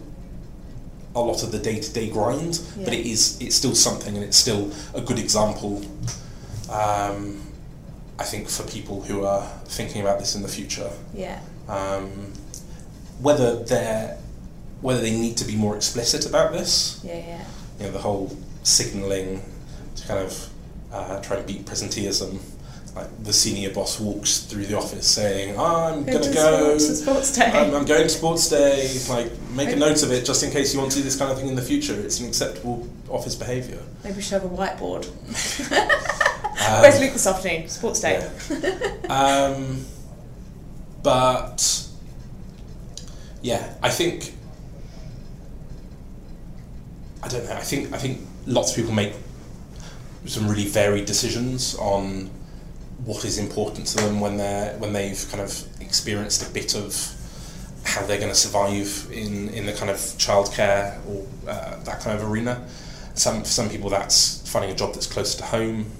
a 1.16 1.20
lot 1.20 1.44
of 1.44 1.52
the 1.52 1.60
day 1.60 1.78
to 1.78 1.92
day 1.92 2.10
grind, 2.10 2.58
but 2.84 2.92
it 2.92 3.06
is 3.06 3.38
it's 3.40 3.54
still 3.54 3.74
something 3.76 4.16
and 4.16 4.24
it's 4.24 4.36
still 4.36 4.72
a 4.94 5.00
good 5.00 5.18
example. 5.18 5.80
Um, 6.68 7.40
I 8.18 8.24
think 8.24 8.48
for 8.48 8.62
people 8.64 9.02
who 9.02 9.24
are 9.24 9.42
thinking 9.66 10.00
about 10.00 10.18
this 10.20 10.34
in 10.36 10.42
the 10.42 10.48
future, 10.48 10.90
Yeah. 11.14 11.40
um, 11.68 12.32
whether 13.20 13.62
they're 13.64 14.18
whether 14.80 15.00
they 15.00 15.12
need 15.16 15.34
to 15.38 15.46
be 15.46 15.56
more 15.56 15.76
explicit 15.76 16.26
about 16.26 16.52
this, 16.52 17.00
Yeah. 17.02 17.14
Yeah. 17.16 17.44
you 17.78 17.86
know, 17.86 17.92
the 17.92 17.98
whole 18.00 18.36
signalling 18.64 19.40
to 19.96 20.06
kind 20.06 20.20
of 20.20 20.48
uh, 20.92 21.20
try 21.20 21.38
and 21.38 21.46
beat 21.46 21.64
presenteeism. 21.64 22.38
Like 22.94 23.08
the 23.24 23.32
senior 23.32 23.70
boss 23.70 23.98
walks 23.98 24.40
through 24.42 24.66
the 24.66 24.76
office 24.76 25.06
saying, 25.08 25.58
"I'm 25.58 26.04
going 26.04 26.22
to 26.22 26.32
go. 26.32 26.78
sports, 26.78 27.00
sports 27.00 27.36
day. 27.36 27.46
I'm, 27.46 27.74
I'm 27.74 27.84
going 27.86 28.02
to 28.04 28.08
sports 28.08 28.48
day. 28.48 28.88
Like, 29.08 29.32
make 29.50 29.70
a 29.70 29.76
note 29.76 30.02
of 30.04 30.12
it 30.12 30.24
just 30.24 30.44
in 30.44 30.52
case 30.52 30.72
you 30.72 30.78
want 30.78 30.92
to 30.92 30.98
do 30.98 31.02
this 31.02 31.16
kind 31.16 31.32
of 31.32 31.38
thing 31.38 31.48
in 31.48 31.56
the 31.56 31.62
future. 31.62 31.94
It's 31.98 32.20
an 32.20 32.28
acceptable 32.28 32.86
office 33.08 33.34
behaviour." 33.34 33.80
Maybe 34.04 34.16
we 34.16 34.22
should 34.22 34.40
have 34.40 34.44
a 34.44 34.54
whiteboard. 34.54 35.08
Um, 36.66 36.80
Where's 36.80 36.98
Luke 37.00 37.12
this 37.12 37.26
afternoon? 37.26 37.68
Sports 37.68 38.00
day. 38.00 38.16
Um, 39.08 39.84
but 41.02 41.86
yeah, 43.42 43.74
I 43.82 43.90
think 43.90 44.32
I 47.22 47.28
don't 47.28 47.44
know. 47.44 47.52
I 47.52 47.60
think 47.60 47.92
I 47.92 47.98
think 47.98 48.20
lots 48.46 48.70
of 48.70 48.76
people 48.76 48.92
make 48.92 49.12
some 50.26 50.48
really 50.48 50.66
varied 50.66 51.04
decisions 51.04 51.74
on 51.76 52.30
what 53.04 53.24
is 53.24 53.38
important 53.38 53.86
to 53.88 53.96
them 53.98 54.20
when 54.20 54.38
they're 54.38 54.76
when 54.78 54.92
they've 54.94 55.26
kind 55.30 55.42
of 55.42 55.66
experienced 55.80 56.48
a 56.48 56.52
bit 56.52 56.74
of 56.74 57.14
how 57.84 58.06
they're 58.06 58.18
going 58.18 58.30
to 58.32 58.34
survive 58.34 59.08
in, 59.12 59.50
in 59.50 59.66
the 59.66 59.72
kind 59.74 59.90
of 59.90 59.96
childcare 59.96 60.98
or 61.06 61.26
uh, 61.46 61.76
that 61.84 62.00
kind 62.00 62.18
of 62.18 62.30
arena. 62.30 62.66
Some 63.14 63.40
for 63.40 63.48
some 63.48 63.68
people 63.68 63.90
that's 63.90 64.50
finding 64.50 64.70
a 64.70 64.74
job 64.74 64.94
that's 64.94 65.06
closer 65.06 65.38
to 65.38 65.44
home. 65.44 65.90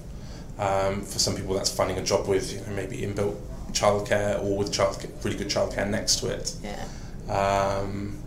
Um, 0.59 1.03
for 1.03 1.19
some 1.19 1.35
people 1.35 1.55
that's 1.55 1.75
finding 1.75 1.99
a 1.99 2.05
job 2.05 2.29
with 2.29 2.53
you 2.53 2.61
know, 2.61 2.77
maybe 2.77 2.99
inbuilt 2.99 3.37
childcare 3.75 4.40
or 4.43 4.57
with 4.57 4.73
child 4.73 5.05
really 5.25 5.37
good 5.37 5.49
childcare 5.49 5.88
next 5.88 6.21
to 6.21 6.29
it. 6.29 6.55
Yeah. 6.62 6.87
Um, 7.33 8.19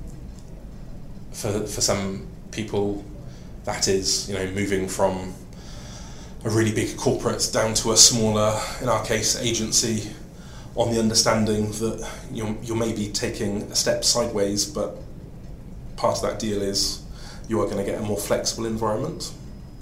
for 1.31 1.65
for 1.65 1.81
some 1.81 2.27
people, 2.51 3.03
that 3.63 3.87
is 3.87 4.29
you 4.29 4.35
know 4.35 4.45
moving 4.51 4.87
from 4.87 5.33
a 6.43 6.49
really 6.49 6.71
big 6.71 6.97
corporate 6.97 7.49
down 7.51 7.73
to 7.73 7.91
a 7.91 7.97
smaller, 7.97 8.59
in 8.81 8.89
our 8.89 9.03
case, 9.03 9.37
agency, 9.41 10.09
on 10.75 10.93
the 10.93 10.99
understanding 10.99 11.71
that 11.71 12.09
you're 12.31 12.55
you're 12.61 12.77
maybe 12.77 13.07
taking 13.07 13.63
a 13.63 13.75
step 13.75 14.03
sideways, 14.03 14.65
but 14.65 14.97
part 15.95 16.17
of 16.17 16.21
that 16.23 16.39
deal 16.39 16.61
is 16.61 17.03
you 17.47 17.61
are 17.61 17.65
going 17.65 17.77
to 17.77 17.83
get 17.83 17.99
a 17.99 18.03
more 18.03 18.17
flexible 18.17 18.65
environment, 18.65 19.31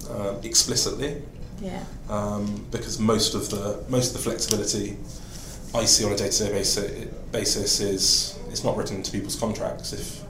uh, 0.10 0.36
explicitly 0.44 1.22
Yeah. 1.62 1.84
um, 2.10 2.66
because 2.72 3.00
most 3.00 3.34
of 3.34 3.50
the 3.50 3.84
most 3.90 4.10
of 4.16 4.18
the 4.18 4.30
flexibility 4.30 4.98
I 5.74 5.86
see 5.86 6.04
on 6.06 6.12
a 6.12 6.18
day 6.18 6.30
to 6.30 6.44
day 6.46 6.52
basis 6.52 7.06
basis 7.32 7.80
is 7.80 8.40
it's 8.50 8.64
not 8.64 8.76
written 8.78 8.98
into 8.98 9.12
people's 9.12 9.36
contracts. 9.38 9.94
If 9.94 10.22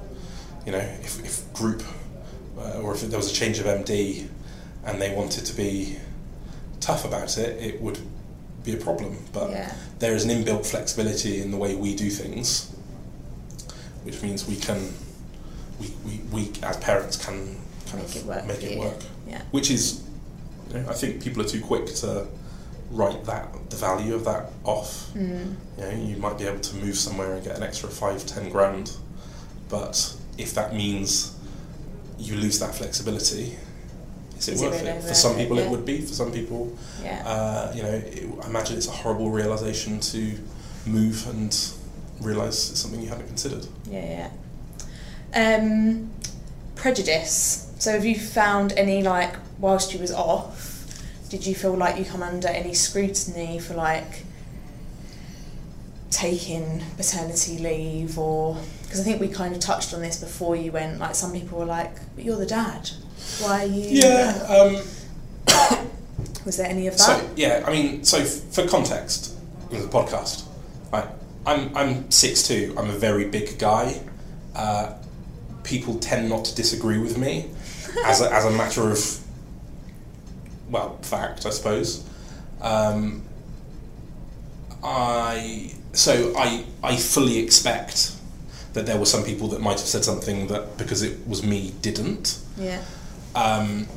you 0.65 0.71
know 0.71 0.77
if, 0.79 1.23
if 1.25 1.53
group 1.53 1.83
uh, 2.57 2.81
or 2.81 2.93
if 2.93 3.01
there 3.01 3.17
was 3.17 3.31
a 3.31 3.33
change 3.33 3.59
of 3.59 3.65
MD 3.65 4.27
and 4.85 5.01
they 5.01 5.13
wanted 5.15 5.45
to 5.45 5.53
be 5.55 5.97
tough 6.79 7.05
about 7.05 7.37
it, 7.37 7.61
it 7.61 7.81
would 7.81 7.97
be 8.63 8.73
a 8.73 8.77
problem. 8.77 9.17
But 9.33 9.49
Yeah. 9.51 9.73
there 9.99 10.13
is 10.15 10.25
an 10.25 10.31
inbuilt 10.31 10.65
flexibility 10.65 11.41
in 11.41 11.51
the 11.51 11.57
way 11.57 11.75
we 11.75 11.95
do 11.95 12.09
things, 12.09 12.71
which 14.03 14.21
means 14.21 14.47
we 14.47 14.55
can 14.57 14.93
we, 15.79 15.91
we, 16.05 16.21
we 16.31 16.51
as 16.63 16.77
parents 16.77 17.17
can 17.17 17.57
kind 17.87 18.03
Make 18.03 18.05
of 18.05 18.15
it 18.15 18.25
work 18.25 18.45
make 18.45 18.63
it 18.63 18.71
you. 18.73 18.79
work. 18.79 18.97
Yeah. 19.27 19.41
Which 19.51 19.69
is, 19.71 20.01
you 20.69 20.79
know, 20.79 20.89
I 20.89 20.93
think 20.93 21.23
people 21.23 21.41
are 21.41 21.47
too 21.47 21.61
quick 21.61 21.87
to 21.95 22.27
write 22.91 23.25
that 23.25 23.69
the 23.69 23.75
value 23.75 24.13
of 24.15 24.25
that 24.25 24.51
off. 24.63 25.09
Mm. 25.13 25.55
You 25.77 25.83
know, 25.83 25.89
you 25.91 26.17
might 26.17 26.37
be 26.37 26.45
able 26.45 26.59
to 26.59 26.75
move 26.77 26.97
somewhere 26.97 27.33
and 27.35 27.43
get 27.43 27.57
an 27.57 27.63
extra 27.63 27.89
five, 27.89 28.25
ten 28.25 28.49
grand, 28.49 28.95
but 29.69 30.15
if 30.37 30.53
that 30.53 30.73
means 30.73 31.35
you 32.17 32.35
lose 32.35 32.59
that 32.59 32.73
flexibility, 32.75 33.57
is 34.37 34.47
it 34.47 34.53
Is 34.53 34.61
it 34.61 34.65
worth 34.65 34.81
really 34.81 34.87
it? 34.93 35.03
For 35.03 35.13
some 35.13 35.35
people, 35.35 35.57
Yeah. 35.57 35.63
it 35.63 35.69
would 35.71 35.85
be. 35.85 36.01
For 36.01 36.13
some 36.13 36.31
people, 36.31 36.77
Yeah. 37.03 37.23
uh, 37.25 37.71
you 37.75 37.83
know, 37.83 37.89
it, 37.89 38.29
I 38.43 38.47
imagine 38.47 38.77
it's 38.77 38.87
a 38.87 38.91
horrible 38.91 39.29
realization 39.31 39.99
to 40.01 40.37
move 40.85 41.27
and 41.29 41.55
realize 42.21 42.69
it's 42.69 42.79
something 42.79 43.01
you 43.01 43.09
hadn't 43.09 43.27
considered. 43.27 43.65
Yeah, 43.89 44.29
yeah. 45.33 45.57
Um, 45.57 46.11
prejudice. 46.75 47.64
So, 47.85 47.91
have 47.91 48.03
you 48.03 48.15
found 48.17 48.73
any 48.73 49.03
like 49.03 49.35
whilst 49.59 49.93
you 49.93 49.99
was 49.99 50.11
off? 50.11 50.91
Did 51.29 51.45
you 51.45 51.53
feel 51.53 51.77
like 51.77 51.99
you 51.99 52.03
come 52.03 52.23
under 52.23 52.47
any 52.47 52.73
scrutiny 52.73 53.59
for 53.59 53.75
like 53.75 54.23
taking 56.09 56.81
paternity 56.97 57.59
leave, 57.59 58.17
or 58.17 58.57
because 58.81 59.01
I 59.01 59.03
think 59.03 59.21
we 59.21 59.27
kind 59.27 59.53
of 59.53 59.59
touched 59.59 59.93
on 59.93 60.01
this 60.01 60.19
before 60.19 60.55
you 60.55 60.71
went. 60.71 60.97
Like 60.97 61.13
some 61.13 61.31
people 61.31 61.59
were 61.59 61.65
like, 61.65 61.93
"But 62.15 62.23
you're 62.25 62.37
the 62.37 62.47
dad. 62.47 62.89
Why 63.39 63.65
are 63.65 63.67
you?" 63.67 63.83
Yeah. 64.01 64.31
Um, 64.49 65.87
Was 66.43 66.57
there 66.57 66.67
any 66.67 66.87
of 66.87 66.97
that? 66.97 67.03
So 67.03 67.29
yeah, 67.35 67.63
I 67.67 67.71
mean, 67.71 68.03
so 68.03 68.17
f- 68.17 68.27
for 68.51 68.67
context, 68.67 69.35
with 69.69 69.83
the 69.83 69.95
podcast, 69.95 70.47
right? 70.91 71.07
I'm 71.45 71.77
I'm 71.77 72.09
six 72.09 72.47
two. 72.47 72.73
I'm 72.79 72.89
a 72.89 72.97
very 72.97 73.25
big 73.25 73.59
guy. 73.59 74.01
Uh, 74.55 74.95
people 75.61 75.99
tend 75.99 76.29
not 76.29 76.45
to 76.45 76.55
disagree 76.55 76.97
with 76.97 77.19
me, 77.19 77.51
as 78.03 78.21
a, 78.21 78.31
as 78.31 78.45
a 78.45 78.51
matter 78.51 78.89
of 78.89 79.19
well 80.69 80.97
fact, 81.01 81.45
I 81.45 81.49
suppose. 81.49 82.07
Um, 82.61 83.23
I 84.83 85.73
so 85.93 86.33
I 86.37 86.65
I 86.83 86.95
fully 86.97 87.39
expect 87.39 88.11
that 88.73 88.85
there 88.85 88.97
were 88.97 89.05
some 89.05 89.23
people 89.23 89.47
that 89.49 89.61
might 89.61 89.79
have 89.79 89.87
said 89.87 90.03
something 90.03 90.47
that 90.47 90.77
because 90.77 91.01
it 91.01 91.25
was 91.27 91.43
me 91.43 91.73
didn't. 91.81 92.39
yeah. 92.57 92.81
Um, 93.33 93.87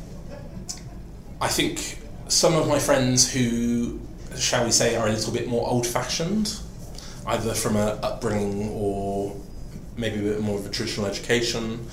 I 1.41 1.49
think 1.49 1.99
some 2.27 2.57
of 2.57 2.67
my 2.67 2.81
friends 2.81 3.33
who, 3.33 4.01
shall 4.37 4.65
we 4.65 4.73
say, 4.73 4.97
are 4.97 5.07
a 5.07 5.13
little 5.13 5.33
bit 5.33 5.47
more 5.47 5.69
old 5.69 5.87
fashioned, 5.87 6.59
either 7.27 7.55
from 7.55 7.77
a 7.77 7.99
upbringing 8.03 8.71
or 8.71 9.37
maybe 9.97 10.19
a 10.19 10.33
bit 10.33 10.41
more 10.41 10.59
of 10.59 10.67
a 10.67 10.69
traditional 10.69 11.07
education, 11.07 11.87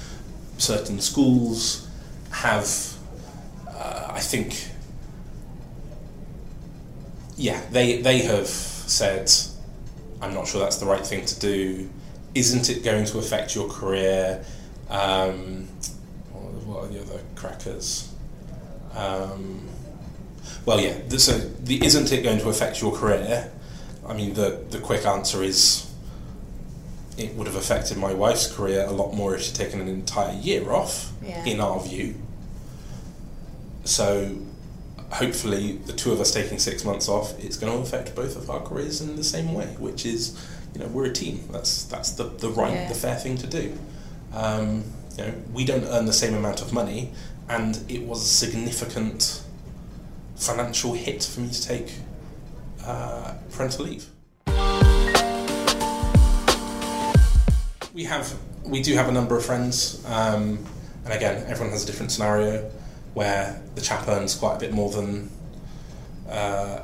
certain 0.58 1.00
schools 1.00 1.85
have, 2.36 2.70
uh, 3.68 4.12
I 4.12 4.20
think, 4.20 4.68
yeah, 7.38 7.62
they, 7.72 8.02
they 8.02 8.20
have 8.20 8.48
said, 8.48 9.32
I'm 10.22 10.34
not 10.34 10.48
sure 10.48 10.62
that's 10.62 10.78
the 10.78 10.86
right 10.86 11.06
thing 11.06 11.26
to 11.26 11.40
do. 11.40 11.90
Isn't 12.34 12.70
it 12.70 12.84
going 12.84 13.06
to 13.06 13.20
affect 13.20 13.56
your 13.56 13.70
career? 13.70 14.44
Um, 14.90 15.68
what 16.66 16.84
are 16.84 16.88
the 16.88 17.02
other 17.02 17.22
crackers? 17.36 18.12
Um, 18.94 19.68
well, 20.66 20.82
yeah. 20.82 20.98
The, 21.08 21.20
so, 21.20 21.38
the, 21.38 21.84
isn't 21.86 22.12
it 22.12 22.24
going 22.24 22.40
to 22.40 22.50
affect 22.50 22.82
your 22.82 22.92
career? 22.92 23.52
I 24.08 24.14
mean, 24.14 24.34
the 24.34 24.64
the 24.70 24.80
quick 24.80 25.06
answer 25.06 25.42
is, 25.42 25.92
it 27.18 27.34
would 27.36 27.48
have 27.48 27.56
affected 27.56 27.98
my 27.98 28.14
wife's 28.14 28.52
career 28.52 28.86
a 28.86 28.92
lot 28.92 29.14
more 29.14 29.36
if 29.36 29.42
she'd 29.44 29.56
taken 29.56 29.80
an 29.82 29.88
entire 29.88 30.34
year 30.34 30.72
off. 30.72 31.12
Yeah. 31.24 31.44
In 31.46 31.60
our 31.60 31.80
view. 31.82 32.16
So, 33.86 34.36
hopefully, 35.12 35.74
the 35.86 35.94
two 35.94 36.12
of 36.12 36.20
us 36.20 36.32
taking 36.34 36.58
six 36.60 36.84
months 36.84 37.08
off, 37.08 37.38
it's 37.44 37.56
going 37.58 37.72
to 37.72 37.80
affect 37.80 38.16
both 38.16 38.36
of 38.36 38.50
our 38.50 38.60
careers 38.62 39.00
in 39.02 39.16
the 39.16 39.24
same 39.24 39.54
way, 39.54 39.68
which 39.80 40.06
is, 40.06 40.36
you 40.74 40.80
know, 40.82 40.88
we're 40.88 41.06
a 41.06 41.14
team. 41.14 41.48
That's 41.52 41.84
that's 41.86 42.12
the 42.12 42.24
the 42.24 42.50
right, 42.50 42.74
Yeah. 42.74 42.90
the 42.90 42.96
fair 42.96 43.16
thing 43.16 43.38
to 43.38 43.48
do. 43.48 43.78
Um, 44.34 44.84
you 45.18 45.24
know, 45.26 45.34
we 45.54 45.64
don't 45.66 45.84
earn 45.86 46.06
the 46.08 46.14
same 46.14 46.34
amount 46.34 46.62
of 46.62 46.74
money, 46.74 47.12
and 47.48 47.80
it 47.88 48.02
was 48.02 48.22
a 48.22 48.26
significant 48.28 49.44
financial 50.36 50.94
hit 50.94 51.24
for 51.24 51.40
me 51.42 51.50
to 51.50 51.62
take 51.64 51.94
uh, 52.84 53.36
parental 53.52 53.86
leave. 53.86 54.06
We 57.94 58.04
have, 58.04 58.34
we 58.66 58.82
do 58.82 58.94
have 58.96 59.08
a 59.08 59.12
number 59.14 59.38
of 59.38 59.46
friends, 59.46 60.04
um, 60.08 60.60
and 61.06 61.14
again, 61.14 61.46
everyone 61.48 61.72
has 61.72 61.84
a 61.84 61.86
different 61.88 62.12
scenario 62.12 62.70
where 63.16 63.60
the 63.74 63.82
chap 63.82 64.08
earns 64.08 64.36
quite 64.36 64.58
a 64.58 64.60
bit 64.60 64.72
more 64.74 64.92
than 64.92 65.30
uh, 66.30 66.80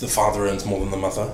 the 0.00 0.08
father 0.08 0.46
earns 0.48 0.64
more 0.66 0.80
than 0.80 0.90
the 0.90 0.96
mother, 0.96 1.30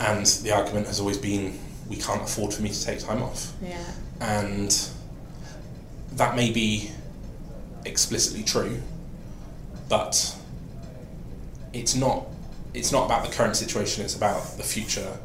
and 0.00 0.24
the 0.26 0.52
argument 0.52 0.86
has 0.86 1.00
always 1.00 1.18
been 1.18 1.58
we 1.88 1.96
can't 1.96 2.22
afford 2.22 2.52
for 2.54 2.62
me 2.62 2.68
to 2.70 2.84
take 2.84 2.98
time 3.00 3.22
off 3.22 3.52
Yeah. 3.62 3.84
and 4.20 4.88
that 6.12 6.34
may 6.36 6.50
be 6.50 6.90
explicitly 7.84 8.42
true, 8.44 8.80
but 9.88 10.34
it's 11.72 11.94
not. 11.94 12.26
It's 12.72 12.90
not 12.92 13.06
about 13.06 13.24
the 13.28 13.32
current 13.34 13.56
situation. 13.56 14.04
It's 14.04 14.16
about 14.16 14.56
the 14.56 14.62
future 14.62 15.16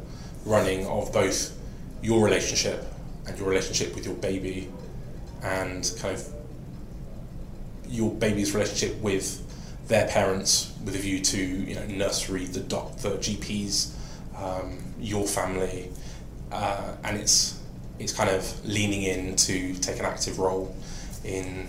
running 0.44 0.86
of 0.86 1.12
both 1.12 1.56
your 2.02 2.24
relationship 2.24 2.84
and 3.26 3.38
your 3.38 3.48
relationship 3.48 3.94
with 3.94 4.04
your 4.04 4.14
baby, 4.16 4.68
and 5.42 5.90
kind 5.98 6.14
of 6.16 6.28
your 7.90 8.10
baby's 8.10 8.54
relationship 8.54 9.00
with 9.00 9.46
their 9.88 10.06
parents, 10.06 10.72
with 10.84 10.94
a 10.94 10.98
view 10.98 11.20
to 11.20 11.38
you 11.38 11.74
know 11.74 11.86
nursery, 11.86 12.44
the 12.44 12.60
doc, 12.60 12.96
the 12.98 13.10
GPs, 13.10 13.92
um, 14.36 14.78
your 14.98 15.26
family, 15.26 15.90
uh, 16.52 16.94
and 17.04 17.18
it's 17.18 17.60
it's 17.98 18.12
kind 18.12 18.30
of 18.30 18.64
leaning 18.66 19.02
in 19.02 19.36
to 19.36 19.74
take 19.74 19.98
an 19.98 20.06
active 20.06 20.38
role 20.38 20.74
in 21.24 21.68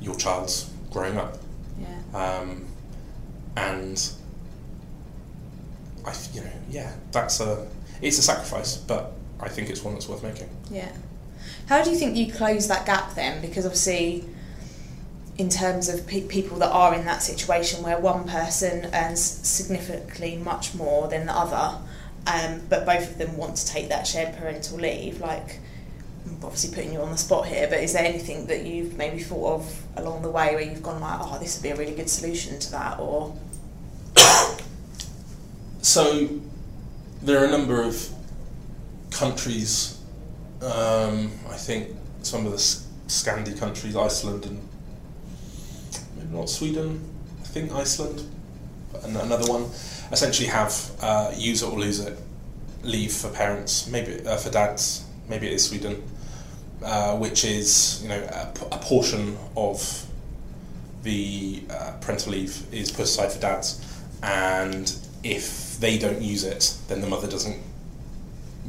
your 0.00 0.16
child's 0.16 0.70
growing 0.90 1.16
up. 1.16 1.38
Yeah. 1.80 2.40
Um, 2.40 2.66
and 3.56 4.12
I, 6.06 6.14
you 6.34 6.42
know, 6.42 6.50
yeah, 6.68 6.92
that's 7.10 7.40
a 7.40 7.66
it's 8.00 8.18
a 8.18 8.22
sacrifice, 8.22 8.76
but 8.76 9.12
I 9.40 9.48
think 9.48 9.70
it's 9.70 9.82
one 9.82 9.94
that's 9.94 10.08
worth 10.08 10.22
making. 10.22 10.50
Yeah. 10.70 10.90
How 11.66 11.82
do 11.82 11.90
you 11.90 11.96
think 11.96 12.16
you 12.16 12.32
close 12.32 12.68
that 12.68 12.86
gap 12.86 13.14
then? 13.14 13.40
Because 13.40 13.64
obviously, 13.64 14.24
in 15.42 15.48
terms 15.48 15.88
of 15.88 16.06
pe- 16.06 16.28
people 16.28 16.56
that 16.56 16.70
are 16.70 16.94
in 16.94 17.04
that 17.04 17.20
situation 17.20 17.82
where 17.82 17.98
one 17.98 18.28
person 18.28 18.88
earns 18.94 19.20
significantly 19.20 20.36
much 20.36 20.72
more 20.72 21.08
than 21.08 21.26
the 21.26 21.36
other, 21.36 21.80
um, 22.28 22.60
but 22.68 22.86
both 22.86 23.10
of 23.10 23.18
them 23.18 23.36
want 23.36 23.56
to 23.56 23.66
take 23.66 23.88
that 23.88 24.06
shared 24.06 24.36
parental 24.36 24.78
leave, 24.78 25.20
like, 25.20 25.58
I'm 26.24 26.38
obviously 26.44 26.72
putting 26.72 26.92
you 26.92 27.00
on 27.00 27.10
the 27.10 27.18
spot 27.18 27.48
here, 27.48 27.66
but 27.68 27.80
is 27.80 27.92
there 27.92 28.04
anything 28.04 28.46
that 28.46 28.64
you've 28.64 28.96
maybe 28.96 29.18
thought 29.20 29.54
of 29.54 29.82
along 29.96 30.22
the 30.22 30.30
way 30.30 30.54
where 30.54 30.62
you've 30.62 30.84
gone 30.84 31.00
like, 31.00 31.18
oh, 31.20 31.36
this 31.40 31.56
would 31.56 31.64
be 31.64 31.70
a 31.70 31.76
really 31.76 31.96
good 31.96 32.08
solution 32.08 32.60
to 32.60 32.70
that, 32.70 33.00
or 33.00 33.36
So 35.82 36.28
there 37.20 37.42
are 37.42 37.46
a 37.46 37.50
number 37.50 37.82
of 37.82 38.08
countries. 39.10 39.98
Um, 40.60 41.32
I 41.50 41.56
think 41.56 41.88
some 42.22 42.46
of 42.46 42.52
the 42.52 42.58
Scandi 43.08 43.58
countries, 43.58 43.96
Iceland 43.96 44.46
and 44.46 44.68
not 46.30 46.48
Sweden. 46.48 47.00
I 47.40 47.44
think 47.44 47.72
Iceland, 47.72 48.22
and 49.02 49.16
another 49.16 49.50
one, 49.50 49.64
essentially 50.12 50.48
have 50.48 50.90
uh, 51.00 51.32
use 51.36 51.62
it 51.62 51.66
or 51.68 51.78
lose 51.78 52.00
it 52.00 52.18
leave 52.82 53.12
for 53.12 53.28
parents. 53.30 53.86
Maybe 53.88 54.26
uh, 54.26 54.36
for 54.36 54.50
dads. 54.50 55.04
Maybe 55.28 55.46
it 55.46 55.54
is 55.54 55.64
Sweden, 55.68 56.02
uh, 56.84 57.16
which 57.16 57.44
is 57.44 58.00
you 58.02 58.08
know 58.08 58.22
a, 58.22 58.52
p- 58.54 58.66
a 58.72 58.78
portion 58.78 59.36
of 59.56 60.06
the 61.02 61.62
uh, 61.70 61.92
parental 62.00 62.32
leave 62.32 62.62
is 62.72 62.90
put 62.90 63.04
aside 63.04 63.32
for 63.32 63.40
dads, 63.40 63.84
and 64.22 64.94
if 65.24 65.78
they 65.80 65.98
don't 65.98 66.20
use 66.22 66.44
it, 66.44 66.76
then 66.88 67.00
the 67.00 67.06
mother 67.08 67.28
doesn't 67.28 67.58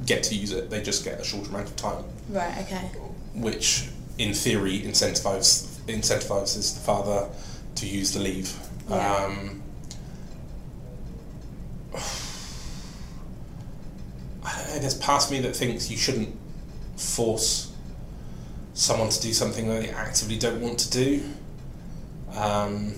get 0.05 0.23
to 0.23 0.35
use 0.35 0.51
it. 0.51 0.69
They 0.69 0.81
just 0.81 1.03
get 1.03 1.19
a 1.19 1.23
short 1.23 1.47
amount 1.47 1.67
of 1.69 1.75
time, 1.75 2.03
right? 2.29 2.57
Okay. 2.65 2.89
which 3.35 3.87
in 4.17 4.33
theory 4.33 4.79
incentivizes 4.81 5.72
incentivizes 5.87 6.75
the 6.75 6.79
father 6.81 7.29
to 7.75 7.87
use 7.87 8.13
the 8.13 8.19
leave. 8.19 8.57
Yeah. 8.89 9.15
Um, 9.15 9.61
I 14.45 14.57
don't 14.57 14.67
know. 14.69 14.79
There's 14.79 14.97
past 14.97 15.31
me 15.31 15.39
that 15.41 15.55
thinks 15.55 15.89
you 15.89 15.97
shouldn't 15.97 16.35
force 16.97 17.71
someone 18.73 19.09
to 19.09 19.21
do 19.21 19.33
something 19.33 19.67
that 19.67 19.81
they 19.81 19.89
actively 19.89 20.37
don't 20.37 20.61
want 20.61 20.79
to 20.79 20.89
do. 20.91 21.23
Um, 22.35 22.93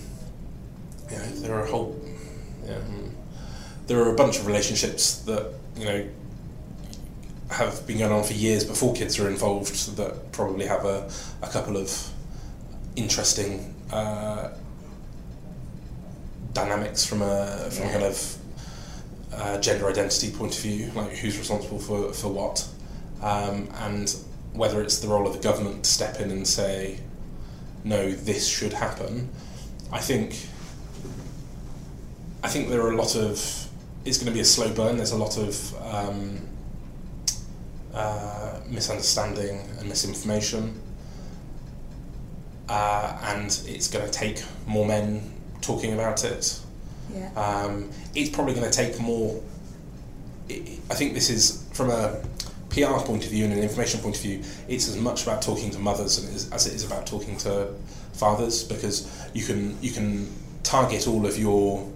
you 1.10 1.16
know, 1.16 1.26
there 1.36 1.54
are 1.54 1.64
a 1.64 1.70
whole, 1.70 2.00
mm, 2.64 3.10
there 3.86 4.00
are 4.02 4.10
a 4.12 4.16
bunch 4.16 4.38
of 4.38 4.46
relationships 4.46 5.18
that 5.20 5.52
you 5.76 5.84
know 5.84 6.08
have 7.50 7.86
been 7.86 7.98
going 7.98 8.12
on 8.12 8.24
for 8.24 8.32
years 8.32 8.64
before 8.64 8.92
kids 8.94 9.20
are 9.20 9.28
involved 9.28 9.96
that 9.96 10.32
probably 10.32 10.66
have 10.66 10.84
a, 10.84 11.08
a 11.42 11.46
couple 11.48 11.76
of 11.76 12.10
interesting 12.96 13.74
uh, 13.92 14.50
dynamics 16.52 17.04
from 17.04 17.22
a 17.22 17.68
from 17.70 17.86
Yeah. 17.86 17.92
kind 17.92 18.04
of 18.04 18.36
uh, 19.34 19.58
gender 19.60 19.88
identity 19.88 20.30
point 20.30 20.56
of 20.56 20.62
view, 20.62 20.90
like 20.94 21.12
who's 21.12 21.38
responsible 21.38 21.78
for 21.78 22.12
for 22.12 22.28
what, 22.28 22.66
um, 23.22 23.68
and 23.80 24.14
whether 24.54 24.80
it's 24.82 24.98
the 25.00 25.08
role 25.08 25.26
of 25.26 25.34
the 25.34 25.42
government 25.48 25.84
to 25.84 25.90
step 25.90 26.18
in 26.20 26.30
and 26.30 26.46
say, 26.48 26.98
no, 27.84 28.10
this 28.10 28.48
should 28.48 28.72
happen. 28.72 29.28
I 29.92 30.00
think. 30.00 30.48
I 32.42 32.48
think 32.48 32.68
there 32.68 32.80
are 32.82 32.92
a 32.92 32.96
lot 32.96 33.16
of. 33.16 33.68
It's 34.04 34.18
going 34.18 34.26
to 34.26 34.32
be 34.32 34.40
a 34.40 34.44
slow 34.44 34.72
burn. 34.72 34.96
There's 34.96 35.10
a 35.10 35.16
lot 35.16 35.36
of 35.36 35.74
um, 35.92 36.38
uh, 37.92 38.60
misunderstanding 38.68 39.60
and 39.78 39.88
misinformation, 39.88 40.80
uh, 42.68 43.18
and 43.24 43.46
it's 43.66 43.88
going 43.88 44.04
to 44.04 44.10
take 44.10 44.42
more 44.66 44.86
men 44.86 45.32
talking 45.60 45.92
about 45.94 46.24
it. 46.24 46.60
Yeah. 47.14 47.30
Um, 47.34 47.90
it's 48.14 48.30
probably 48.30 48.54
going 48.54 48.70
to 48.70 48.76
take 48.76 48.98
more. 49.00 49.40
I 50.50 50.94
think 50.94 51.14
this 51.14 51.30
is 51.30 51.64
from 51.72 51.90
a 51.90 52.22
PR 52.70 52.98
point 53.04 53.24
of 53.24 53.30
view 53.30 53.44
and 53.44 53.52
an 53.52 53.58
information 53.60 54.00
point 54.00 54.16
of 54.16 54.22
view. 54.22 54.42
It's 54.68 54.88
as 54.88 54.96
much 54.96 55.22
about 55.24 55.42
talking 55.42 55.70
to 55.70 55.78
mothers 55.78 56.18
and 56.18 56.28
it 56.28 56.36
is- 56.36 56.50
as 56.52 56.66
it 56.66 56.74
is 56.74 56.84
about 56.84 57.06
talking 57.06 57.36
to 57.38 57.68
fathers 58.12 58.62
because 58.64 59.08
you 59.34 59.44
can 59.44 59.76
you 59.82 59.90
can 59.90 60.32
target 60.62 61.06
all 61.06 61.26
of 61.26 61.38
your 61.38 61.86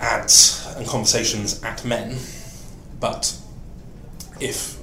ads 0.00 0.66
and 0.76 0.86
conversations 0.86 1.62
at 1.62 1.84
men, 1.84 2.16
but 3.00 3.36
if 4.40 4.78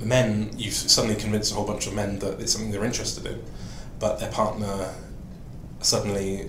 men 0.00 0.50
you've 0.56 0.74
suddenly 0.74 1.16
convinced 1.16 1.52
a 1.52 1.54
whole 1.54 1.66
bunch 1.66 1.86
of 1.86 1.94
men 1.94 2.18
that 2.18 2.38
it's 2.40 2.52
something 2.52 2.70
they're 2.70 2.84
interested 2.84 3.24
in, 3.26 3.42
but 3.98 4.18
their 4.20 4.30
partner 4.30 4.94
suddenly 5.80 6.48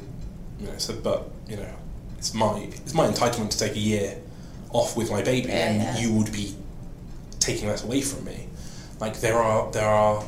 you 0.59 0.67
know 0.67 0.77
said, 0.77 1.01
but 1.03 1.29
you 1.47 1.55
know 1.57 1.73
it's 2.17 2.33
my 2.33 2.59
it's 2.59 2.93
my 2.93 3.07
entitlement 3.07 3.49
to 3.51 3.57
take 3.57 3.73
a 3.75 3.79
year 3.79 4.17
off 4.71 4.95
with 4.97 5.09
my 5.11 5.21
baby, 5.21 5.47
Yeah, 5.47 5.69
and 5.69 5.81
yeah. 5.81 5.97
you 5.99 6.13
would 6.13 6.31
be 6.31 6.55
taking 7.39 7.67
that 7.69 7.83
away 7.83 8.01
from 8.01 8.25
me. 8.25 8.47
Like 8.99 9.19
there 9.21 9.37
are 9.37 9.71
there 9.71 9.87
are 9.87 10.23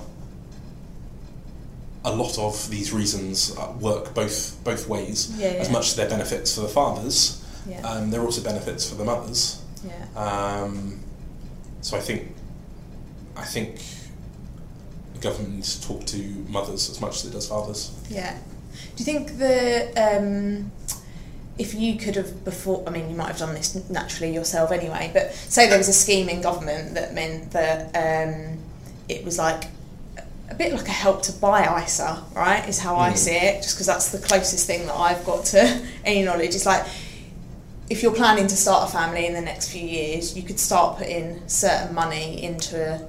a 2.04 2.12
lot 2.16 2.38
of 2.40 2.70
these 2.70 2.92
reasons 2.92 3.56
work 3.80 4.14
both 4.16 4.58
both 4.64 4.88
ways. 4.88 5.32
Yeah, 5.38 5.50
As 5.50 5.70
much 5.70 5.88
as 5.90 5.96
they're 5.96 6.10
benefits 6.10 6.56
for 6.56 6.62
the 6.62 6.68
fathers, 6.70 7.44
um, 7.84 8.10
there 8.10 8.22
are 8.22 8.26
also 8.26 8.42
benefits 8.44 8.90
for 8.90 8.96
the 8.96 9.04
mothers. 9.06 9.62
yeah. 9.86 10.06
Um, 10.16 11.00
so 11.82 11.98
I 11.98 12.00
think 12.00 12.34
I 13.36 13.44
think 13.44 13.80
government 15.22 15.56
needs 15.56 15.80
to 15.80 15.88
talk 15.88 16.06
to 16.08 16.18
mothers 16.50 16.90
as 16.90 17.00
much 17.00 17.16
as 17.18 17.26
it 17.26 17.32
does 17.34 17.48
fathers. 17.48 17.92
Yeah. 18.10 18.38
Do 18.96 19.04
you 19.04 19.06
think 19.06 19.38
the 19.38 19.92
um, 19.96 20.72
if 21.58 21.74
you 21.74 21.98
could 21.98 22.16
have 22.16 22.44
before? 22.44 22.84
I 22.88 22.90
mean, 22.92 23.10
you 23.10 23.16
might 23.16 23.28
have 23.28 23.38
done 23.38 23.54
this 23.54 23.90
naturally 23.90 24.34
yourself 24.34 24.72
anyway. 24.72 25.12
But 25.14 25.34
say 25.34 25.70
there 25.70 25.78
was 25.78 25.88
a 25.90 25.94
scheme 25.94 26.30
in 26.30 26.42
government 26.42 26.94
that 26.96 27.14
meant 27.14 27.52
that 27.52 27.88
um, 27.96 28.58
it 29.08 29.24
was 29.24 29.38
like 29.38 29.66
a 30.50 30.56
bit 30.56 30.74
like 30.74 30.88
a 30.88 30.92
help 30.92 31.22
to 31.24 31.32
buy 31.34 31.84
ISA, 31.84 32.24
right? 32.36 32.68
Is 32.68 32.80
how 32.80 32.96
I 32.98 33.12
Mm. 33.12 33.18
see 33.18 33.36
it. 33.36 33.62
Just 33.62 33.76
because 33.76 33.88
that's 33.88 34.12
the 34.12 34.20
closest 34.20 34.66
thing 34.68 34.86
that 34.88 34.96
I've 34.96 35.24
got 35.26 35.46
to 35.46 35.82
any 36.06 36.24
knowledge. 36.24 36.56
It's 36.56 36.66
like 36.66 36.86
if 37.90 38.02
you're 38.02 38.14
planning 38.16 38.48
to 38.48 38.56
start 38.56 38.90
a 38.90 38.92
family 38.92 39.26
in 39.28 39.34
the 39.34 39.42
next 39.42 39.70
few 39.72 39.86
years, 39.86 40.36
you 40.36 40.44
could 40.44 40.60
start 40.60 40.98
putting 40.98 41.46
certain 41.48 41.94
money 41.94 42.42
into 42.42 42.78
a, 42.96 43.06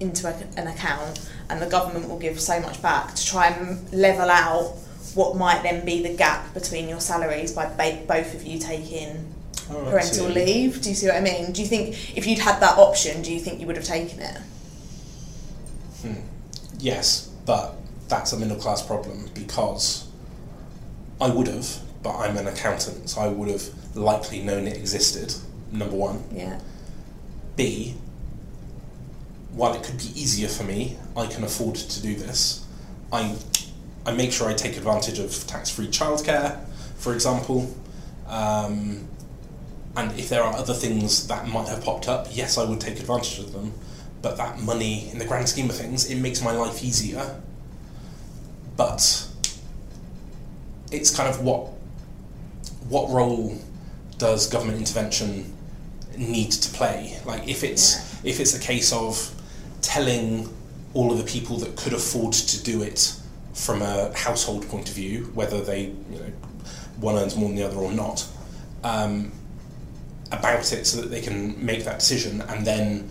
into 0.00 0.26
a, 0.26 0.32
an 0.58 0.66
account, 0.66 1.20
and 1.50 1.60
the 1.60 1.66
government 1.66 2.08
will 2.08 2.18
give 2.18 2.40
so 2.40 2.60
much 2.60 2.80
back 2.82 3.14
to 3.14 3.26
try 3.26 3.48
and 3.48 3.92
level 3.92 4.30
out 4.30 4.74
what 5.14 5.36
might 5.36 5.62
then 5.62 5.84
be 5.84 6.02
the 6.02 6.14
gap 6.16 6.52
between 6.54 6.88
your 6.88 7.00
salaries 7.00 7.52
by 7.52 7.66
ba- 7.66 8.02
both 8.08 8.34
of 8.34 8.42
you 8.44 8.58
taking 8.58 9.32
Oh, 9.70 9.82
parental 9.88 10.26
leave. 10.28 10.82
Do 10.82 10.90
you 10.90 10.94
see 10.94 11.06
what 11.06 11.16
I 11.16 11.20
mean? 11.20 11.52
Do 11.52 11.62
you 11.62 11.68
think 11.68 12.16
if 12.16 12.26
you'd 12.26 12.38
had 12.40 12.60
that 12.60 12.76
option, 12.76 13.22
do 13.22 13.32
you 13.32 13.40
think 13.40 13.60
you 13.60 13.66
would 13.66 13.76
have 13.76 13.84
taken 13.84 14.20
it? 14.20 14.38
Hmm. 16.02 16.14
Yes, 16.78 17.30
but 17.46 17.74
that's 18.08 18.32
a 18.32 18.38
middle 18.38 18.56
class 18.58 18.84
problem 18.84 19.30
because 19.34 20.06
I 21.20 21.30
would 21.30 21.46
have, 21.46 21.78
but 22.02 22.16
I'm 22.18 22.36
an 22.36 22.46
accountant, 22.46 23.08
so 23.08 23.20
I 23.22 23.28
would 23.28 23.48
have 23.48 23.62
likely 23.96 24.42
known 24.42 24.66
it 24.66 24.76
existed. 24.76 25.34
Number 25.72 25.96
one. 25.96 26.22
Yeah. 26.32 26.60
B, 27.56 27.94
while 29.54 29.74
it 29.74 29.82
could 29.82 29.98
be 29.98 30.06
easier 30.20 30.48
for 30.48 30.64
me, 30.64 30.96
I 31.16 31.26
can 31.26 31.44
afford 31.44 31.76
to 31.76 32.02
do 32.02 32.14
this. 32.16 32.64
I, 33.12 33.36
I 34.04 34.12
make 34.12 34.32
sure 34.32 34.48
I 34.48 34.54
take 34.54 34.76
advantage 34.76 35.18
of 35.18 35.46
tax 35.46 35.70
free 35.70 35.86
childcare, 35.86 36.64
for 36.96 37.14
example. 37.14 37.74
Um, 38.26 39.08
and 39.96 40.18
if 40.18 40.28
there 40.28 40.42
are 40.42 40.54
other 40.56 40.74
things 40.74 41.28
that 41.28 41.46
might 41.48 41.68
have 41.68 41.84
popped 41.84 42.08
up, 42.08 42.26
yes, 42.32 42.58
I 42.58 42.64
would 42.64 42.80
take 42.80 42.98
advantage 42.98 43.38
of 43.38 43.52
them. 43.52 43.72
But 44.22 44.36
that 44.38 44.58
money, 44.60 45.10
in 45.10 45.18
the 45.18 45.24
grand 45.24 45.48
scheme 45.48 45.70
of 45.70 45.76
things, 45.76 46.10
it 46.10 46.16
makes 46.16 46.42
my 46.42 46.50
life 46.50 46.82
easier. 46.82 47.40
But 48.76 49.28
it's 50.90 51.14
kind 51.14 51.28
of 51.28 51.42
what 51.42 51.70
what 52.88 53.10
role 53.10 53.56
does 54.18 54.48
government 54.48 54.78
intervention 54.78 55.52
need 56.16 56.50
to 56.52 56.72
play? 56.72 57.20
Like 57.24 57.48
if 57.48 57.62
it's 57.62 58.24
if 58.24 58.40
it's 58.40 58.54
a 58.56 58.60
case 58.60 58.92
of 58.92 59.30
telling 59.84 60.48
all 60.94 61.12
of 61.12 61.18
the 61.18 61.24
people 61.24 61.56
that 61.58 61.76
could 61.76 61.92
afford 61.92 62.32
to 62.32 62.62
do 62.62 62.82
it 62.82 63.14
from 63.52 63.82
a 63.82 64.16
household 64.16 64.66
point 64.68 64.88
of 64.88 64.94
view, 64.94 65.24
whether 65.34 65.60
they 65.60 65.82
you 65.82 66.18
know 66.18 66.32
one 67.00 67.16
earns 67.16 67.36
more 67.36 67.48
than 67.48 67.56
the 67.56 67.64
other 67.64 67.76
or 67.76 67.92
not, 67.92 68.26
um, 68.82 69.32
about 70.32 70.72
it 70.72 70.86
so 70.86 71.00
that 71.00 71.08
they 71.08 71.20
can 71.20 71.64
make 71.64 71.84
that 71.84 71.98
decision, 72.00 72.40
and 72.42 72.66
then 72.66 73.10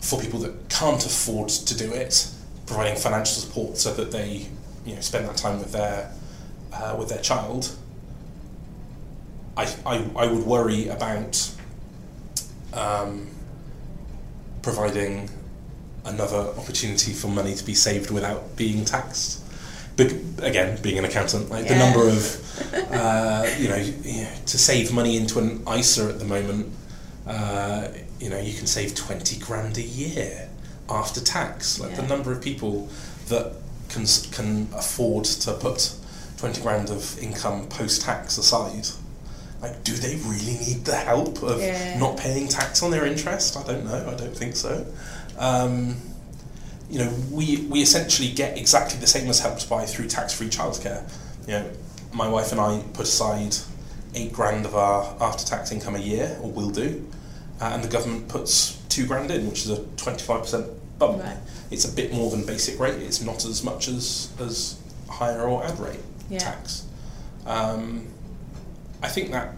for 0.00 0.20
people 0.20 0.40
that 0.40 0.68
can't 0.68 1.04
afford 1.06 1.48
to 1.48 1.76
do 1.76 1.92
it, 1.92 2.28
providing 2.66 2.96
financial 2.96 3.34
support 3.34 3.76
so 3.76 3.92
that 3.94 4.10
they 4.10 4.48
you 4.84 4.94
know 4.94 5.00
spend 5.00 5.28
that 5.28 5.36
time 5.36 5.58
with 5.58 5.72
their 5.72 6.12
uh, 6.72 6.96
with 6.98 7.08
their 7.08 7.22
child. 7.22 7.76
I, 9.54 9.70
I, 9.84 10.06
I 10.16 10.26
would 10.26 10.44
worry 10.44 10.88
about 10.88 11.50
um, 12.72 13.28
providing 14.62 15.28
another 16.04 16.52
opportunity 16.58 17.12
for 17.12 17.28
money 17.28 17.54
to 17.54 17.64
be 17.64 17.74
saved 17.74 18.10
without 18.10 18.56
being 18.56 18.84
taxed. 18.84 19.40
Bec- 19.96 20.12
again, 20.42 20.80
being 20.82 20.98
an 20.98 21.04
accountant, 21.04 21.50
like 21.50 21.68
the 21.68 21.76
number 21.76 22.08
of, 22.08 22.72
uh, 22.92 23.46
you 23.58 23.68
know, 23.68 23.76
you 23.76 24.22
know, 24.22 24.28
to 24.46 24.58
save 24.58 24.92
money 24.92 25.16
into 25.16 25.38
an 25.38 25.62
ISA 25.68 26.04
at 26.08 26.18
the 26.18 26.24
moment, 26.24 26.72
uh, 27.26 27.88
you 28.18 28.30
know, 28.30 28.38
you 28.38 28.54
can 28.54 28.66
save 28.66 28.94
20 28.94 29.38
grand 29.40 29.76
a 29.78 29.82
year 29.82 30.48
after 30.88 31.20
tax. 31.20 31.78
Like 31.78 31.94
the 31.96 32.02
number 32.02 32.32
of 32.32 32.40
people 32.42 32.88
that 33.28 33.52
can, 33.90 34.06
can 34.32 34.68
afford 34.74 35.24
to 35.24 35.52
put 35.52 35.94
20 36.38 36.62
grand 36.62 36.90
of 36.90 37.18
income 37.22 37.68
post 37.68 38.02
tax 38.02 38.38
aside. 38.38 38.86
Like, 39.60 39.84
do 39.84 39.92
they 39.92 40.16
really 40.16 40.56
need 40.58 40.84
the 40.84 40.96
help 40.96 41.40
of 41.44 41.60
Yeah. 41.60 41.96
not 41.98 42.16
paying 42.16 42.48
tax 42.48 42.82
on 42.82 42.90
their 42.90 43.06
interest? 43.06 43.56
I 43.56 43.62
don't 43.62 43.84
know. 43.84 44.08
I 44.10 44.14
don't 44.14 44.36
think 44.36 44.56
so. 44.56 44.84
Um, 45.42 45.96
you 46.88 46.98
know, 47.00 47.12
we, 47.30 47.66
we 47.68 47.80
essentially 47.82 48.28
get 48.30 48.56
exactly 48.56 48.98
the 49.00 49.06
same 49.06 49.28
as 49.28 49.40
help 49.40 49.58
to 49.58 49.68
buy 49.68 49.84
through 49.86 50.08
tax-free 50.08 50.48
childcare. 50.48 51.02
You 51.46 51.54
know, 51.54 51.70
my 52.12 52.28
wife 52.28 52.52
and 52.52 52.60
I 52.60 52.82
put 52.94 53.06
aside 53.06 53.56
eight 54.14 54.32
grand 54.32 54.66
of 54.66 54.74
our 54.76 55.16
after-tax 55.20 55.72
income 55.72 55.96
a 55.96 55.98
year, 55.98 56.38
or 56.42 56.50
will 56.50 56.70
do, 56.70 57.04
uh, 57.60 57.70
and 57.74 57.82
the 57.82 57.88
government 57.88 58.28
puts 58.28 58.76
two 58.88 59.06
grand 59.06 59.30
in, 59.30 59.48
which 59.48 59.64
is 59.64 59.70
a 59.70 59.82
twenty-five 59.96 60.42
percent 60.42 60.66
bump. 60.98 61.22
Right. 61.22 61.36
It's 61.70 61.86
a 61.90 61.92
bit 61.96 62.12
more 62.12 62.30
than 62.30 62.44
basic 62.44 62.78
rate. 62.78 63.00
It's 63.02 63.22
not 63.22 63.44
as 63.46 63.64
much 63.64 63.88
as 63.88 64.28
as 64.38 64.78
higher 65.08 65.42
or 65.48 65.64
ad 65.64 65.78
rate 65.80 66.00
Yeah. 66.28 66.38
tax. 66.40 66.84
Um, 67.46 68.06
I 69.02 69.08
think 69.08 69.30
that 69.32 69.54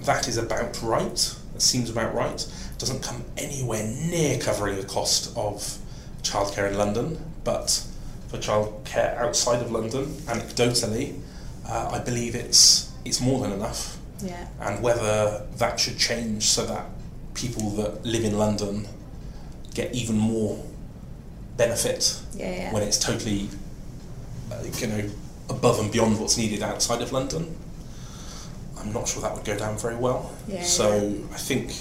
that 0.00 0.26
is 0.28 0.36
about 0.36 0.82
right. 0.82 1.34
It 1.56 1.62
seems 1.62 1.88
about 1.88 2.14
right. 2.14 2.34
It 2.38 2.78
doesn't 2.78 3.02
come 3.02 3.24
anywhere 3.38 3.82
near 3.82 4.38
covering 4.38 4.76
the 4.76 4.84
cost 4.86 5.34
of 5.38 5.78
childcare 6.22 6.68
in 6.70 6.76
London, 6.76 7.18
but 7.44 7.82
for 8.28 8.36
childcare 8.36 9.16
outside 9.16 9.62
of 9.62 9.70
London, 9.72 10.04
anecdotally, 10.26 11.18
uh, 11.66 11.88
I 11.92 11.98
believe 12.00 12.34
it's 12.34 12.92
it's 13.06 13.22
more 13.22 13.40
than 13.40 13.52
enough. 13.52 13.96
Yeah. 14.22 14.46
And 14.60 14.82
whether 14.82 15.46
that 15.56 15.80
should 15.80 15.96
change 15.98 16.42
so 16.44 16.66
that 16.66 16.84
people 17.32 17.70
that 17.76 18.04
live 18.04 18.24
in 18.24 18.36
London 18.36 18.86
get 19.74 19.94
even 19.94 20.16
more 20.18 20.62
benefit 21.56 22.20
Yeah. 22.34 22.50
Yeah. 22.50 22.72
when 22.74 22.82
it's 22.82 22.98
totally, 22.98 23.48
uh, 24.52 24.62
you 24.78 24.86
know, 24.88 25.10
above 25.48 25.78
and 25.80 25.90
beyond 25.90 26.20
what's 26.20 26.36
needed 26.36 26.62
outside 26.62 27.00
of 27.00 27.12
London. 27.12 27.55
I'm 28.86 28.92
not 28.92 29.08
sure 29.08 29.22
that 29.22 29.34
would 29.34 29.44
go 29.44 29.56
down 29.58 29.76
very 29.76 29.96
well. 29.96 30.32
Yeah, 30.46 30.62
so 30.62 30.94
yeah. 30.96 31.34
I 31.34 31.38
think 31.38 31.72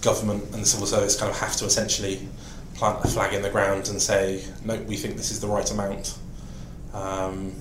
government 0.00 0.42
and 0.52 0.62
the 0.62 0.66
civil 0.66 0.86
service 0.86 1.16
kind 1.16 1.30
of 1.30 1.38
have 1.38 1.54
to 1.56 1.64
essentially 1.64 2.28
plant 2.74 3.04
a 3.04 3.08
flag 3.08 3.32
in 3.32 3.42
the 3.42 3.50
ground 3.50 3.88
and 3.88 4.00
say, 4.02 4.44
no, 4.64 4.76
we 4.82 4.96
think 4.96 5.16
this 5.16 5.30
is 5.30 5.40
the 5.40 5.46
right 5.46 5.70
amount. 5.70 6.18
Um, 6.92 7.52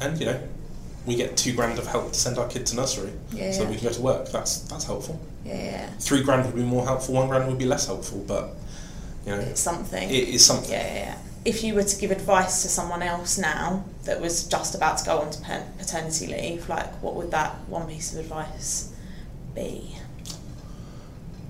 and 0.00 0.18
you 0.20 0.26
know, 0.26 0.40
we 1.06 1.16
get 1.16 1.36
two 1.36 1.54
grand 1.54 1.78
of 1.78 1.86
help 1.86 2.12
to 2.12 2.18
send 2.18 2.38
our 2.38 2.48
kid 2.48 2.66
to 2.66 2.76
nursery 2.76 3.12
Yeah, 3.32 3.52
so 3.52 3.64
we 3.64 3.76
can 3.76 3.84
go 3.88 3.92
to 3.92 4.00
work. 4.02 4.30
That's 4.30 4.58
that's 4.60 4.84
helpful. 4.84 5.18
Yeah, 5.44 5.54
yeah. 5.56 5.90
Three 5.98 6.22
grand 6.22 6.46
would 6.46 6.54
be 6.54 6.62
more 6.62 6.84
helpful. 6.84 7.14
One 7.14 7.28
grand 7.28 7.48
would 7.48 7.58
be 7.58 7.66
less 7.66 7.86
helpful, 7.86 8.24
but 8.26 8.50
you 9.26 9.32
know, 9.32 9.40
It's 9.40 9.60
something. 9.60 10.08
it 10.10 10.28
is 10.28 10.44
something. 10.44 10.70
Yeah, 10.72 10.94
yeah. 10.94 11.18
If 11.44 11.62
you 11.64 11.74
were 11.74 11.82
to 11.82 11.96
give 12.00 12.10
advice 12.10 12.62
to 12.62 12.68
someone 12.68 13.02
else 13.02 13.38
now 13.38 13.84
that 14.04 14.20
was 14.20 14.46
just 14.46 14.74
about 14.74 14.98
to 14.98 15.04
go 15.04 15.18
on 15.18 15.30
to 15.30 15.62
paternity 15.78 16.26
leave, 16.26 16.68
like 16.68 17.02
what 17.02 17.14
would 17.14 17.30
that 17.30 17.52
one 17.68 17.88
piece 17.88 18.12
of 18.12 18.20
advice 18.20 18.92
be? 19.54 19.96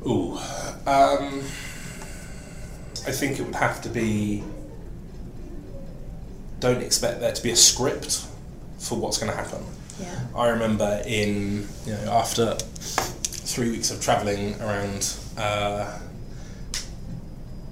Ooh, 0.07 0.37
um, 0.87 1.43
I 3.07 3.13
think 3.13 3.39
it 3.39 3.43
would 3.45 3.55
have 3.57 3.81
to 3.83 3.89
be. 3.89 4.43
Don't 6.61 6.83
expect 6.83 7.21
there 7.21 7.33
to 7.33 7.43
be 7.43 7.51
a 7.51 7.57
script 7.57 8.27
for 8.79 8.99
what's 8.99 9.19
going 9.19 9.31
to 9.31 9.37
happen. 9.37 9.63
Yeah. 10.01 10.21
I 10.35 10.49
remember 10.49 11.03
in 11.07 11.69
you 11.87 11.93
know 11.93 12.13
after 12.13 12.55
three 12.55 13.71
weeks 13.71 13.91
of 13.91 14.01
travelling 14.01 14.61
around 14.61 15.17
uh, 15.37 15.99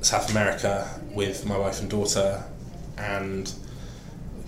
South 0.01 0.31
America 0.31 1.01
with 1.13 1.47
my 1.47 1.57
wife 1.57 1.81
and 1.81 1.91
daughter, 1.91 2.45
and 2.97 3.53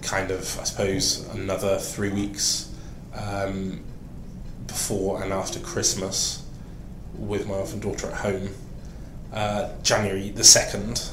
kind 0.04 0.30
of 0.30 0.40
I 0.60 0.64
suppose 0.64 1.26
another 1.34 1.78
three 1.78 2.10
weeks 2.10 2.72
um, 3.14 3.80
before 4.66 5.22
and 5.22 5.32
after 5.32 5.58
Christmas 5.60 6.44
with 7.16 7.46
my 7.46 7.58
wife 7.58 7.72
and 7.72 7.82
daughter 7.82 8.08
at 8.08 8.14
home. 8.14 8.50
Uh, 9.32 9.70
January 9.82 10.30
the 10.30 10.44
second, 10.44 11.10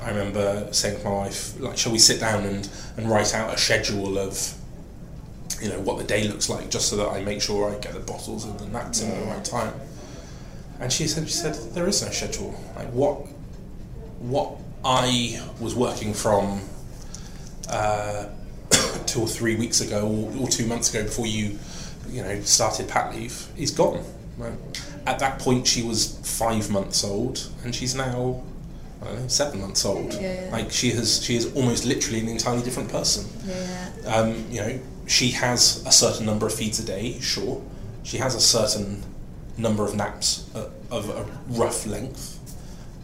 I 0.00 0.10
remember 0.10 0.68
saying 0.72 0.98
to 0.98 1.04
my 1.04 1.10
wife, 1.10 1.58
like, 1.58 1.78
shall 1.78 1.92
we 1.92 1.98
sit 1.98 2.20
down 2.20 2.44
and, 2.44 2.68
and 2.96 3.08
write 3.08 3.34
out 3.34 3.54
a 3.54 3.56
schedule 3.56 4.18
of 4.18 4.54
you 5.62 5.68
know 5.68 5.80
what 5.80 5.98
the 5.98 6.04
day 6.04 6.26
looks 6.28 6.50
like 6.50 6.70
just 6.70 6.88
so 6.88 6.96
that 6.96 7.08
I 7.08 7.22
make 7.22 7.40
sure 7.40 7.70
I 7.70 7.78
get 7.78 7.94
the 7.94 8.00
bottles 8.00 8.44
and 8.44 8.58
the 8.58 8.66
naps 8.66 9.00
in 9.00 9.10
at 9.10 9.20
the 9.20 9.26
right 9.26 9.44
time. 9.44 9.72
And 10.80 10.92
she 10.92 11.06
said, 11.06 11.28
she 11.28 11.34
said 11.34 11.54
there 11.74 11.86
is 11.86 12.02
no 12.02 12.10
schedule. 12.10 12.54
Like 12.76 12.88
what, 12.88 13.26
what 14.18 14.58
I 14.84 15.40
was 15.60 15.74
working 15.74 16.12
from 16.12 16.60
uh, 17.68 18.26
two 19.06 19.20
or 19.20 19.28
three 19.28 19.56
weeks 19.56 19.80
ago 19.80 20.06
or, 20.06 20.42
or 20.42 20.48
two 20.48 20.66
months 20.66 20.92
ago 20.92 21.04
before 21.04 21.26
you, 21.26 21.58
you 22.08 22.22
know, 22.22 22.40
started 22.40 22.88
pat 22.88 23.14
leave 23.14 23.48
is 23.56 23.70
gone. 23.70 24.04
Right? 24.36 24.54
At 25.06 25.18
that 25.18 25.38
point, 25.38 25.66
she 25.66 25.82
was 25.82 26.18
five 26.24 26.70
months 26.70 27.04
old, 27.04 27.48
and 27.62 27.74
she's 27.74 27.94
now. 27.94 28.42
I 29.02 29.08
don't 29.08 29.20
know, 29.20 29.28
seven 29.28 29.60
months 29.60 29.84
old. 29.84 30.14
Yeah. 30.14 30.48
Like 30.50 30.70
she 30.70 30.90
has, 30.92 31.22
she 31.22 31.36
is 31.36 31.54
almost 31.54 31.84
literally 31.84 32.20
an 32.20 32.28
entirely 32.28 32.62
different 32.62 32.90
person. 32.90 33.26
Yeah. 33.46 33.90
Um, 34.06 34.46
you 34.50 34.60
know, 34.60 34.80
she 35.06 35.30
has 35.32 35.84
a 35.86 35.92
certain 35.92 36.24
number 36.24 36.46
of 36.46 36.54
feeds 36.54 36.78
a 36.80 36.86
day, 36.86 37.20
sure. 37.20 37.62
She 38.02 38.16
has 38.18 38.34
a 38.34 38.40
certain 38.40 39.02
number 39.56 39.84
of 39.84 39.94
naps 39.94 40.48
uh, 40.54 40.70
of 40.90 41.10
a 41.10 41.26
rough 41.48 41.86
length. 41.86 42.40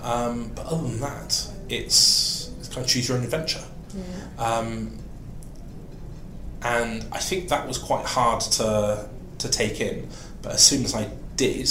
Um, 0.03 0.53
but 0.55 0.67
other 0.67 0.83
than 0.83 1.01
that, 1.01 1.49
it's, 1.69 2.51
it's 2.59 2.69
kind 2.69 2.85
of 2.85 2.87
choose 2.87 3.09
your 3.09 3.19
own 3.19 3.25
adventure. 3.25 3.63
Yeah. 3.95 4.45
Um, 4.45 4.99
and 6.63 7.07
I 7.13 7.19
think 7.19 7.49
that 7.49 7.67
was 7.67 7.79
quite 7.79 8.05
hard 8.05 8.41
to, 8.43 9.09
to 9.39 9.49
take 9.49 9.81
in. 9.81 10.09
But 10.43 10.53
as 10.53 10.63
soon 10.63 10.85
as 10.85 10.95
I 10.95 11.09
did, 11.37 11.71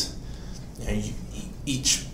you 0.79 0.85
know, 0.85 0.93
you, 0.93 1.13
each 1.65 2.05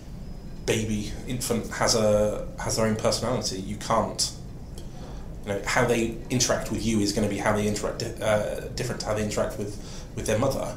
baby 0.66 1.12
infant 1.28 1.70
has 1.70 1.94
a 1.94 2.46
has 2.58 2.76
their 2.76 2.86
own 2.86 2.96
personality. 2.96 3.60
You 3.60 3.76
can't, 3.76 4.30
you 5.44 5.52
know, 5.52 5.62
how 5.64 5.84
they 5.86 6.16
interact 6.28 6.70
with 6.70 6.84
you 6.84 7.00
is 7.00 7.12
going 7.12 7.26
to 7.26 7.32
be 7.32 7.40
how 7.40 7.54
they 7.54 7.66
interact 7.66 8.02
uh, 8.02 8.60
different 8.74 9.00
to 9.02 9.06
how 9.06 9.14
they 9.14 9.22
interact 9.22 9.58
with 9.58 9.80
with 10.14 10.26
their 10.26 10.38
mother. 10.38 10.76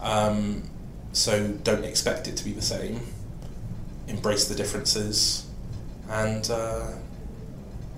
Um, 0.00 0.62
so 1.12 1.48
don't 1.48 1.84
expect 1.84 2.28
it 2.28 2.36
to 2.36 2.44
be 2.44 2.52
the 2.52 2.62
same. 2.62 3.00
Embrace 4.06 4.48
the 4.48 4.54
differences, 4.54 5.46
and 6.08 6.48
uh, 6.50 6.92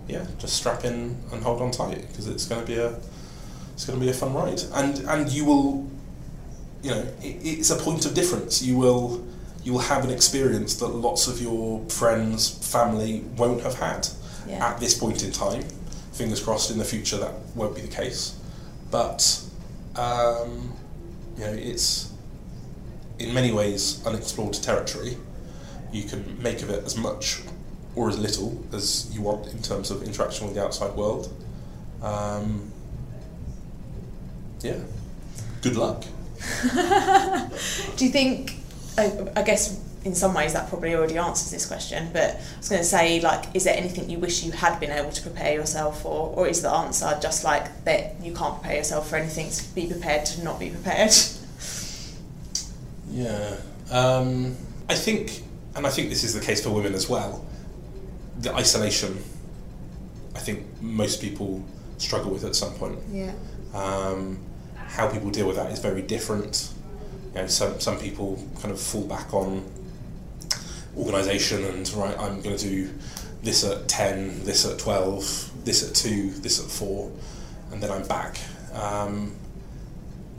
yeah, 0.09 0.27
just 0.39 0.55
strap 0.57 0.85
in 0.85 1.17
and 1.33 1.43
hold 1.43 1.63
on 1.63 1.71
tight 1.71 2.07
because 2.09 2.29
it's 2.29 2.47
going 2.47 2.61
to 2.61 2.67
be 2.67 2.79
a 2.79 2.99
it's 3.75 3.87
going 3.87 3.99
to 3.99 4.05
be 4.05 4.11
a 4.11 4.15
fun 4.15 4.35
ride, 4.35 4.61
and 4.75 4.99
and 5.09 5.31
you 5.33 5.45
will, 5.45 5.89
you 6.83 6.91
know, 6.91 7.01
it, 7.23 7.37
it's 7.43 7.71
a 7.71 7.77
point 7.77 8.05
of 8.07 8.15
difference. 8.15 8.63
You 8.63 8.77
will 8.77 9.25
you 9.65 9.73
will 9.73 9.81
have 9.81 10.05
an 10.05 10.11
experience 10.11 10.75
that 10.77 10.89
lots 10.89 11.29
of 11.29 11.41
your 11.41 11.81
friends, 11.89 12.51
family 12.73 13.21
won't 13.37 13.63
have 13.63 13.75
had 13.79 14.09
Yeah. 14.47 14.67
at 14.67 14.81
this 14.81 14.95
point 14.99 15.23
in 15.23 15.31
time. 15.33 15.65
Fingers 16.13 16.43
crossed 16.43 16.71
in 16.71 16.79
the 16.79 16.85
future 16.85 17.17
that 17.19 17.33
won't 17.55 17.75
be 17.75 17.81
the 17.81 17.89
case, 17.89 18.35
but 18.91 19.41
um, 19.97 20.75
you 21.39 21.45
know, 21.45 21.53
it's 21.53 22.13
in 23.19 23.33
many 23.33 23.53
ways 23.53 24.03
unexplored 24.07 24.55
territory. 24.55 25.17
You 25.93 26.05
can 26.05 26.43
make 26.43 26.63
of 26.63 26.71
it 26.71 26.85
as 26.85 26.97
much 26.97 27.41
or 27.95 28.09
as 28.09 28.19
little 28.19 28.65
as 28.73 29.11
you 29.15 29.23
want 29.23 29.47
in 29.49 29.61
terms 29.63 29.91
of 29.91 30.03
interaction 30.03 30.47
with 30.47 30.57
the 30.57 30.63
outside 30.63 30.95
world. 30.95 31.33
Um, 32.03 32.71
yeah. 34.61 34.79
Good 35.61 35.77
luck. 35.77 36.03
Do 37.97 38.05
you 38.05 38.11
think? 38.11 38.57
I, 38.99 39.13
I 39.37 39.43
guess 39.43 39.81
in 40.05 40.15
some 40.15 40.35
ways 40.35 40.53
that 40.53 40.69
probably 40.69 40.95
already 40.95 41.17
answers 41.17 41.51
this 41.51 41.65
question, 41.65 42.11
but 42.13 42.35
I 42.35 42.59
was 42.59 42.69
going 42.69 42.83
to 42.83 42.87
say, 42.87 43.21
like, 43.21 43.45
is 43.55 43.65
there 43.65 43.77
anything 43.77 44.11
you 44.11 44.19
wish 44.19 44.43
you 44.43 44.51
had 44.51 44.81
been 44.81 44.91
able 44.91 45.13
to 45.13 45.23
prepare 45.23 45.55
yourself 45.55 46.03
for, 46.03 46.35
or 46.35 46.49
is 46.49 46.61
the 46.63 46.71
answer 46.71 47.17
just 47.23 47.45
like 47.45 47.85
that 47.85 48.17
you 48.21 48.35
can't 48.35 48.61
prepare 48.61 48.79
yourself 48.79 49.09
for 49.09 49.17
anything? 49.17 49.51
to 49.51 49.75
be 49.75 49.87
prepared 49.87 50.27
to 50.27 50.43
not 50.45 50.59
be 50.59 50.71
prepared. 50.71 51.13
Yeah. 53.13 53.57
Um, 53.91 54.57
I 54.89 54.95
think, 54.95 55.43
and 55.77 55.87
I 55.87 55.91
think 55.91 56.09
this 56.09 56.25
is 56.25 56.33
the 56.33 56.41
case 56.41 56.65
for 56.65 56.71
women 56.71 56.95
as 56.95 57.11
well, 57.11 57.45
the 58.43 58.55
isolation, 58.55 59.23
I 60.35 60.41
think 60.41 60.67
most 60.83 61.21
people 61.21 61.65
struggle 61.99 62.33
with 62.33 62.45
at 62.45 62.55
some 62.55 62.75
point. 62.75 62.99
Yeah. 63.11 63.33
Um, 63.73 64.39
how 64.75 65.09
people 65.09 65.31
deal 65.31 65.47
with 65.47 65.57
that 65.57 65.71
is 65.71 65.79
very 65.79 66.03
different. 66.03 66.71
You 67.35 67.43
know, 67.43 67.47
some, 67.47 67.81
some 67.81 67.99
people 67.99 68.37
kind 68.61 68.73
of 68.73 68.81
fall 68.81 69.07
back 69.07 69.33
on 69.33 69.65
organisation 70.97 71.65
and, 71.65 71.91
right, 71.95 72.19
I'm 72.19 72.43
going 72.43 72.57
to 72.57 72.69
do 72.69 72.91
this 73.43 73.65
at 73.65 73.89
10, 73.89 74.45
this 74.45 74.67
at 74.67 74.79
12, 74.79 75.65
this 75.65 75.89
at 75.89 75.95
2, 75.95 76.31
this 76.41 76.63
at 76.63 76.71
4, 76.71 77.11
and 77.73 77.83
then 77.83 77.91
I'm 77.91 78.07
back. 78.07 78.39
Um, 78.75 79.35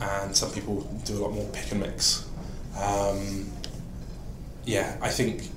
and 0.00 0.36
some 0.36 0.50
people 0.52 0.82
do 1.04 1.16
a 1.16 1.20
lot 1.20 1.32
more 1.32 1.48
pick 1.52 1.72
and 1.72 1.80
mix. 1.80 2.28
Um, 2.80 3.50
yeah, 4.64 4.96
I 5.00 5.10
think 5.10 5.48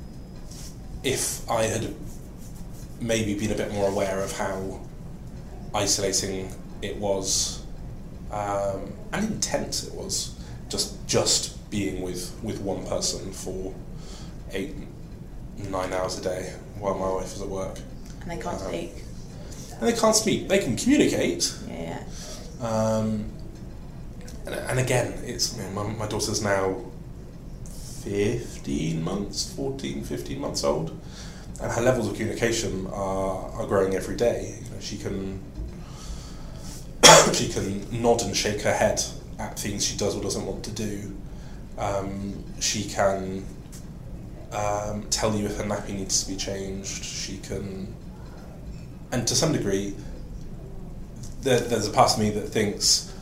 if 1.04 1.50
I 1.50 1.64
had 1.64 1.93
maybe 3.00 3.36
been 3.36 3.52
a 3.52 3.56
bit 3.56 3.72
more 3.74 3.89
aware 3.89 4.20
of 4.22 4.32
how 4.32 4.80
isolating 5.74 6.54
it 6.82 6.98
was 6.98 7.62
um, 8.32 8.91
and 9.14 9.26
intense 9.32 9.84
it 9.88 9.93
was, 9.93 10.34
just 10.70 11.06
just 11.08 11.70
being 11.70 12.02
with, 12.02 12.34
with 12.43 12.60
one 12.62 12.86
person 12.86 13.32
for 13.32 13.74
eight, 14.52 14.74
nine 15.70 15.93
hours 15.93 16.18
a 16.20 16.22
day 16.24 16.54
while 16.80 16.93
my 16.95 17.10
wife 17.10 17.34
was 17.34 17.41
at 17.41 17.48
work. 17.48 17.78
And 18.22 18.32
they 18.32 18.38
can't 18.38 18.62
Um, 18.62 18.68
speak. 18.68 18.93
And 19.80 19.88
they 19.88 19.93
can't 19.93 20.16
speak, 20.16 20.48
they 20.50 20.60
can 20.60 20.76
communicate, 20.76 21.54
Yeah. 21.70 22.00
um, 22.62 23.26
and, 24.45 24.56
and 24.56 24.80
again, 24.80 25.14
it's 25.24 25.56
you 25.56 25.64
know, 25.64 25.70
my, 25.72 25.84
my 25.93 26.08
daughter's 26.08 26.41
now 26.41 26.78
15 28.04 29.04
months, 29.04 29.54
14, 29.54 30.04
15 30.04 30.39
months 30.39 30.64
old, 30.64 30.98
and 31.62 31.72
her 31.72 31.82
levels 31.82 32.08
of 32.08 32.16
communication 32.16 32.88
are, 32.88 33.49
are 33.51 33.68
growing 33.68 33.95
every 33.95 34.16
day. 34.16 34.60
You 34.64 34.70
know, 34.70 34.80
she 34.80 34.97
can 34.97 35.41
she 37.34 37.49
can 37.49 38.01
nod 38.01 38.22
and 38.22 38.36
shake 38.36 38.62
her 38.62 38.74
head 38.74 39.01
at 39.39 39.58
things 39.58 39.86
she 39.86 39.97
does 39.97 40.16
or 40.16 40.22
doesn't 40.22 40.45
want 40.45 40.64
to 40.66 40.72
do. 40.72 41.16
Um, 41.78 42.43
she 42.60 42.84
can 42.84 43.45
um, 44.51 45.08
tell 45.10 45.36
you 45.36 45.45
if 45.45 45.58
her 45.58 45.64
nappy 45.64 45.95
needs 45.95 46.24
to 46.24 46.32
be 46.32 46.38
changed. 46.38 47.03
She 47.03 47.38
can, 47.38 47.93
and 49.12 49.28
to 49.28 49.36
some 49.36 49.53
degree, 49.53 49.95
there, 51.41 51.60
there's 51.60 51.88
a 51.88 51.91
part 51.91 52.14
of 52.14 52.20
me 52.20 52.30
that 52.32 52.47
thinks, 52.49 53.14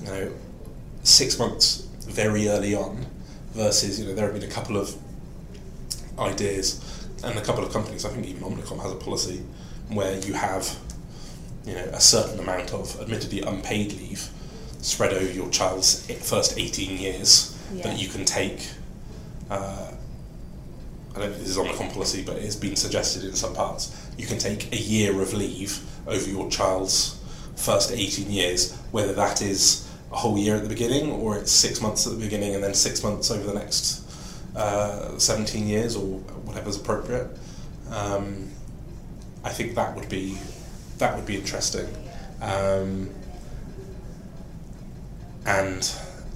you 0.00 0.06
know, 0.06 0.32
six 1.04 1.38
months 1.38 1.88
very 2.00 2.48
early 2.48 2.74
on 2.74 3.06
versus, 3.52 3.98
you 3.98 4.06
know, 4.06 4.14
there 4.14 4.30
have 4.30 4.38
been 4.38 4.48
a 4.48 4.52
couple 4.52 4.76
of 4.76 4.94
ideas 6.18 7.01
and 7.24 7.38
a 7.38 7.42
couple 7.42 7.64
of 7.64 7.72
companies, 7.72 8.04
I 8.04 8.08
think 8.10 8.26
even 8.26 8.42
Omnicom 8.42 8.80
has 8.82 8.92
a 8.92 8.96
policy 8.96 9.42
where 9.88 10.18
you 10.20 10.32
have, 10.34 10.76
you 11.64 11.74
know, 11.74 11.84
a 11.92 12.00
certain 12.00 12.38
amount 12.40 12.72
of 12.72 13.00
admittedly 13.00 13.40
unpaid 13.42 13.92
leave 13.92 14.28
spread 14.80 15.12
over 15.14 15.32
your 15.32 15.48
child's 15.50 16.06
first 16.28 16.58
18 16.58 16.98
years 16.98 17.56
Yeah. 17.72 17.84
that 17.84 18.00
you 18.00 18.08
can 18.08 18.24
take 18.24 18.68
uh, 19.50 19.92
I 21.14 21.18
don't 21.18 21.28
think 21.28 21.40
this 21.42 21.50
is 21.50 21.58
on 21.58 21.68
the 21.68 21.74
comp 21.74 21.92
policy, 21.92 22.22
but 22.24 22.36
it's 22.36 22.56
been 22.56 22.74
suggested 22.74 23.24
in 23.24 23.34
some 23.34 23.54
parts. 23.54 23.94
You 24.16 24.26
can 24.26 24.38
take 24.38 24.72
a 24.72 24.76
year 24.78 25.20
of 25.20 25.34
leave 25.34 25.78
over 26.06 26.28
your 26.28 26.48
child's 26.50 27.20
first 27.54 27.92
18 27.92 28.30
years, 28.30 28.74
whether 28.92 29.12
that 29.12 29.42
is 29.42 29.86
a 30.10 30.16
whole 30.16 30.38
year 30.38 30.56
at 30.56 30.62
the 30.62 30.70
beginning 30.70 31.12
or 31.12 31.36
it's 31.36 31.52
six 31.52 31.82
months 31.82 32.06
at 32.06 32.14
the 32.14 32.18
beginning 32.18 32.54
and 32.54 32.64
then 32.64 32.72
six 32.72 33.02
months 33.02 33.30
over 33.30 33.46
the 33.46 33.52
next 33.54 34.00
uh, 34.54 35.18
17 35.18 35.66
years 35.66 35.96
or 35.96 36.18
whatever's 36.44 36.76
appropriate. 36.76 37.28
Um, 37.90 38.50
I 39.44 39.50
think 39.50 39.74
that 39.74 39.96
would 39.96 40.08
be 40.08 40.38
that 40.98 41.16
would 41.16 41.26
be 41.26 41.36
interesting. 41.36 41.88
Um, 42.40 43.10
and 45.44 45.78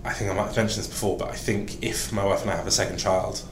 I 0.05 0.13
think 0.13 0.31
I 0.31 0.35
might 0.35 0.47
have 0.47 0.57
mentioned 0.57 0.85
this 0.85 0.89
before, 0.89 1.17
but 1.17 1.29
I 1.29 1.35
think 1.35 1.83
if 1.83 2.13
my 2.13 2.25
wife 2.25 2.43
and 2.43 2.51
I 2.51 2.57
have 2.57 2.67
a 2.67 2.73
second 2.73 2.99
child, 2.99 3.43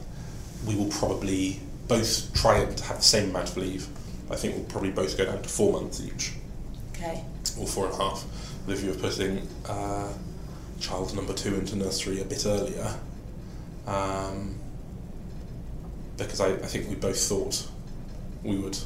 we 0.65 0.75
will 0.75 0.89
probably 0.89 1.61
both 1.87 2.33
try 2.33 2.57
and 2.57 2.79
have 2.81 2.97
the 2.97 3.03
same 3.03 3.29
amount 3.29 3.49
of 3.49 3.57
leave. 3.57 3.87
I 4.29 4.35
think 4.35 4.55
we'll 4.55 4.65
probably 4.65 4.91
both 4.91 5.17
go 5.17 5.25
down 5.25 5.41
to 5.41 5.49
four 5.49 5.73
months 5.73 6.01
each. 6.01 6.33
Okay. 6.93 7.23
Or 7.59 7.67
four 7.67 7.85
and 7.85 7.93
a 7.93 7.97
half, 7.97 8.25
with 8.65 8.77
the 8.77 8.81
view 8.83 8.91
of 8.91 9.01
putting 9.01 9.47
uh, 9.67 10.11
child 10.79 11.15
number 11.15 11.33
two 11.33 11.55
into 11.55 11.75
nursery 11.75 12.21
a 12.21 12.25
bit 12.25 12.45
earlier. 12.45 12.95
Um, 13.87 14.55
because 16.17 16.41
I, 16.41 16.47
I 16.53 16.67
think 16.67 16.89
we 16.89 16.95
both 16.95 17.19
thought 17.19 17.67
we 18.43 18.57
would 18.57 18.77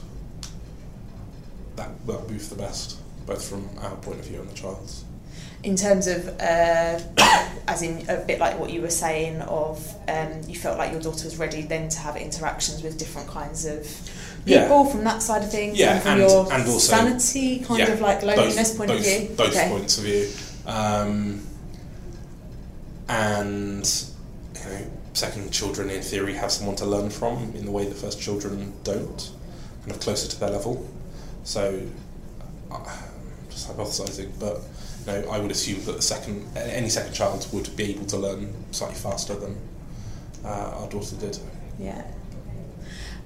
that 1.75 1.89
that 2.07 2.19
would 2.19 2.27
be 2.27 2.37
for 2.37 2.55
the 2.55 2.61
best, 2.61 2.99
both 3.25 3.47
from 3.47 3.69
our 3.81 3.95
point 3.97 4.19
of 4.19 4.25
view 4.25 4.39
and 4.39 4.49
the 4.49 4.53
child's. 4.55 5.05
In 5.63 5.75
terms 5.75 6.07
of, 6.07 6.27
uh, 6.39 6.99
as 7.67 7.81
in 7.81 8.09
a 8.09 8.17
bit 8.17 8.39
like 8.39 8.57
what 8.59 8.69
you 8.69 8.81
were 8.81 8.89
saying, 8.89 9.41
of 9.41 9.85
um, 10.07 10.41
you 10.47 10.55
felt 10.55 10.77
like 10.77 10.91
your 10.91 11.01
daughter 11.01 11.25
was 11.25 11.37
ready 11.37 11.61
then 11.61 11.89
to 11.89 11.99
have 11.99 12.15
interactions 12.17 12.81
with 12.81 12.97
different 12.97 13.27
kinds 13.29 13.65
of 13.65 13.85
Yeah. 14.45 14.63
people 14.63 14.85
from 14.85 15.03
that 15.03 15.21
side 15.21 15.43
of 15.43 15.51
things, 15.51 15.77
Yeah, 15.77 15.95
and 15.95 16.01
from 16.01 16.11
and- 16.11 16.21
your 16.21 16.53
and 16.53 16.63
also- 16.67 16.79
sanity 16.79 17.59
kind 17.59 17.79
yeah, 17.79 17.91
of 17.91 18.01
like 18.01 18.23
loneliness 18.23 18.69
both, 18.69 18.77
point 18.77 18.89
both, 18.89 18.99
of 18.99 19.05
view. 19.05 19.35
Both 19.35 19.49
okay. 19.55 19.69
points 19.69 19.97
of 19.97 20.03
view. 20.05 20.27
Um, 20.65 21.41
and 23.07 24.05
know, 24.69 24.91
second 25.13 25.51
children 25.51 25.89
in 25.89 26.01
theory 26.01 26.33
have 26.35 26.51
someone 26.51 26.75
to 26.77 26.85
learn 26.85 27.09
from 27.09 27.53
in 27.55 27.65
the 27.65 27.71
way 27.71 27.85
that 27.85 27.95
first 27.95 28.21
children 28.21 28.73
don't, 28.83 29.31
kind 29.81 29.91
of 29.91 29.99
closer 29.99 30.29
to 30.29 30.39
their 30.39 30.49
level. 30.49 30.87
So, 31.43 31.81
uh, 32.71 33.01
just 33.49 33.67
hypothesising, 33.69 34.31
but 34.39 34.61
you 34.99 35.05
know, 35.21 35.29
I 35.31 35.39
would 35.39 35.51
assume 35.51 35.83
that 35.85 35.93
the 35.93 36.01
second 36.01 36.45
any 36.55 36.89
second 36.89 37.13
child 37.13 37.47
would 37.51 37.75
be 37.75 37.91
able 37.91 38.05
to 38.07 38.17
learn 38.17 38.53
slightly 38.71 38.97
faster 38.97 39.35
than 39.35 39.57
uh, 40.45 40.81
our 40.81 40.89
daughter 40.89 41.15
did. 41.15 41.39
Yeah. 41.79 42.03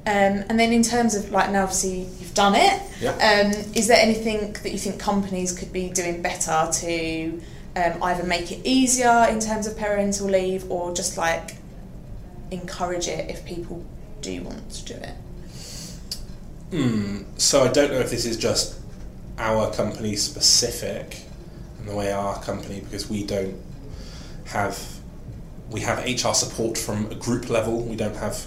Um, 0.05 0.43
and 0.49 0.59
then 0.59 0.73
in 0.73 0.83
terms 0.83 1.15
of 1.15 1.31
like 1.31 1.49
now, 1.51 1.63
obviously 1.63 2.01
you've 2.19 2.33
done 2.33 2.55
it. 2.55 2.81
Yeah. 2.99 3.11
Um, 3.11 3.51
is 3.73 3.87
there 3.87 3.99
anything 3.99 4.51
that 4.51 4.71
you 4.71 4.77
think 4.77 4.99
companies 4.99 5.57
could 5.57 5.71
be 5.71 5.89
doing 5.89 6.21
better 6.21 6.69
to 6.71 7.41
um, 7.75 8.01
either 8.03 8.23
make 8.23 8.51
it 8.51 8.61
easier 8.63 9.27
in 9.29 9.39
terms 9.39 9.67
of 9.67 9.77
parental 9.77 10.27
leave, 10.27 10.69
or 10.69 10.93
just 10.93 11.17
like 11.17 11.55
encourage 12.51 13.07
it 13.07 13.29
if 13.29 13.45
people 13.45 13.83
do 14.21 14.43
want 14.43 14.71
to 14.71 14.85
do 14.85 14.93
it? 14.93 15.15
Hmm. 16.71 17.23
So 17.37 17.63
I 17.63 17.67
don't 17.69 17.91
know 17.91 17.99
if 17.99 18.09
this 18.09 18.25
is 18.25 18.37
just 18.37 18.79
our 19.37 19.71
company 19.73 20.15
specific, 20.15 21.21
and 21.79 21.87
the 21.87 21.95
way 21.95 22.11
our 22.11 22.41
company 22.41 22.81
because 22.81 23.09
we 23.09 23.23
don't 23.23 23.59
have 24.45 24.99
we 25.69 25.81
have 25.81 26.05
HR 26.05 26.33
support 26.33 26.77
from 26.77 27.07
a 27.11 27.15
group 27.15 27.49
level. 27.49 27.81
We 27.81 27.95
don't 27.95 28.15
have 28.15 28.45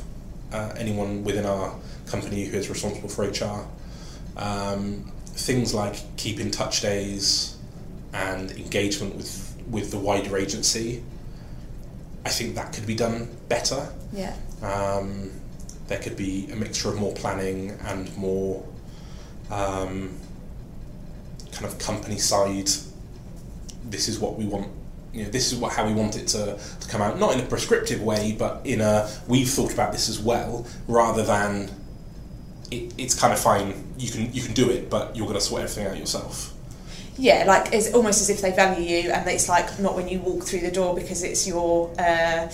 uh, 0.53 0.72
anyone 0.77 1.24
within 1.24 1.45
our 1.45 1.74
company 2.07 2.45
who 2.45 2.57
is 2.57 2.68
responsible 2.68 3.09
for 3.09 3.24
HR. 3.24 3.66
Um, 4.37 5.12
things 5.27 5.74
like 5.74 5.97
keep 6.16 6.41
in 6.41 6.51
touch 6.51 6.81
days 6.81 7.55
and 8.17 8.51
engagement 8.53 9.14
with 9.14 9.55
with 9.71 9.91
the 9.91 9.99
wider 9.99 10.37
agency. 10.37 11.03
I 12.25 12.31
think 12.31 12.55
that 12.57 12.73
could 12.73 12.87
be 12.87 12.95
done 12.95 13.29
better. 13.49 13.93
Yeah. 14.12 14.35
Um, 14.62 15.31
there 15.87 15.99
could 15.99 16.17
be 16.17 16.49
a 16.51 16.57
mixture 16.57 16.89
of 16.89 16.97
more 16.97 17.12
planning 17.12 17.71
and 17.85 18.17
more 18.17 18.67
um, 19.51 20.19
kind 21.53 21.67
of 21.67 21.79
company 21.79 22.19
side. 22.19 22.69
This 23.85 24.09
is 24.09 24.19
what 24.19 24.37
we 24.37 24.47
want. 24.47 24.69
You 25.12 25.25
know, 25.25 25.31
this 25.31 25.53
is 25.53 25.59
what 25.59 25.73
how 25.73 25.87
we 25.87 25.93
want 25.93 26.17
it 26.17 26.27
to, 26.29 26.59
to 26.81 26.89
come 26.89 27.03
out. 27.03 27.19
Not 27.19 27.35
in 27.35 27.41
a 27.41 27.47
prescriptive 27.47 28.03
way, 28.03 28.35
but 28.37 28.64
in 28.64 28.81
a 28.81 29.09
we've 29.29 29.49
thought 29.49 29.73
about 29.73 29.93
this 29.93 30.09
as 30.09 30.19
well, 30.19 30.67
rather 30.89 31.23
than 31.23 31.71
it, 32.71 32.93
it's 32.99 33.14
kind 33.19 33.33
of 33.33 33.39
fine. 33.39 33.95
You 33.99 34.11
can 34.11 34.33
you 34.33 34.43
can 34.43 34.55
do 34.55 34.71
it, 34.71 34.91
but 34.91 35.14
you're 35.17 35.27
going 35.27 35.39
to 35.39 35.45
sort 35.45 35.62
everything 35.62 35.87
out 35.87 35.97
yourself. 35.97 36.55
Yeah, 37.19 37.45
like 37.47 37.73
it's 37.73 37.93
almost 37.95 38.21
as 38.21 38.29
if 38.31 38.43
they 38.43 38.53
value 38.53 38.85
you, 38.85 39.11
and 39.11 39.27
it's 39.29 39.49
like 39.49 39.79
not 39.81 39.95
when 39.97 40.09
you 40.09 40.19
walk 40.21 40.45
through 40.45 40.61
the 40.61 40.71
door 40.71 40.95
because 40.95 41.23
it's 41.23 41.47
your 41.47 41.91
uh, 41.99 42.49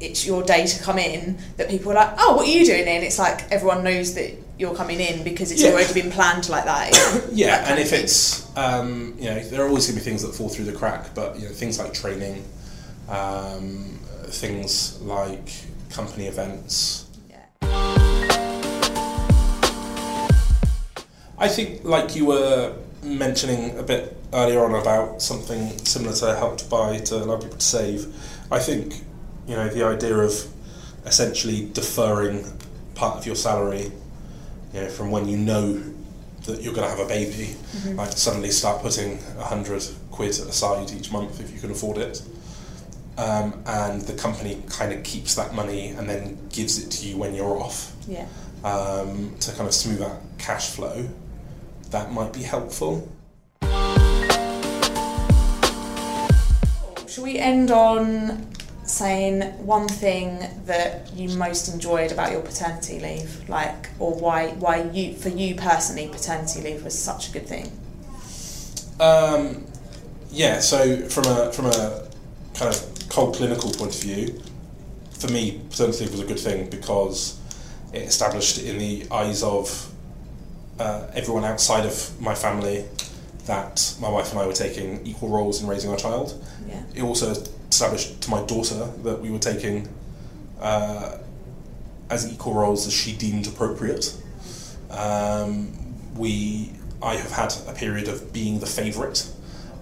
it's 0.00 0.26
your 0.26 0.42
day 0.42 0.66
to 0.66 0.82
come 0.82 0.98
in 0.98 1.38
that 1.56 1.68
people 1.70 1.92
are 1.92 1.94
like, 1.94 2.14
oh, 2.18 2.36
what 2.36 2.46
are 2.46 2.50
you 2.50 2.66
doing 2.66 2.86
in? 2.86 3.02
It's 3.02 3.18
like 3.18 3.50
everyone 3.52 3.84
knows 3.84 4.14
that 4.14 4.32
you're 4.58 4.74
coming 4.74 5.00
in 5.00 5.22
because 5.22 5.52
it's 5.52 5.62
Yeah. 5.62 5.70
already 5.70 5.92
been 5.94 6.10
planned 6.10 6.48
like 6.48 6.64
that. 6.64 6.90
Yeah, 7.32 7.58
That 7.58 7.70
and 7.72 7.78
if 7.78 7.92
it's 7.92 8.44
um, 8.56 9.14
you 9.18 9.26
know 9.30 9.40
there 9.40 9.62
are 9.62 9.68
always 9.68 9.86
going 9.86 9.98
to 9.98 10.04
be 10.04 10.10
things 10.10 10.22
that 10.22 10.34
fall 10.34 10.48
through 10.48 10.64
the 10.64 10.72
crack, 10.72 11.14
but 11.14 11.38
you 11.38 11.46
know 11.46 11.52
things 11.54 11.78
like 11.78 11.92
training, 11.94 12.44
um, 13.08 14.00
things 14.26 15.00
like 15.02 15.48
company 15.90 16.26
events. 16.26 17.06
Yeah. 17.30 17.36
I 21.38 21.48
think 21.48 21.84
like 21.84 22.16
you 22.16 22.26
were 22.26 22.74
mentioning 23.06 23.78
a 23.78 23.82
bit 23.82 24.16
earlier 24.32 24.64
on 24.64 24.74
about 24.74 25.22
something 25.22 25.76
similar 25.84 26.14
to 26.16 26.34
helped 26.36 26.68
by 26.68 26.98
to 26.98 27.16
allow 27.16 27.36
people 27.36 27.56
to 27.58 27.64
save. 27.64 28.06
I 28.50 28.58
think 28.58 28.94
you 29.46 29.54
know 29.56 29.68
the 29.68 29.84
idea 29.84 30.16
of 30.16 30.32
essentially 31.06 31.68
deferring 31.72 32.44
part 32.94 33.16
of 33.16 33.26
your 33.26 33.36
salary, 33.36 33.92
you 34.74 34.80
know, 34.80 34.88
from 34.88 35.10
when 35.10 35.28
you 35.28 35.36
know 35.36 35.82
that 36.46 36.62
you're 36.62 36.74
going 36.74 36.88
to 36.88 36.96
have 36.96 37.04
a 37.04 37.08
baby, 37.08 37.54
like 37.94 38.12
suddenly 38.12 38.50
start 38.50 38.80
putting 38.82 39.18
a 39.38 39.44
hundred 39.44 39.84
quid 40.10 40.30
aside 40.30 40.90
each 40.92 41.10
month 41.12 41.40
if 41.40 41.52
you 41.52 41.60
can 41.60 41.70
afford 41.70 41.98
it. 41.98 42.22
Um, 43.18 43.62
and 43.66 44.02
the 44.02 44.12
company 44.12 44.62
kind 44.68 44.92
of 44.92 45.02
keeps 45.02 45.34
that 45.36 45.54
money 45.54 45.88
and 45.88 46.08
then 46.08 46.38
gives 46.52 46.78
it 46.84 46.90
to 46.90 47.06
you 47.08 47.16
when 47.16 47.34
you're 47.34 47.58
off 47.58 47.92
Yeah. 48.06 48.26
um, 48.62 49.34
to 49.40 49.52
kind 49.52 49.66
of 49.66 49.74
smooth 49.74 50.02
out 50.02 50.20
cash 50.38 50.70
flow. 50.70 51.08
That 51.90 52.12
might 52.12 52.32
be 52.32 52.42
helpful. 52.42 53.08
Shall 57.06 57.24
we 57.24 57.38
end 57.38 57.70
on 57.70 58.46
saying 58.84 59.42
one 59.64 59.88
thing 59.88 60.46
that 60.66 61.12
you 61.14 61.28
most 61.36 61.72
enjoyed 61.72 62.12
about 62.12 62.30
your 62.32 62.42
paternity 62.42 63.00
leave, 63.00 63.48
like, 63.48 63.88
or 63.98 64.14
why 64.14 64.50
why 64.58 64.82
you 64.82 65.14
for 65.14 65.28
you 65.28 65.54
personally 65.54 66.08
paternity 66.08 66.60
leave 66.60 66.84
was 66.84 66.98
such 66.98 67.30
a 67.30 67.32
good 67.32 67.46
thing? 67.46 67.72
Um, 69.00 69.66
yeah, 70.30 70.60
so 70.60 71.06
from 71.08 71.26
a 71.26 71.52
from 71.52 71.66
a 71.66 72.08
kind 72.54 72.74
of 72.74 73.08
cold 73.08 73.36
clinical 73.36 73.70
point 73.70 73.94
of 73.94 74.02
view, 74.02 74.42
for 75.12 75.28
me, 75.28 75.62
paternity 75.70 76.04
leave 76.04 76.12
was 76.12 76.20
a 76.20 76.26
good 76.26 76.40
thing 76.40 76.68
because 76.68 77.38
it 77.92 78.02
established 78.02 78.58
in 78.58 78.78
the 78.78 79.06
eyes 79.10 79.42
of 79.42 79.92
uh, 80.78 81.06
everyone 81.14 81.44
outside 81.44 81.86
of 81.86 82.20
my 82.20 82.34
family 82.34 82.84
that 83.46 83.94
my 84.00 84.08
wife 84.08 84.32
and 84.32 84.40
I 84.40 84.46
were 84.46 84.52
taking 84.52 85.06
equal 85.06 85.28
roles 85.28 85.62
in 85.62 85.68
raising 85.68 85.90
our 85.90 85.96
child. 85.96 86.42
Yeah. 86.68 86.82
It 86.94 87.02
also 87.02 87.32
established 87.70 88.20
to 88.22 88.30
my 88.30 88.42
daughter 88.44 88.90
that 89.04 89.20
we 89.20 89.30
were 89.30 89.38
taking 89.38 89.88
uh, 90.60 91.18
as 92.10 92.32
equal 92.32 92.54
roles 92.54 92.86
as 92.86 92.92
she 92.92 93.16
deemed 93.16 93.46
appropriate. 93.46 94.14
Um, 94.90 95.72
we, 96.16 96.72
I 97.02 97.14
have 97.16 97.32
had 97.32 97.54
a 97.68 97.72
period 97.72 98.08
of 98.08 98.32
being 98.32 98.60
the 98.60 98.66
favourite 98.66 99.30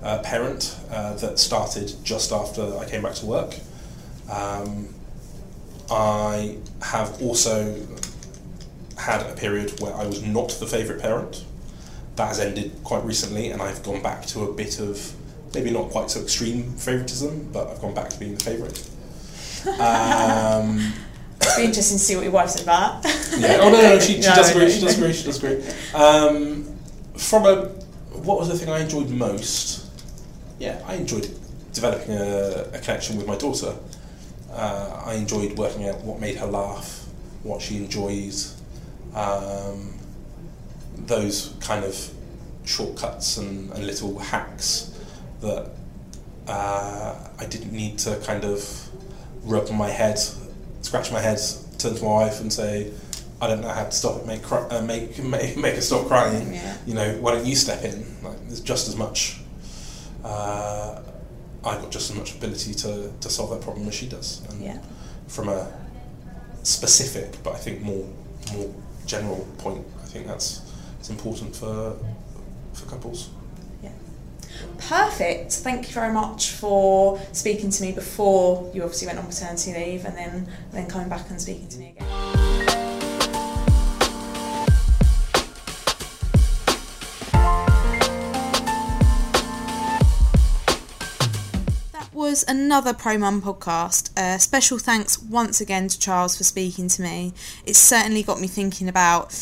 uh, 0.03 0.18
parent 0.18 0.78
uh, 0.90 1.14
that 1.14 1.38
started 1.38 1.95
just 2.03 2.32
after 2.32 2.76
I 2.78 2.84
came 2.84 3.03
back 3.03 3.14
to 3.14 3.26
work. 3.26 3.55
Um, 4.30 4.95
I 5.90 6.57
have 6.82 7.20
also 7.22 7.74
had 8.99 9.26
a 9.26 9.34
period 9.34 9.80
where 9.80 9.95
I 9.95 10.07
was 10.07 10.22
not 10.22 10.51
the 10.61 10.66
favourite 10.66 11.03
parent. 11.03 11.45
That 12.16 12.28
has 12.28 12.40
ended 12.40 12.72
quite 12.84 13.05
recently, 13.05 13.51
and 13.51 13.61
I've 13.61 13.82
gone 13.82 14.03
back 14.03 14.24
to 14.26 14.42
a 14.45 14.53
bit 14.53 14.78
of 14.80 15.12
maybe 15.55 15.70
not 15.70 15.90
quite 15.90 16.11
so 16.11 16.20
extreme 16.20 16.72
favouritism, 16.72 17.51
but 17.53 17.68
I've 17.68 17.80
gone 17.80 17.95
back 17.95 18.11
to 18.11 18.18
being 18.18 18.34
the 18.36 18.45
favourite. 18.45 18.78
Um, 19.80 20.92
It'd 21.40 21.57
be 21.57 21.64
interesting 21.64 21.99
to 21.99 22.05
see 22.05 22.14
what 22.16 22.22
your 22.24 22.32
wife 22.32 22.51
said 22.51 22.62
about 22.62 23.05
yeah. 23.38 23.59
Oh 23.61 23.70
no, 23.70 23.80
no, 23.80 23.99
she, 23.99 24.14
she 24.14 24.20
No, 24.28 24.34
does 24.34 24.51
agree. 24.51 24.64
no, 24.64 24.70
She 24.70 24.80
does 24.80 24.99
agree. 24.99 25.12
She 25.12 25.24
does 25.24 25.42
agree. 25.42 25.64
Um, 25.95 26.64
from 27.16 27.47
a, 27.47 27.66
what 28.18 28.38
was 28.38 28.49
the 28.49 28.57
thing 28.59 28.68
I 28.68 28.80
enjoyed 28.80 29.09
most? 29.11 29.86
Yeah, 30.59 30.80
I 30.86 30.95
enjoyed 30.95 31.28
developing 31.72 32.14
a, 32.16 32.68
a 32.72 32.78
connection 32.78 33.16
with 33.16 33.26
my 33.26 33.36
daughter. 33.36 33.74
Uh, 34.53 35.03
I 35.05 35.14
enjoyed 35.14 35.59
working 35.59 35.88
out 35.88 36.01
what 36.03 36.20
made 36.20 36.36
her 36.36 36.47
laugh, 36.47 37.05
what 37.42 37.61
she 37.61 37.76
enjoys, 37.78 38.61
um, 39.15 39.95
those 40.97 41.55
kind 41.61 41.85
of 41.85 42.11
shortcuts 42.65 43.37
and, 43.37 43.71
and 43.73 43.87
little 43.87 44.19
hacks 44.19 44.99
that 45.41 45.71
uh, 46.49 47.15
I 47.39 47.45
didn't 47.47 47.73
need 47.73 47.99
to 48.01 48.17
kind 48.25 48.45
of 48.45 48.89
rub 49.45 49.71
my 49.71 49.89
head, 49.89 50.19
scratch 50.83 51.12
my 51.12 51.21
head, 51.21 51.39
turn 51.79 51.95
to 51.95 52.03
my 52.05 52.11
wife 52.11 52.41
and 52.41 52.53
say, 52.53 52.91
I 53.41 53.47
don't 53.47 53.61
know 53.61 53.69
how 53.69 53.85
to 53.85 53.93
stop 53.93 54.21
it, 54.21 54.27
make 54.27 54.43
cry, 54.43 54.67
uh, 54.69 54.83
make, 54.83 55.19
make 55.23 55.57
make 55.57 55.75
her 55.75 55.81
stop 55.81 56.07
crying. 56.07 56.55
Yeah. 56.55 56.77
You 56.87 56.95
know, 56.95 57.19
why 57.21 57.33
don't 57.33 57.45
you 57.45 57.55
step 57.57 57.83
in? 57.85 58.05
Like, 58.23 58.39
there's 58.47 58.61
just 58.61 58.89
as 58.89 58.97
much. 58.97 59.41
Uh, 60.23 61.03
I've 61.65 61.81
got 61.83 61.91
just 61.91 62.11
as 62.11 62.17
much 62.17 62.35
ability 62.35 62.75
to, 62.75 63.12
to 63.21 63.29
solve 63.31 63.51
that 63.51 63.62
problem 63.62 63.89
as 63.89 63.95
she 63.95 64.07
does. 64.09 64.43
And 64.51 64.62
Yeah. 64.62 64.79
From 65.29 65.49
a 65.49 65.71
specific, 66.62 67.43
but 67.43 67.55
I 67.55 67.59
think 67.59 67.83
more 67.83 68.07
more 68.55 68.75
general 69.07 69.47
point, 69.59 69.87
I 70.03 70.07
think 70.07 70.27
that's 70.27 70.63
it's 70.99 71.11
important 71.11 71.55
for 71.55 71.97
for 72.73 72.87
couples. 72.87 73.31
Perfect. 74.79 75.53
Thank 75.53 75.89
you 75.89 75.95
very 75.95 76.13
much 76.13 76.51
for 76.51 77.21
speaking 77.33 77.71
to 77.71 77.83
me 77.83 77.93
before 77.93 78.71
you 78.75 78.83
obviously 78.83 79.07
went 79.07 79.19
on 79.19 79.27
maternity 79.27 79.73
leave 79.73 80.05
and 80.05 80.17
then 80.17 80.49
then 80.73 80.89
coming 80.89 81.09
back 81.09 81.31
and 81.31 81.41
speaking 81.41 81.69
to 81.69 81.79
me 81.79 81.91
again. 81.97 82.04
Was 92.35 92.45
another 92.49 92.93
Pro 92.93 93.16
Mum 93.16 93.41
podcast. 93.41 94.11
Uh, 94.18 94.39
special 94.39 94.76
thanks 94.76 95.22
once 95.22 95.61
again 95.61 95.87
to 95.87 95.97
Charles 95.97 96.37
for 96.37 96.43
speaking 96.43 96.89
to 96.89 97.01
me. 97.01 97.32
It's 97.64 97.78
certainly 97.78 98.24
got 98.24 98.41
me 98.41 98.49
thinking 98.49 98.89
about 98.89 99.32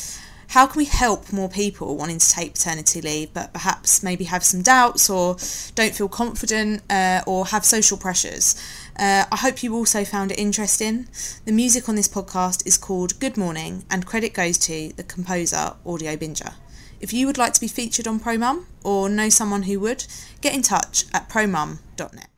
how 0.48 0.66
can 0.66 0.76
we 0.76 0.84
help 0.84 1.32
more 1.32 1.48
people 1.48 1.96
wanting 1.96 2.18
to 2.18 2.30
take 2.30 2.52
paternity 2.52 3.00
leave 3.00 3.32
but 3.32 3.50
perhaps 3.54 4.02
maybe 4.02 4.24
have 4.24 4.44
some 4.44 4.60
doubts 4.60 5.08
or 5.08 5.38
don't 5.74 5.94
feel 5.94 6.06
confident 6.06 6.82
uh, 6.90 7.22
or 7.26 7.46
have 7.46 7.64
social 7.64 7.96
pressures. 7.96 8.62
Uh, 8.98 9.24
I 9.32 9.36
hope 9.36 9.62
you 9.62 9.74
also 9.74 10.04
found 10.04 10.30
it 10.30 10.38
interesting. 10.38 11.08
The 11.46 11.52
music 11.52 11.88
on 11.88 11.94
this 11.94 12.08
podcast 12.08 12.66
is 12.66 12.76
called 12.76 13.18
Good 13.20 13.38
Morning 13.38 13.86
and 13.90 14.04
credit 14.04 14.34
goes 14.34 14.58
to 14.58 14.92
the 14.92 15.02
composer 15.02 15.76
Audio 15.86 16.14
Binger. 16.16 16.52
If 17.00 17.14
you 17.14 17.26
would 17.26 17.38
like 17.38 17.54
to 17.54 17.60
be 17.62 17.68
featured 17.68 18.06
on 18.06 18.20
ProMum 18.20 18.66
or 18.84 19.08
know 19.08 19.30
someone 19.30 19.62
who 19.62 19.80
would, 19.80 20.04
get 20.42 20.54
in 20.54 20.60
touch 20.60 21.06
at 21.14 21.30
promum.net. 21.30 22.31